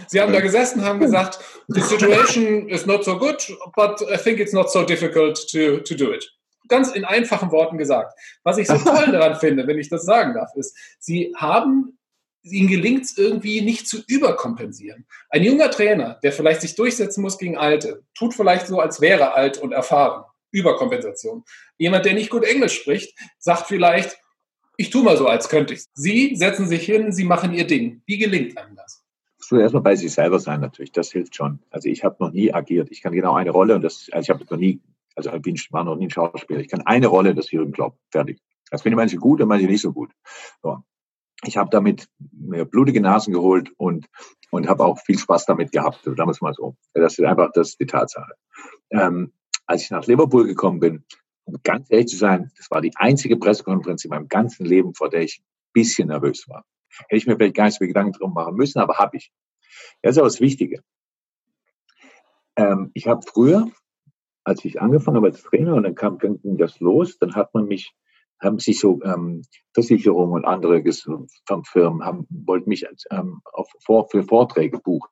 Sie 0.07 0.21
haben 0.21 0.33
da 0.33 0.41
gesessen, 0.41 0.83
haben 0.83 0.99
gesagt, 0.99 1.39
the 1.69 1.83
situation 1.83 2.69
is 2.69 2.87
not 2.87 3.05
so 3.05 3.19
good, 3.19 3.37
but 3.77 4.01
I 4.11 4.17
think 4.17 4.41
it's 4.41 4.55
not 4.55 4.71
so 4.71 4.85
difficult 4.85 5.37
to, 5.51 5.81
to 5.81 5.95
do 5.95 6.13
it. 6.13 6.27
Ganz 6.69 6.91
in 6.93 7.05
einfachen 7.05 7.53
Worten 7.53 7.77
gesagt. 7.77 8.19
Was 8.43 8.57
ich 8.57 8.67
so 8.67 8.79
toll 8.79 9.07
daran 9.13 9.37
finde, 9.37 9.67
wenn 9.67 9.79
ich 9.79 9.91
das 9.91 10.07
sagen 10.07 10.33
darf, 10.33 10.49
ist, 10.57 10.75
Sie 10.99 11.35
haben 11.37 11.99
ihnen 12.43 12.69
gelingt 12.69 13.05
es 13.05 13.17
irgendwie 13.17 13.63
nicht 13.63 13.89
zu 13.89 14.03
überkompensieren. 14.07 15.07
Ein 15.31 15.45
junger 15.45 15.71
Trainer, 15.71 16.19
der 16.23 16.33
vielleicht 16.33 16.61
sich 16.61 16.75
durchsetzen 16.75 17.23
muss 17.23 17.39
gegen 17.39 17.57
Alte, 17.57 18.03
tut 18.15 18.35
vielleicht 18.35 18.67
so, 18.67 18.81
als 18.81 19.01
wäre 19.01 19.35
alt 19.35 19.59
und 19.59 19.73
erfahren. 19.73 20.25
Überkompensation. 20.55 21.45
Jemand, 21.77 22.05
der 22.05 22.15
nicht 22.15 22.31
gut 22.31 22.45
Englisch 22.45 22.75
spricht, 22.75 23.19
sagt 23.39 23.67
vielleicht, 23.67 24.17
ich 24.77 24.91
tue 24.91 25.05
mal 25.05 25.17
so, 25.17 25.27
als 25.27 25.49
könnte 25.49 25.75
ich. 25.75 25.85
Sie 25.95 26.35
setzen 26.37 26.69
sich 26.69 26.85
hin, 26.85 27.13
Sie 27.13 27.25
machen 27.25 27.53
Ihr 27.53 27.67
Ding. 27.67 28.03
Wie 28.07 28.19
gelingt 28.19 28.57
einem 28.59 28.77
das? 28.77 29.05
Zuerst 29.39 29.75
mal 29.75 29.81
bei 29.81 29.95
sich 29.95 30.13
selber 30.13 30.39
sein 30.39 30.61
natürlich, 30.61 30.93
das 30.93 31.13
hilft 31.13 31.37
schon. 31.37 31.61
Also 31.71 31.89
ich 31.89 32.03
habe 32.03 32.17
noch 32.19 32.33
nie 32.33 32.53
agiert. 32.53 32.89
Ich 32.91 33.03
kann 33.03 33.13
genau 33.13 33.35
eine 33.35 33.51
Rolle 33.51 33.75
und 33.75 33.83
das, 33.83 34.09
also 34.11 34.25
ich 34.25 34.31
habe 34.31 34.45
noch 34.49 34.59
nie, 34.59 34.81
also 35.15 35.31
ich 35.33 35.73
war 35.73 35.85
noch 35.85 35.97
nie 35.97 36.07
ein 36.07 36.11
Schauspieler. 36.11 36.61
Ich 36.61 36.69
kann 36.69 36.83
eine 36.83 37.09
Rolle, 37.09 37.35
das 37.35 37.51
Jürgen 37.51 37.73
Klopp, 37.73 37.99
fertig. 38.11 38.41
Das 38.71 38.83
finde 38.83 38.95
ich 38.95 38.97
manche 38.97 39.17
gut 39.19 39.41
und 39.41 39.49
manche 39.49 39.67
nicht 39.67 39.83
so 39.83 39.93
gut. 39.93 40.13
So. 40.63 40.79
Ich 41.45 41.57
habe 41.57 41.69
damit 41.71 42.09
mir 42.33 42.65
blutige 42.65 43.01
Nasen 43.03 43.33
geholt 43.33 43.71
und, 43.77 44.07
und 44.51 44.69
habe 44.69 44.85
auch 44.85 44.99
viel 44.99 45.19
Spaß 45.19 45.45
damit 45.45 45.73
gehabt. 45.73 45.99
Also 45.99 46.15
damals 46.15 46.41
mal 46.41 46.55
so. 46.55 46.77
Das 46.95 47.19
ist 47.19 47.25
einfach 47.25 47.51
das 47.53 47.77
die 47.77 47.87
Tatsache. 47.87 48.33
Ähm, 48.91 49.33
als 49.67 49.83
ich 49.83 49.91
nach 49.91 50.07
Liverpool 50.07 50.47
gekommen 50.47 50.81
bin, 50.81 51.05
um 51.45 51.57
ganz 51.63 51.91
ehrlich 51.91 52.09
zu 52.09 52.17
sein, 52.17 52.51
das 52.57 52.71
war 52.71 52.81
die 52.81 52.93
einzige 52.97 53.37
Pressekonferenz 53.37 54.05
in 54.05 54.11
meinem 54.11 54.29
ganzen 54.29 54.65
Leben, 54.65 54.95
vor 54.95 55.11
der 55.11 55.23
ich 55.23 55.41
ein 55.41 55.45
bisschen 55.73 56.09
nervös 56.09 56.49
war. 56.49 56.65
Hätte 57.09 57.17
ich 57.17 57.27
mir 57.27 57.37
vielleicht 57.37 57.57
gar 57.57 57.65
nicht 57.65 57.75
so 57.75 57.79
viel 57.79 57.89
Gedanken 57.89 58.13
drum 58.13 58.33
machen 58.33 58.55
müssen, 58.55 58.79
aber 58.79 58.99
habe 58.99 59.17
ich. 59.17 59.33
Das 60.03 60.13
ist 60.13 60.19
aber 60.19 60.29
das 60.29 60.41
Wichtige. 60.41 60.83
Ähm, 62.57 62.91
ich 62.95 63.09
habe 63.09 63.23
früher, 63.27 63.69
als 64.45 64.65
ich 64.65 64.81
angefangen 64.81 65.17
habe 65.17 65.29
als 65.29 65.43
Trainer 65.43 65.75
und 65.75 65.83
dann 65.83 65.95
kam 65.95 66.19
ging 66.19 66.57
das 66.57 66.81
los, 66.81 67.19
dann 67.19 67.35
hat 67.35 67.53
man 67.55 67.67
mich, 67.67 67.95
haben 68.41 68.59
sich 68.59 68.79
so 68.79 69.01
ähm, 69.03 69.43
Versicherungen 69.73 70.35
und 70.35 70.45
andere 70.45 70.83
Firmen 71.65 72.05
haben, 72.05 72.27
wollten 72.31 72.69
mich 72.69 72.87
ähm, 73.11 73.41
auf, 73.53 73.71
für 74.11 74.23
Vorträge 74.23 74.79
buchen. 74.79 75.11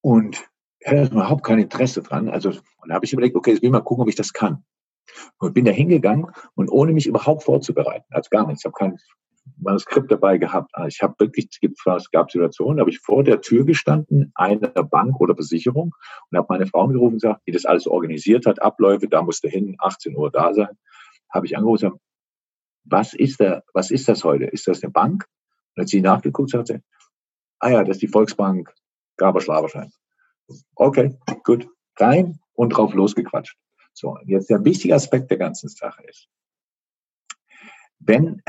Und 0.00 0.48
ich 0.92 1.00
hatte 1.00 1.12
überhaupt 1.12 1.44
kein 1.44 1.58
Interesse 1.58 2.02
dran. 2.02 2.28
Also, 2.28 2.50
und 2.50 2.88
da 2.88 2.94
habe 2.94 3.04
ich 3.04 3.12
überlegt, 3.12 3.36
okay, 3.36 3.50
jetzt 3.50 3.62
will 3.62 3.68
ich 3.68 3.72
mal 3.72 3.80
gucken, 3.80 4.02
ob 4.02 4.08
ich 4.08 4.14
das 4.14 4.32
kann. 4.32 4.64
Und 5.38 5.54
bin 5.54 5.64
da 5.64 5.72
hingegangen 5.72 6.26
und 6.54 6.70
ohne 6.70 6.92
mich 6.92 7.06
überhaupt 7.06 7.44
vorzubereiten, 7.44 8.06
also 8.10 8.28
gar 8.30 8.46
nichts. 8.46 8.62
Ich 8.62 8.66
habe 8.66 8.76
kein 8.76 8.98
Manuskript 9.58 10.10
dabei 10.10 10.38
gehabt. 10.38 10.70
Also 10.74 10.88
ich 10.88 11.02
habe 11.02 11.14
wirklich, 11.18 11.48
es 11.60 12.10
gab 12.10 12.30
Situationen, 12.30 12.76
da 12.76 12.80
habe 12.82 12.90
ich 12.90 12.98
vor 12.98 13.24
der 13.24 13.40
Tür 13.40 13.64
gestanden, 13.64 14.32
einer 14.34 14.68
Bank 14.68 15.20
oder 15.20 15.34
Versicherung 15.34 15.94
und 16.30 16.38
habe 16.38 16.46
meine 16.50 16.66
Frau 16.66 16.82
angerufen 16.82 17.14
und 17.14 17.22
gesagt, 17.22 17.42
die 17.46 17.52
das 17.52 17.64
alles 17.64 17.86
organisiert 17.86 18.46
hat, 18.46 18.60
Abläufe, 18.60 19.08
da 19.08 19.22
musste 19.22 19.48
hin, 19.48 19.76
18 19.78 20.16
Uhr 20.16 20.30
da 20.30 20.52
sein, 20.54 20.76
habe 21.32 21.46
ich 21.46 21.56
angerufen 21.56 21.86
und 21.86 21.92
gesagt, 21.92 22.02
was 22.84 23.14
ist 23.14 23.40
da, 23.40 23.62
was 23.74 23.90
ist 23.90 24.08
das 24.08 24.24
heute? 24.24 24.44
Ist 24.44 24.68
das 24.68 24.82
eine 24.82 24.92
Bank? 24.92 25.26
Und 25.74 25.82
hat 25.82 25.88
sie 25.88 26.00
nachgeguckt 26.00 26.50
sagte, 26.50 26.82
ah 27.60 27.70
ja, 27.70 27.84
das 27.84 27.96
ist 27.96 28.02
die 28.02 28.08
Volksbank 28.08 28.72
Gaber-Schlaberschein. 29.16 29.90
Okay, 30.74 31.16
gut, 31.44 31.68
rein 31.96 32.38
und 32.54 32.70
drauf 32.70 32.94
losgequatscht. 32.94 33.56
So, 33.92 34.18
jetzt 34.26 34.50
der 34.50 34.64
wichtige 34.64 34.94
Aspekt 34.94 35.30
der 35.30 35.38
ganzen 35.38 35.68
Sache 35.68 36.02
ist, 36.04 36.28
wenn 37.98 38.42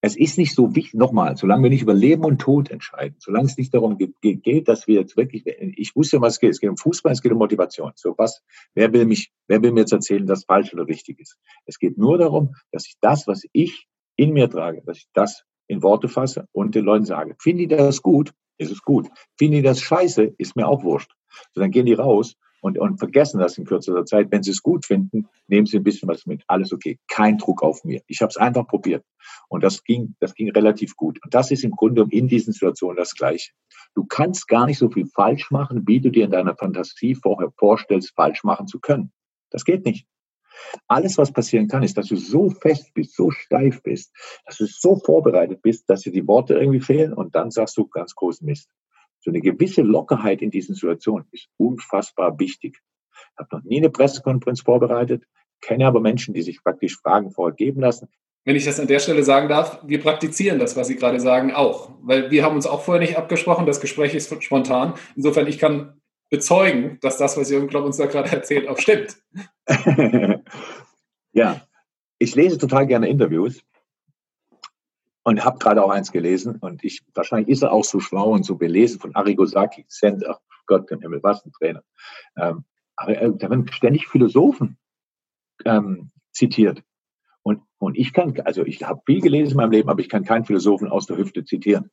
es 0.00 0.16
ist 0.16 0.38
nicht 0.38 0.54
so 0.54 0.74
wichtig, 0.76 0.94
nochmal, 0.94 1.36
solange 1.36 1.64
wir 1.64 1.70
nicht 1.70 1.82
über 1.82 1.94
Leben 1.94 2.24
und 2.24 2.40
Tod 2.40 2.70
entscheiden, 2.70 3.16
solange 3.18 3.46
es 3.46 3.56
nicht 3.56 3.74
darum 3.74 3.98
geht, 3.98 4.68
dass 4.68 4.86
wir 4.86 5.00
jetzt 5.00 5.16
wirklich, 5.16 5.44
ich 5.46 5.96
wusste, 5.96 6.20
was 6.20 6.34
es 6.34 6.40
geht. 6.40 6.50
Es 6.50 6.60
geht 6.60 6.70
um 6.70 6.76
Fußball, 6.76 7.12
es 7.12 7.20
geht 7.20 7.32
um 7.32 7.38
Motivation. 7.38 7.92
So 7.96 8.14
was, 8.16 8.42
wer 8.74 8.92
will 8.92 9.06
mich, 9.06 9.32
wer 9.48 9.60
will 9.60 9.72
mir 9.72 9.80
jetzt 9.80 9.92
erzählen, 9.92 10.24
dass 10.24 10.44
falsch 10.44 10.72
oder 10.72 10.86
richtig 10.86 11.18
ist? 11.18 11.36
Es 11.66 11.78
geht 11.78 11.98
nur 11.98 12.16
darum, 12.16 12.54
dass 12.70 12.86
ich 12.86 12.94
das, 13.00 13.26
was 13.26 13.42
ich 13.52 13.88
in 14.14 14.32
mir 14.32 14.48
trage, 14.48 14.82
dass 14.86 14.98
ich 14.98 15.08
das 15.14 15.44
in 15.66 15.82
Worte 15.82 16.08
fasse 16.08 16.46
und 16.52 16.76
den 16.76 16.84
Leuten 16.84 17.04
sage. 17.04 17.34
Finde 17.40 17.62
ich 17.64 17.68
das 17.68 18.00
gut? 18.00 18.32
Ist 18.58 18.70
es 18.70 18.82
gut. 18.82 19.08
Finden 19.36 19.56
die 19.56 19.62
das 19.62 19.80
scheiße, 19.80 20.34
ist 20.38 20.56
mir 20.56 20.66
auch 20.66 20.82
wurscht. 20.82 21.12
So, 21.54 21.60
dann 21.60 21.70
gehen 21.70 21.86
die 21.86 21.94
raus 21.94 22.34
und, 22.60 22.78
und 22.78 22.98
vergessen 22.98 23.40
das 23.40 23.56
in 23.58 23.64
kürzester 23.64 24.04
Zeit. 24.04 24.30
Wenn 24.30 24.42
sie 24.42 24.50
es 24.50 24.62
gut 24.62 24.84
finden, 24.84 25.28
nehmen 25.46 25.66
sie 25.66 25.78
ein 25.78 25.84
bisschen 25.84 26.08
was 26.08 26.26
mit. 26.26 26.42
Alles 26.46 26.72
okay. 26.72 26.98
Kein 27.08 27.38
Druck 27.38 27.62
auf 27.62 27.84
mir. 27.84 28.02
Ich 28.06 28.20
habe 28.20 28.30
es 28.30 28.36
einfach 28.36 28.66
probiert. 28.66 29.04
Und 29.48 29.62
das 29.62 29.84
ging, 29.84 30.16
das 30.20 30.34
ging 30.34 30.50
relativ 30.50 30.96
gut. 30.96 31.18
Und 31.22 31.34
das 31.34 31.50
ist 31.50 31.64
im 31.64 31.72
Grunde 31.72 32.06
in 32.10 32.28
diesen 32.28 32.52
Situationen 32.52 32.96
das 32.96 33.14
Gleiche. 33.14 33.52
Du 33.94 34.04
kannst 34.04 34.48
gar 34.48 34.66
nicht 34.66 34.78
so 34.78 34.90
viel 34.90 35.06
falsch 35.06 35.50
machen, 35.50 35.86
wie 35.86 36.00
du 36.00 36.10
dir 36.10 36.24
in 36.24 36.30
deiner 36.30 36.56
Fantasie 36.56 37.14
vorher 37.14 37.50
vorstellst, 37.56 38.12
falsch 38.14 38.44
machen 38.44 38.66
zu 38.66 38.80
können. 38.80 39.12
Das 39.50 39.64
geht 39.64 39.84
nicht. 39.84 40.06
Alles, 40.86 41.18
was 41.18 41.32
passieren 41.32 41.68
kann, 41.68 41.82
ist, 41.82 41.96
dass 41.96 42.08
du 42.08 42.16
so 42.16 42.50
fest 42.50 42.92
bist, 42.94 43.14
so 43.14 43.30
steif 43.30 43.82
bist, 43.82 44.12
dass 44.44 44.58
du 44.58 44.66
so 44.66 44.96
vorbereitet 44.96 45.62
bist, 45.62 45.88
dass 45.88 46.02
dir 46.02 46.12
die 46.12 46.26
Worte 46.26 46.54
irgendwie 46.54 46.80
fehlen 46.80 47.12
und 47.12 47.34
dann 47.34 47.50
sagst 47.50 47.76
du 47.76 47.86
ganz 47.86 48.14
großen 48.14 48.46
Mist. 48.46 48.68
So 49.20 49.30
eine 49.30 49.40
gewisse 49.40 49.82
Lockerheit 49.82 50.42
in 50.42 50.50
diesen 50.50 50.74
Situationen 50.74 51.26
ist 51.32 51.48
unfassbar 51.56 52.38
wichtig. 52.38 52.80
Ich 53.12 53.38
habe 53.38 53.56
noch 53.56 53.64
nie 53.64 53.78
eine 53.78 53.90
Pressekonferenz 53.90 54.60
vorbereitet, 54.62 55.24
kenne 55.60 55.86
aber 55.86 56.00
Menschen, 56.00 56.34
die 56.34 56.42
sich 56.42 56.62
praktisch 56.62 56.96
Fragen 56.98 57.30
vorher 57.30 57.54
geben 57.54 57.80
lassen. 57.80 58.08
Wenn 58.44 58.56
ich 58.56 58.64
das 58.64 58.80
an 58.80 58.86
der 58.86 59.00
Stelle 59.00 59.24
sagen 59.24 59.48
darf, 59.48 59.80
wir 59.84 60.00
praktizieren 60.00 60.58
das, 60.58 60.74
was 60.76 60.86
Sie 60.86 60.96
gerade 60.96 61.20
sagen, 61.20 61.52
auch. 61.52 61.90
Weil 62.00 62.30
wir 62.30 62.44
haben 62.44 62.56
uns 62.56 62.66
auch 62.66 62.80
vorher 62.80 63.02
nicht 63.02 63.18
abgesprochen, 63.18 63.66
das 63.66 63.80
Gespräch 63.80 64.14
ist 64.14 64.42
spontan. 64.42 64.94
Insofern, 65.16 65.46
ich 65.48 65.58
kann 65.58 65.97
bezeugen, 66.30 66.98
dass 67.00 67.18
das, 67.18 67.36
was 67.36 67.50
Jürgen 67.50 67.68
Klopp 67.68 67.84
uns 67.84 67.96
da 67.96 68.06
gerade 68.06 68.30
erzählt, 68.30 68.68
auch 68.68 68.78
stimmt. 68.78 69.16
ja, 71.32 71.60
ich 72.18 72.34
lese 72.34 72.58
total 72.58 72.86
gerne 72.86 73.08
Interviews 73.08 73.62
und 75.22 75.44
habe 75.44 75.58
gerade 75.58 75.82
auch 75.82 75.90
eins 75.90 76.12
gelesen 76.12 76.56
und 76.56 76.84
ich 76.84 77.02
wahrscheinlich 77.14 77.48
ist 77.48 77.62
er 77.62 77.72
auch 77.72 77.84
so 77.84 78.00
schlau 78.00 78.30
und 78.30 78.44
so 78.44 78.56
belesen 78.56 79.00
von 79.00 79.14
Arrigo 79.14 79.44
Sacchi, 79.46 79.86
ach 80.26 80.40
Gott 80.66 80.90
im 80.90 81.00
Himmel, 81.00 81.22
was 81.22 81.44
ein 81.44 81.52
Trainer. 81.52 81.82
Ähm, 82.36 82.64
aber 82.96 83.20
äh, 83.20 83.32
da 83.34 83.48
werden 83.50 83.70
ständig 83.72 84.08
Philosophen 84.08 84.76
ähm, 85.64 86.10
zitiert. 86.32 86.82
Und, 87.42 87.62
und 87.78 87.96
ich 87.96 88.12
kann, 88.12 88.38
also 88.40 88.64
ich 88.64 88.82
habe 88.82 89.00
viel 89.06 89.20
gelesen 89.20 89.52
in 89.52 89.56
meinem 89.56 89.72
Leben, 89.72 89.88
aber 89.88 90.00
ich 90.00 90.08
kann 90.08 90.24
keinen 90.24 90.44
Philosophen 90.44 90.88
aus 90.88 91.06
der 91.06 91.16
Hüfte 91.16 91.44
zitieren. 91.44 91.90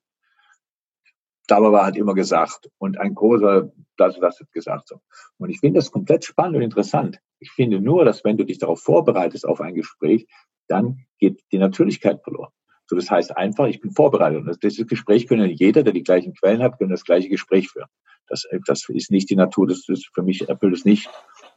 Dabei 1.47 1.85
hat 1.85 1.95
immer 1.95 2.15
gesagt 2.15 2.69
und 2.77 2.99
ein 2.99 3.13
großer, 3.13 3.71
das, 3.97 4.19
das 4.19 4.39
hat 4.39 4.51
gesagt. 4.51 4.87
So. 4.87 4.99
Und 5.37 5.49
ich 5.49 5.59
finde 5.59 5.79
das 5.79 5.91
komplett 5.91 6.25
spannend 6.25 6.57
und 6.57 6.61
interessant. 6.63 7.19
Ich 7.39 7.51
finde 7.51 7.79
nur, 7.79 8.05
dass 8.05 8.23
wenn 8.23 8.37
du 8.37 8.45
dich 8.45 8.57
darauf 8.57 8.81
vorbereitest 8.81 9.47
auf 9.47 9.61
ein 9.61 9.75
Gespräch, 9.75 10.27
dann 10.67 11.05
geht 11.19 11.43
die 11.51 11.59
Natürlichkeit 11.59 12.23
verloren. 12.23 12.51
So, 12.87 12.95
das 12.95 13.09
heißt 13.09 13.35
einfach, 13.35 13.67
ich 13.67 13.79
bin 13.79 13.91
vorbereitet. 13.91 14.45
Und 14.45 14.63
dieses 14.63 14.87
Gespräch 14.87 15.27
können 15.27 15.49
jeder, 15.49 15.83
der 15.83 15.93
die 15.93 16.03
gleichen 16.03 16.33
Quellen 16.33 16.61
hat, 16.61 16.77
können 16.77 16.91
das 16.91 17.03
gleiche 17.03 17.29
Gespräch 17.29 17.69
führen. 17.69 17.89
Das, 18.27 18.47
das 18.65 18.87
ist 18.89 19.11
nicht 19.11 19.29
die 19.29 19.35
Natur, 19.35 19.67
das 19.67 19.87
ist 19.87 20.09
für 20.13 20.23
mich 20.23 20.47
erfüllt 20.49 20.75
es 20.75 20.85
nicht 20.85 21.09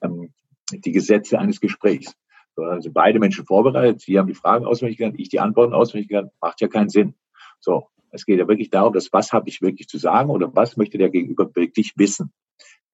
ähm, 0.03 0.33
die 0.71 0.93
Gesetze 0.93 1.39
eines 1.39 1.61
Gesprächs. 1.61 2.15
Also 2.57 2.91
beide 2.93 3.21
Menschen 3.21 3.47
vorbereitet. 3.47 4.01
Sie 4.01 4.19
haben 4.19 4.27
die 4.27 4.35
Fragen 4.35 4.67
auswendig 4.67 4.99
gelernt, 4.99 5.19
ich 5.19 5.29
die 5.29 5.41
Antworten 5.41 5.75
auswendig 5.75 6.09
gelernt. 6.09 6.33
Macht 6.41 6.61
ja 6.61 6.69
keinen 6.69 6.89
Sinn. 6.89 7.15
So, 7.61 7.89
es 8.19 8.27
geht 8.27 8.39
ja 8.39 8.49
wirklich 8.49 8.71
darum, 8.71 8.93
dass 8.93 9.13
was 9.13 9.33
habe 9.33 9.49
ich 9.49 9.63
wirklich 9.63 9.89
zu 9.89 9.99
sagen 9.99 10.31
oder 10.31 10.55
was 10.55 10.77
möchte 10.77 10.99
der 10.99 11.11
Gegenüber 11.11 11.55
wirklich 11.55 11.95
wissen. 11.97 12.33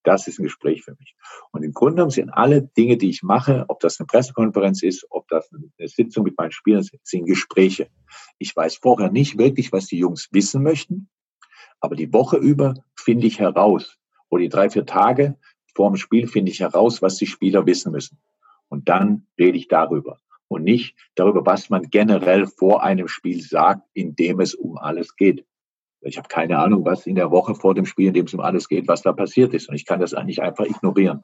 Das 0.03 0.27
ist 0.27 0.39
ein 0.39 0.43
Gespräch 0.43 0.83
für 0.83 0.95
mich. 0.99 1.15
Und 1.51 1.63
im 1.63 1.73
Grunde 1.73 1.95
genommen 1.95 2.11
sind 2.11 2.29
alle 2.29 2.61
Dinge, 2.61 2.95
die 2.97 3.09
ich 3.09 3.23
mache, 3.23 3.65
ob 3.67 3.79
das 3.79 3.99
eine 3.99 4.05
Pressekonferenz 4.05 4.83
ist, 4.83 5.05
ob 5.09 5.27
das 5.29 5.49
eine 5.51 5.87
Sitzung 5.87 6.23
mit 6.23 6.37
meinen 6.37 6.51
Spielern 6.51 6.81
ist, 6.81 6.95
sind 7.03 7.25
Gespräche. 7.25 7.89
Ich 8.37 8.55
weiß 8.55 8.77
vorher 8.77 9.11
nicht 9.11 9.39
wirklich, 9.39 9.71
was 9.71 9.87
die 9.87 9.97
Jungs 9.97 10.29
wissen 10.31 10.61
möchten, 10.61 11.09
aber 11.79 11.95
die 11.95 12.13
Woche 12.13 12.37
über 12.37 12.75
finde 12.95 13.25
ich 13.25 13.39
heraus, 13.39 13.97
oder 14.29 14.43
die 14.43 14.49
drei, 14.49 14.69
vier 14.69 14.85
Tage 14.85 15.37
vor 15.73 15.89
dem 15.89 15.97
Spiel 15.97 16.27
finde 16.27 16.51
ich 16.51 16.59
heraus, 16.59 17.01
was 17.01 17.17
die 17.17 17.27
Spieler 17.27 17.65
wissen 17.65 17.91
müssen. 17.91 18.19
Und 18.69 18.89
dann 18.89 19.27
rede 19.39 19.57
ich 19.57 19.67
darüber 19.67 20.19
und 20.47 20.63
nicht 20.63 20.95
darüber, 21.15 21.45
was 21.45 21.69
man 21.69 21.83
generell 21.89 22.47
vor 22.47 22.83
einem 22.83 23.07
Spiel 23.07 23.41
sagt, 23.41 23.87
in 23.93 24.15
dem 24.15 24.39
es 24.39 24.53
um 24.53 24.77
alles 24.77 25.15
geht. 25.15 25.45
Ich 26.01 26.17
habe 26.17 26.27
keine 26.27 26.59
Ahnung, 26.59 26.85
was 26.85 27.07
in 27.07 27.15
der 27.15 27.31
Woche 27.31 27.55
vor 27.55 27.73
dem 27.73 27.85
Spiel, 27.85 28.07
in 28.07 28.13
dem 28.13 28.25
es 28.25 28.33
um 28.33 28.39
alles 28.39 28.67
geht, 28.67 28.87
was 28.87 29.01
da 29.01 29.11
passiert 29.11 29.53
ist. 29.53 29.69
Und 29.69 29.75
ich 29.75 29.85
kann 29.85 29.99
das 29.99 30.13
eigentlich 30.13 30.41
einfach 30.41 30.65
ignorieren. 30.65 31.23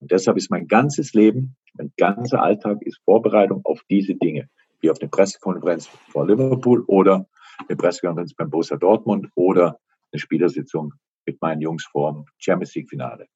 Und 0.00 0.10
deshalb 0.10 0.36
ist 0.36 0.50
mein 0.50 0.66
ganzes 0.66 1.14
Leben, 1.14 1.56
mein 1.74 1.92
ganzer 1.96 2.42
Alltag 2.42 2.82
ist 2.82 3.00
Vorbereitung 3.04 3.60
auf 3.64 3.82
diese 3.88 4.14
Dinge. 4.14 4.48
Wie 4.80 4.90
auf 4.90 5.00
eine 5.00 5.08
Pressekonferenz 5.08 5.88
vor 6.10 6.26
Liverpool 6.26 6.84
oder 6.86 7.26
eine 7.68 7.76
Pressekonferenz 7.76 8.34
beim 8.34 8.50
Borussia 8.50 8.76
Dortmund 8.76 9.28
oder 9.34 9.78
eine 10.12 10.20
Spielersitzung 10.20 10.92
mit 11.24 11.40
meinen 11.40 11.60
Jungs 11.60 11.84
vor 11.86 12.12
dem 12.12 12.24
Champions 12.38 12.74
League 12.74 12.90
Finale. 12.90 13.26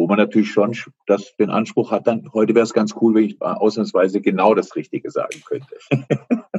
Wo 0.00 0.06
man 0.06 0.16
natürlich 0.16 0.50
schon 0.50 0.74
das, 1.06 1.36
den 1.36 1.50
Anspruch 1.50 1.90
hat, 1.90 2.06
dann 2.06 2.32
heute 2.32 2.54
wäre 2.54 2.64
es 2.64 2.72
ganz 2.72 2.94
cool, 3.02 3.14
wenn 3.14 3.24
ich 3.24 3.42
ausnahmsweise 3.42 4.22
genau 4.22 4.54
das 4.54 4.74
Richtige 4.74 5.10
sagen 5.10 5.42
könnte. 5.44 5.76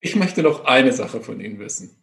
ich 0.00 0.16
möchte 0.16 0.42
noch 0.42 0.64
eine 0.64 0.92
Sache 0.92 1.20
von 1.20 1.38
Ihnen 1.38 1.60
wissen 1.60 2.02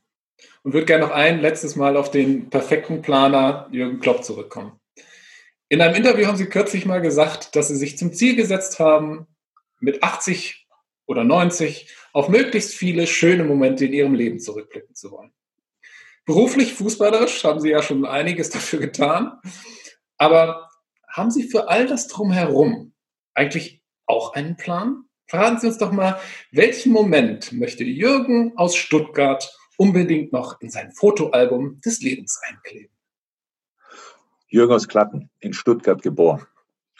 und 0.63 0.71
würde 0.71 0.85
gerne 0.85 1.05
noch 1.05 1.11
ein 1.11 1.41
letztes 1.41 1.75
Mal 1.75 1.97
auf 1.97 2.09
den 2.09 2.49
perfekten 2.49 3.01
Planer 3.01 3.67
Jürgen 3.69 3.99
Klopp 3.99 4.23
zurückkommen. 4.23 4.79
In 5.67 5.81
einem 5.81 5.93
Interview 5.93 6.25
haben 6.25 6.37
Sie 6.37 6.45
kürzlich 6.45 6.85
mal 6.85 7.01
gesagt, 7.01 7.57
dass 7.57 7.67
Sie 7.67 7.75
sich 7.75 7.97
zum 7.97 8.13
Ziel 8.13 8.37
gesetzt 8.37 8.79
haben, 8.79 9.27
mit 9.81 10.03
80 10.03 10.69
oder 11.05 11.25
90 11.25 11.93
auf 12.13 12.29
möglichst 12.29 12.73
viele 12.73 13.07
schöne 13.07 13.43
Momente 13.43 13.83
in 13.83 13.91
Ihrem 13.91 14.13
Leben 14.13 14.39
zurückblicken 14.39 14.95
zu 14.95 15.11
wollen. 15.11 15.33
Beruflich, 16.23 16.75
fußballerisch 16.75 17.43
haben 17.43 17.59
Sie 17.59 17.71
ja 17.71 17.83
schon 17.83 18.05
einiges 18.05 18.51
dafür 18.51 18.79
getan. 18.79 19.37
Aber 20.17 20.66
haben 21.17 21.31
Sie 21.31 21.43
für 21.43 21.67
all 21.67 21.87
das 21.87 22.07
drumherum 22.07 22.93
eigentlich 23.33 23.83
auch 24.05 24.33
einen 24.33 24.55
Plan? 24.55 25.03
Verraten 25.25 25.59
Sie 25.59 25.67
uns 25.67 25.77
doch 25.77 25.91
mal, 25.91 26.19
welchen 26.51 26.93
Moment 26.93 27.51
möchte 27.51 27.83
Jürgen 27.83 28.53
aus 28.55 28.75
Stuttgart 28.75 29.51
unbedingt 29.77 30.31
noch 30.31 30.61
in 30.61 30.69
sein 30.69 30.91
Fotoalbum 30.91 31.81
des 31.81 32.01
Lebens 32.01 32.39
einkleben? 32.47 32.95
Jürgen 34.47 34.73
aus 34.73 34.87
Klatten, 34.87 35.29
in 35.39 35.53
Stuttgart 35.53 36.01
geboren. 36.01 36.45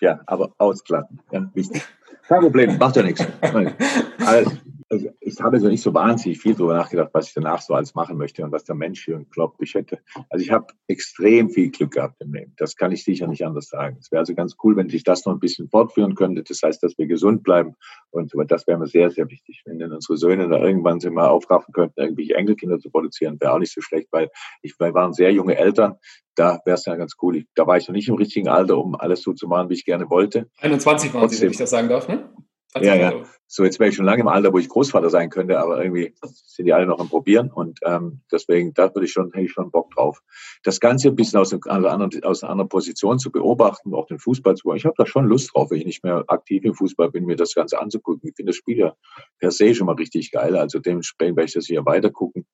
Ja, 0.01 0.21
aber 0.25 0.53
aus 0.57 0.83
Klatten. 0.83 1.21
Ja, 1.31 1.49
wichtig. 1.53 1.81
Kein 2.27 2.41
Problem, 2.41 2.77
macht 2.77 2.97
ja 2.97 3.03
nichts. 3.03 3.25
Also, 3.39 3.71
also 4.25 4.51
ich 4.89 5.41
habe 5.41 5.57
also 5.57 5.67
nicht 5.67 5.81
so 5.81 5.93
wahnsinnig 5.93 6.39
viel 6.39 6.53
darüber 6.53 6.75
nachgedacht, 6.75 7.09
was 7.11 7.27
ich 7.27 7.33
danach 7.33 7.61
so 7.61 7.73
alles 7.73 7.93
machen 7.93 8.17
möchte 8.17 8.43
und 8.43 8.51
was 8.51 8.63
der 8.63 8.75
Mensch 8.75 9.03
hier 9.03 9.23
glaubt, 9.31 9.57
ich 9.61 9.73
hätte. 9.73 9.99
Also 10.29 10.43
ich 10.43 10.51
habe 10.51 10.67
extrem 10.87 11.49
viel 11.49 11.71
Glück 11.71 11.91
gehabt 11.91 12.21
im 12.21 12.33
Leben. 12.33 12.53
Das 12.57 12.75
kann 12.75 12.91
ich 12.91 13.03
sicher 13.03 13.27
nicht 13.27 13.45
anders 13.45 13.67
sagen. 13.67 13.97
Es 13.99 14.11
wäre 14.11 14.21
also 14.21 14.33
ganz 14.33 14.55
cool, 14.63 14.77
wenn 14.77 14.89
sich 14.89 15.03
das 15.03 15.25
noch 15.25 15.33
ein 15.33 15.39
bisschen 15.39 15.69
fortführen 15.69 16.15
könnte. 16.15 16.43
Das 16.43 16.61
heißt, 16.63 16.81
dass 16.83 16.97
wir 16.97 17.07
gesund 17.07 17.43
bleiben. 17.43 17.75
Und 18.11 18.31
das 18.47 18.65
wäre 18.65 18.79
mir 18.79 18.87
sehr, 18.87 19.09
sehr 19.11 19.29
wichtig. 19.29 19.61
Wenn 19.65 19.79
denn 19.79 19.91
unsere 19.91 20.17
Söhne 20.17 20.47
da 20.47 20.57
irgendwann 20.63 20.99
sich 20.99 21.11
mal 21.11 21.27
aufraffen 21.27 21.73
könnten, 21.73 21.99
irgendwelche 21.99 22.35
Enkelkinder 22.35 22.79
zu 22.79 22.89
produzieren, 22.89 23.39
wäre 23.41 23.53
auch 23.53 23.59
nicht 23.59 23.73
so 23.73 23.81
schlecht, 23.81 24.07
weil 24.11 24.29
ich, 24.61 24.79
wir 24.79 24.93
waren 24.93 25.11
sehr 25.11 25.33
junge 25.33 25.57
Eltern. 25.57 25.95
Da 26.35 26.61
wäre 26.65 26.75
es 26.75 26.85
ja 26.85 26.95
ganz 26.95 27.15
cool. 27.21 27.37
Ich, 27.37 27.47
da 27.55 27.67
war 27.67 27.77
ich 27.77 27.87
noch 27.87 27.95
nicht 27.95 28.07
im 28.07 28.15
richtigen 28.15 28.47
Alter, 28.47 28.77
um 28.77 28.95
alles 28.95 29.21
so 29.21 29.33
zu 29.33 29.47
machen, 29.47 29.69
wie 29.69 29.73
ich 29.73 29.85
gerne 29.85 30.09
wollte. 30.09 30.49
21 30.59 31.13
waren 31.13 31.27
Sie, 31.27 31.41
wenn 31.41 31.51
ich 31.51 31.57
das 31.57 31.71
sagen 31.71 31.89
darf, 31.89 32.07
ne? 32.07 32.29
Ja, 32.75 32.95
ja. 32.95 33.13
So, 33.49 33.63
jetzt 33.63 33.79
wäre 33.79 33.89
ich 33.89 33.95
schon 33.95 34.05
lange 34.05 34.21
im 34.21 34.27
Alter, 34.27 34.51
wo 34.51 34.57
ich 34.57 34.67
Großvater 34.67 35.09
sein 35.09 35.29
könnte, 35.29 35.57
aber 35.57 35.81
irgendwie 35.81 36.13
sind 36.21 36.65
die 36.65 36.73
alle 36.73 36.85
noch 36.85 36.99
am 36.99 37.07
Probieren 37.07 37.49
und 37.49 37.79
ähm, 37.85 38.19
deswegen, 38.29 38.73
da 38.73 38.93
würde 38.93 39.05
ich 39.05 39.13
schon, 39.13 39.31
hätte 39.31 39.45
ich 39.45 39.53
schon 39.53 39.71
Bock 39.71 39.89
drauf. 39.91 40.21
Das 40.63 40.81
Ganze 40.81 41.07
ein 41.07 41.15
bisschen 41.15 41.39
aus, 41.39 41.53
einer 41.53 41.89
anderen, 41.89 42.23
aus 42.25 42.43
einer 42.43 42.51
anderen 42.51 42.67
Position 42.67 43.19
zu 43.19 43.31
beobachten, 43.31 43.93
auch 43.93 44.07
den 44.07 44.19
Fußball 44.19 44.55
zu. 44.55 44.73
Ich 44.73 44.85
habe 44.85 44.95
da 44.97 45.05
schon 45.05 45.25
Lust 45.25 45.51
drauf, 45.53 45.71
wenn 45.71 45.79
ich 45.79 45.85
nicht 45.85 46.03
mehr 46.03 46.25
aktiv 46.27 46.65
im 46.65 46.73
Fußball 46.73 47.09
bin, 47.09 47.25
mir 47.25 47.37
das 47.37 47.55
Ganze 47.55 47.79
anzugucken. 47.79 48.27
Ich 48.27 48.35
finde 48.35 48.49
das 48.49 48.57
Spiel 48.57 48.79
ja 48.79 48.95
per 49.39 49.51
se 49.51 49.73
schon 49.73 49.87
mal 49.87 49.95
richtig 49.95 50.31
geil. 50.31 50.57
Also 50.57 50.79
dementsprechend 50.79 51.37
werde 51.37 51.47
ich 51.47 51.53
das 51.53 51.67
hier 51.67 51.85
weiter 51.85 52.09
gucken. 52.09 52.45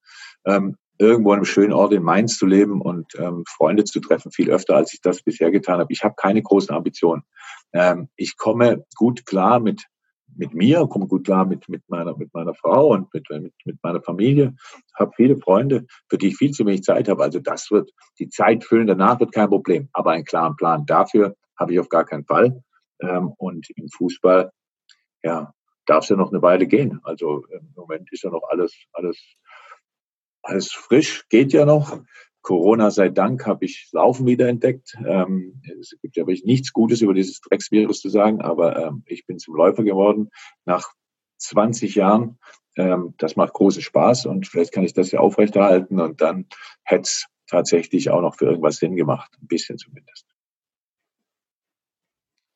Ähm, 0.46 0.76
irgendwo 0.98 1.32
an 1.32 1.38
einem 1.38 1.44
schönen 1.44 1.72
Ort 1.72 1.92
in 1.92 2.04
Mainz 2.04 2.38
zu 2.38 2.46
leben 2.46 2.80
und 2.80 3.14
ähm, 3.18 3.42
Freunde 3.48 3.82
zu 3.82 3.98
treffen, 3.98 4.30
viel 4.30 4.48
öfter, 4.48 4.76
als 4.76 4.94
ich 4.94 5.00
das 5.00 5.22
bisher 5.22 5.50
getan 5.50 5.80
habe. 5.80 5.92
Ich 5.92 6.04
habe 6.04 6.14
keine 6.16 6.40
großen 6.40 6.72
Ambitionen. 6.72 7.24
Ähm, 7.72 8.08
ich 8.14 8.36
komme 8.36 8.84
gut 8.94 9.26
klar 9.26 9.58
mit 9.58 9.86
mit 10.36 10.54
mir, 10.54 10.86
komme 10.86 11.06
gut 11.06 11.24
klar 11.24 11.44
mit, 11.44 11.68
mit, 11.68 11.82
meiner, 11.88 12.16
mit 12.16 12.32
meiner 12.34 12.54
Frau 12.54 12.88
und 12.88 13.12
mit, 13.14 13.26
mit, 13.30 13.54
mit 13.64 13.78
meiner 13.82 14.02
Familie, 14.02 14.54
habe 14.98 15.12
viele 15.16 15.36
Freunde, 15.36 15.86
für 16.08 16.18
die 16.18 16.28
ich 16.28 16.36
viel 16.36 16.52
zu 16.52 16.66
wenig 16.66 16.82
Zeit 16.82 17.08
habe. 17.08 17.22
Also 17.22 17.40
das 17.40 17.70
wird, 17.70 17.90
die 18.18 18.28
Zeit 18.28 18.64
füllen 18.64 18.86
danach 18.86 19.20
wird 19.20 19.32
kein 19.32 19.48
Problem. 19.48 19.88
Aber 19.92 20.12
einen 20.12 20.24
klaren 20.24 20.56
Plan 20.56 20.86
dafür 20.86 21.34
habe 21.58 21.72
ich 21.72 21.80
auf 21.80 21.88
gar 21.88 22.04
keinen 22.04 22.24
Fall. 22.24 22.62
Ähm, 23.00 23.32
und 23.38 23.66
im 23.76 23.88
Fußball, 23.88 24.50
ja, 25.22 25.52
darf 25.86 26.04
es 26.04 26.10
ja 26.10 26.16
noch 26.16 26.32
eine 26.32 26.42
Weile 26.42 26.66
gehen. 26.66 27.00
Also 27.04 27.44
im 27.50 27.72
Moment 27.74 28.10
ist 28.12 28.24
ja 28.24 28.30
noch 28.30 28.42
alles, 28.48 28.74
alles, 28.92 29.18
alles 30.42 30.72
frisch, 30.72 31.28
geht 31.28 31.52
ja 31.52 31.64
noch. 31.64 32.00
Corona 32.44 32.90
sei 32.90 33.08
Dank 33.08 33.46
habe 33.46 33.64
ich 33.64 33.88
Laufen 33.92 34.26
wiederentdeckt. 34.26 34.96
Ähm, 35.04 35.62
es 35.80 35.96
gibt 36.02 36.16
ja 36.16 36.24
wirklich 36.24 36.44
nichts 36.44 36.72
Gutes 36.72 37.00
über 37.00 37.14
dieses 37.14 37.40
Drecksvirus 37.40 38.00
zu 38.00 38.10
sagen, 38.10 38.42
aber 38.42 38.76
ähm, 38.76 39.02
ich 39.06 39.26
bin 39.26 39.38
zum 39.38 39.56
Läufer 39.56 39.82
geworden 39.82 40.30
nach 40.66 40.92
20 41.38 41.94
Jahren. 41.94 42.38
Ähm, 42.76 43.14
das 43.16 43.36
macht 43.36 43.54
großen 43.54 43.80
Spaß 43.80 44.26
und 44.26 44.46
vielleicht 44.46 44.72
kann 44.72 44.84
ich 44.84 44.92
das 44.92 45.10
ja 45.10 45.20
aufrechterhalten 45.20 45.98
und 46.00 46.20
dann 46.20 46.46
hätte 46.82 47.02
es 47.02 47.26
tatsächlich 47.46 48.10
auch 48.10 48.20
noch 48.20 48.36
für 48.36 48.44
irgendwas 48.44 48.76
Sinn 48.76 48.94
gemacht, 48.94 49.32
ein 49.40 49.46
bisschen 49.46 49.78
zumindest. 49.78 50.26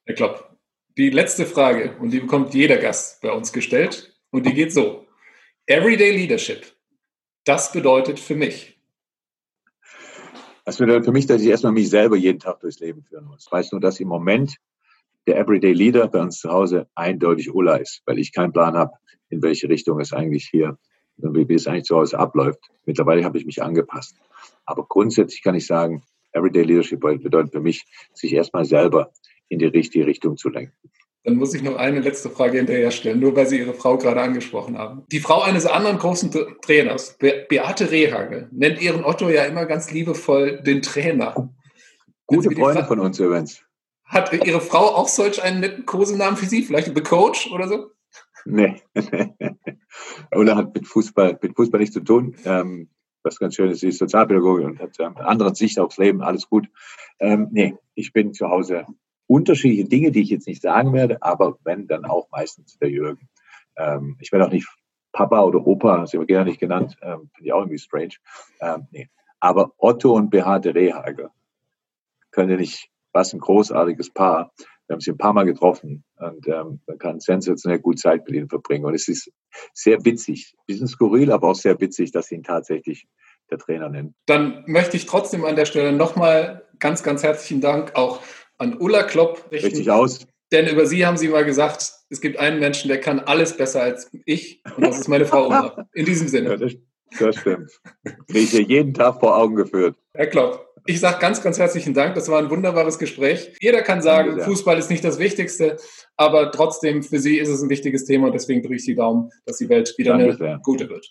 Herr 0.04 0.14
Klopp, 0.14 0.54
die 0.98 1.08
letzte 1.08 1.46
Frage 1.46 1.96
und 1.98 2.10
die 2.10 2.20
bekommt 2.20 2.52
jeder 2.52 2.76
Gast 2.76 3.22
bei 3.22 3.32
uns 3.32 3.54
gestellt 3.54 4.20
und 4.30 4.44
die 4.44 4.52
geht 4.52 4.72
so. 4.72 5.06
Everyday 5.66 6.10
Leadership, 6.10 6.66
das 7.44 7.72
bedeutet 7.72 8.20
für 8.20 8.34
mich 8.34 8.77
das 10.68 10.76
bedeutet 10.76 11.06
für 11.06 11.12
mich, 11.12 11.24
dass 11.24 11.40
ich 11.40 11.48
erstmal 11.48 11.72
mich 11.72 11.88
selber 11.88 12.14
jeden 12.14 12.40
Tag 12.40 12.60
durchs 12.60 12.78
Leben 12.78 13.02
führen 13.02 13.24
muss. 13.24 13.46
Ich 13.46 13.50
weiß 13.50 13.72
nur, 13.72 13.80
dass 13.80 14.00
im 14.00 14.08
Moment 14.08 14.54
der 15.26 15.38
Everyday 15.38 15.72
Leader 15.72 16.08
bei 16.08 16.20
uns 16.20 16.40
zu 16.40 16.50
Hause 16.50 16.86
eindeutig 16.94 17.54
Ulla 17.54 17.76
ist, 17.76 18.02
weil 18.04 18.18
ich 18.18 18.34
keinen 18.34 18.52
Plan 18.52 18.76
habe, 18.76 18.92
in 19.30 19.42
welche 19.42 19.70
Richtung 19.70 19.98
es 19.98 20.12
eigentlich 20.12 20.46
hier, 20.46 20.76
wie 21.16 21.54
es 21.54 21.66
eigentlich 21.66 21.84
zu 21.84 21.96
Hause 21.96 22.18
abläuft. 22.18 22.58
Mittlerweile 22.84 23.24
habe 23.24 23.38
ich 23.38 23.46
mich 23.46 23.62
angepasst. 23.62 24.18
Aber 24.66 24.84
grundsätzlich 24.86 25.42
kann 25.42 25.54
ich 25.54 25.66
sagen, 25.66 26.02
Everyday 26.32 26.64
Leadership 26.64 27.00
bedeutet 27.00 27.50
für 27.50 27.60
mich, 27.60 27.86
sich 28.12 28.34
erstmal 28.34 28.66
selber 28.66 29.10
in 29.48 29.60
die 29.60 29.64
richtige 29.64 30.04
Richtung 30.04 30.36
zu 30.36 30.50
lenken. 30.50 30.76
Dann 31.24 31.36
muss 31.36 31.52
ich 31.54 31.62
noch 31.62 31.76
eine 31.76 32.00
letzte 32.00 32.30
Frage 32.30 32.58
hinterher 32.58 32.90
stellen, 32.90 33.20
nur 33.20 33.34
weil 33.36 33.46
Sie 33.46 33.58
Ihre 33.58 33.74
Frau 33.74 33.98
gerade 33.98 34.20
angesprochen 34.20 34.78
haben. 34.78 35.04
Die 35.12 35.20
Frau 35.20 35.42
eines 35.42 35.66
anderen 35.66 35.98
großen 35.98 36.30
Trainers, 36.62 37.16
Be 37.18 37.46
Beate 37.48 37.90
Rehagel, 37.90 38.48
nennt 38.52 38.80
ihren 38.80 39.04
Otto 39.04 39.28
ja 39.28 39.44
immer 39.44 39.66
ganz 39.66 39.90
liebevoll 39.90 40.62
den 40.62 40.80
Trainer. 40.82 41.50
Gute 42.26 42.50
Freunde 42.52 42.84
von 42.84 43.00
uns 43.00 43.18
übrigens. 43.18 43.62
Hat 44.04 44.32
Ihre 44.32 44.60
Frau 44.60 44.94
auch 44.94 45.08
solch 45.08 45.42
einen 45.42 45.60
netten 45.60 45.84
Kosenamen 45.84 46.36
für 46.36 46.46
Sie? 46.46 46.62
Vielleicht 46.62 46.94
The 46.94 47.02
Coach 47.02 47.50
oder 47.52 47.68
so? 47.68 47.90
Nee. 48.46 48.80
Oder 50.32 50.56
hat 50.56 50.74
mit 50.74 50.86
Fußball, 50.86 51.38
mit 51.42 51.56
Fußball 51.56 51.80
nichts 51.80 51.94
zu 51.94 52.00
tun. 52.00 52.34
Ähm, 52.44 52.88
was 53.22 53.38
ganz 53.38 53.54
schön 53.54 53.70
ist, 53.70 53.80
sie 53.80 53.88
ist 53.88 53.98
Sozialpädagogin 53.98 54.66
und 54.66 54.78
hat 54.78 54.96
ähm, 55.00 55.16
andere 55.16 55.54
Sicht 55.54 55.78
aufs 55.78 55.98
Leben, 55.98 56.22
alles 56.22 56.48
gut. 56.48 56.68
Ähm, 57.18 57.48
nee, 57.50 57.74
ich 57.94 58.12
bin 58.12 58.32
zu 58.32 58.48
Hause 58.48 58.86
unterschiedliche 59.28 59.88
Dinge, 59.88 60.10
die 60.10 60.22
ich 60.22 60.30
jetzt 60.30 60.48
nicht 60.48 60.62
sagen 60.62 60.92
werde, 60.92 61.22
aber 61.22 61.58
wenn, 61.62 61.86
dann 61.86 62.04
auch 62.04 62.28
meistens 62.30 62.78
der 62.78 62.90
Jürgen. 62.90 63.28
Ähm, 63.76 64.16
ich 64.18 64.32
werde 64.32 64.46
auch 64.46 64.50
nicht 64.50 64.66
Papa 65.12 65.42
oder 65.42 65.64
Opa, 65.64 65.98
das 65.98 66.12
haben 66.12 66.20
wir 66.20 66.26
gerne 66.26 66.50
nicht 66.50 66.60
genannt, 66.60 66.96
ähm, 67.02 67.30
finde 67.34 67.46
ich 67.46 67.52
auch 67.52 67.60
irgendwie 67.60 67.78
strange. 67.78 68.14
Ähm, 68.60 68.88
nee. 68.90 69.08
Aber 69.38 69.72
Otto 69.76 70.14
und 70.14 70.30
Beate 70.30 70.74
Rehagel 70.74 71.28
können 72.30 72.50
ja 72.50 72.56
nicht, 72.56 72.90
was 73.12 73.32
ein 73.32 73.40
großartiges 73.40 74.10
Paar. 74.10 74.52
Wir 74.86 74.94
haben 74.94 75.00
sie 75.00 75.10
ein 75.10 75.18
paar 75.18 75.32
Mal 75.32 75.44
getroffen 75.44 76.04
und 76.16 76.48
ähm, 76.48 76.80
man 76.86 76.98
kann 76.98 77.20
sensationell 77.20 77.78
gut 77.78 77.98
Zeit 77.98 78.26
mit 78.26 78.34
ihnen 78.34 78.48
verbringen. 78.48 78.84
Und 78.84 78.94
es 78.94 79.08
ist 79.08 79.30
sehr 79.74 80.04
witzig, 80.04 80.54
ein 80.56 80.64
bisschen 80.66 80.88
skurril, 80.88 81.30
aber 81.30 81.48
auch 81.48 81.54
sehr 81.54 81.78
witzig, 81.80 82.10
dass 82.10 82.28
sie 82.28 82.36
ihn 82.36 82.42
tatsächlich 82.42 83.06
der 83.50 83.58
Trainer 83.58 83.88
nennen. 83.88 84.14
Dann 84.26 84.64
möchte 84.66 84.96
ich 84.96 85.06
trotzdem 85.06 85.44
an 85.44 85.56
der 85.56 85.66
Stelle 85.66 85.92
nochmal 85.92 86.64
ganz, 86.78 87.02
ganz 87.02 87.22
herzlichen 87.22 87.60
Dank 87.60 87.94
auch 87.96 88.20
an 88.58 88.76
Ulla 88.78 89.04
Klopp 89.04 89.50
richten. 89.50 89.68
Richtig 89.68 89.90
aus. 89.90 90.26
Denn 90.52 90.66
über 90.66 90.86
Sie 90.86 91.04
haben 91.04 91.16
Sie 91.16 91.28
mal 91.28 91.44
gesagt, 91.44 91.92
es 92.10 92.20
gibt 92.20 92.38
einen 92.38 92.58
Menschen, 92.58 92.88
der 92.88 93.00
kann 93.00 93.20
alles 93.20 93.56
besser 93.56 93.82
als 93.82 94.10
ich 94.24 94.62
und 94.76 94.84
das 94.84 94.98
ist 94.98 95.08
meine 95.08 95.26
Frau 95.26 95.46
Oma. 95.46 95.88
In 95.94 96.06
diesem 96.06 96.28
Sinne. 96.28 96.50
Ja, 96.50 96.56
das, 96.56 96.72
das 97.18 97.36
stimmt. 97.36 97.70
Kriege 98.28 98.38
ich 98.38 98.50
hier 98.50 98.62
jeden 98.62 98.94
Tag 98.94 99.20
vor 99.20 99.36
Augen 99.36 99.56
geführt. 99.56 99.96
Herr 100.14 100.26
Klopp, 100.26 100.66
ich 100.86 101.00
sage 101.00 101.18
ganz, 101.20 101.42
ganz 101.42 101.58
herzlichen 101.58 101.92
Dank. 101.92 102.14
Das 102.14 102.30
war 102.30 102.38
ein 102.38 102.48
wunderbares 102.48 102.98
Gespräch. 102.98 103.52
Jeder 103.60 103.82
kann 103.82 104.00
sagen, 104.00 104.40
Fußball 104.40 104.78
ist 104.78 104.90
nicht 104.90 105.04
das 105.04 105.18
Wichtigste, 105.18 105.76
aber 106.16 106.50
trotzdem 106.50 107.02
für 107.02 107.18
Sie 107.18 107.36
ist 107.36 107.50
es 107.50 107.62
ein 107.62 107.68
wichtiges 107.68 108.06
Thema 108.06 108.28
und 108.28 108.32
deswegen 108.32 108.62
drücke 108.62 108.76
ich 108.76 108.86
die 108.86 108.94
Daumen, 108.94 109.30
dass 109.44 109.58
die 109.58 109.68
Welt 109.68 109.94
wieder 109.98 110.12
Danke 110.12 110.24
eine 110.24 110.36
sehr. 110.36 110.60
gute 110.62 110.88
wird. 110.88 111.06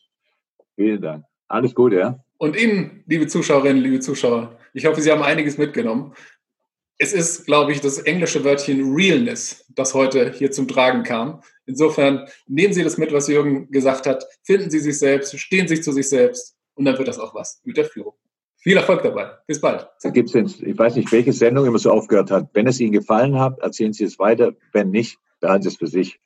Vielen 0.76 1.02
Dank. 1.02 1.26
Alles 1.48 1.76
Gute, 1.76 1.98
ja. 1.98 2.20
Und 2.40 2.60
Ihnen, 2.60 3.04
liebe 3.08 3.28
Zuschauerinnen, 3.28 3.82
liebe 3.82 4.00
Zuschauer, 4.00 4.58
ich 4.74 4.86
hoffe, 4.86 5.02
Sie 5.02 5.12
haben 5.12 5.24
einiges 5.24 5.58
mitgenommen. 5.58 6.14
Es 7.00 7.14
ist, 7.14 7.46
glaube 7.46 7.72
ich, 7.72 7.82
das 7.82 8.00
englische 8.00 8.44
Wörtchen 8.44 8.94
Realness, 8.94 9.66
das 9.76 9.94
heute 9.94 10.32
hier 10.32 10.52
zum 10.52 10.68
Tragen 10.68 11.04
kam. 11.04 11.42
Insofern 11.68 12.28
nehmen 12.48 12.74
Sie 12.74 12.84
das 12.84 12.98
mit, 12.98 13.14
was 13.14 13.28
Jürgen 13.28 13.70
gesagt 13.70 14.08
hat. 14.08 14.26
Finden 14.44 14.72
Sie 14.72 14.80
sich 14.80 14.98
selbst, 14.98 15.38
stehen 15.40 15.68
Sie 15.68 15.80
zu 15.80 15.92
sich 15.92 16.10
selbst 16.10 16.56
und 16.74 16.86
dann 16.86 16.98
wird 16.98 17.08
das 17.08 17.20
auch 17.20 17.36
was 17.36 17.62
mit 17.64 17.78
der 17.78 17.86
Führung. 17.86 18.14
Viel 18.58 18.78
Erfolg 18.78 19.04
dabei. 19.04 19.32
Bis 19.46 19.62
bald. 19.62 19.88
Da 20.02 20.10
gibt's 20.10 20.34
jetzt, 20.34 20.62
ich 20.62 20.78
weiß 20.78 20.96
nicht, 20.96 21.12
welche 21.12 21.34
Sendung 21.34 21.66
immer 21.68 21.78
so 21.78 21.92
aufgehört 21.92 22.32
hat. 22.32 22.50
Wenn 22.54 22.68
es 22.68 22.80
Ihnen 22.80 22.92
gefallen 22.92 23.40
hat, 23.40 23.60
erzählen 23.60 23.94
Sie 23.94 24.04
es 24.04 24.18
weiter. 24.18 24.54
Wenn 24.74 24.90
nicht, 24.90 25.20
behalten 25.40 25.64
Sie 25.64 25.70
es 25.70 25.78
für 25.78 25.88
sich. 25.88 26.20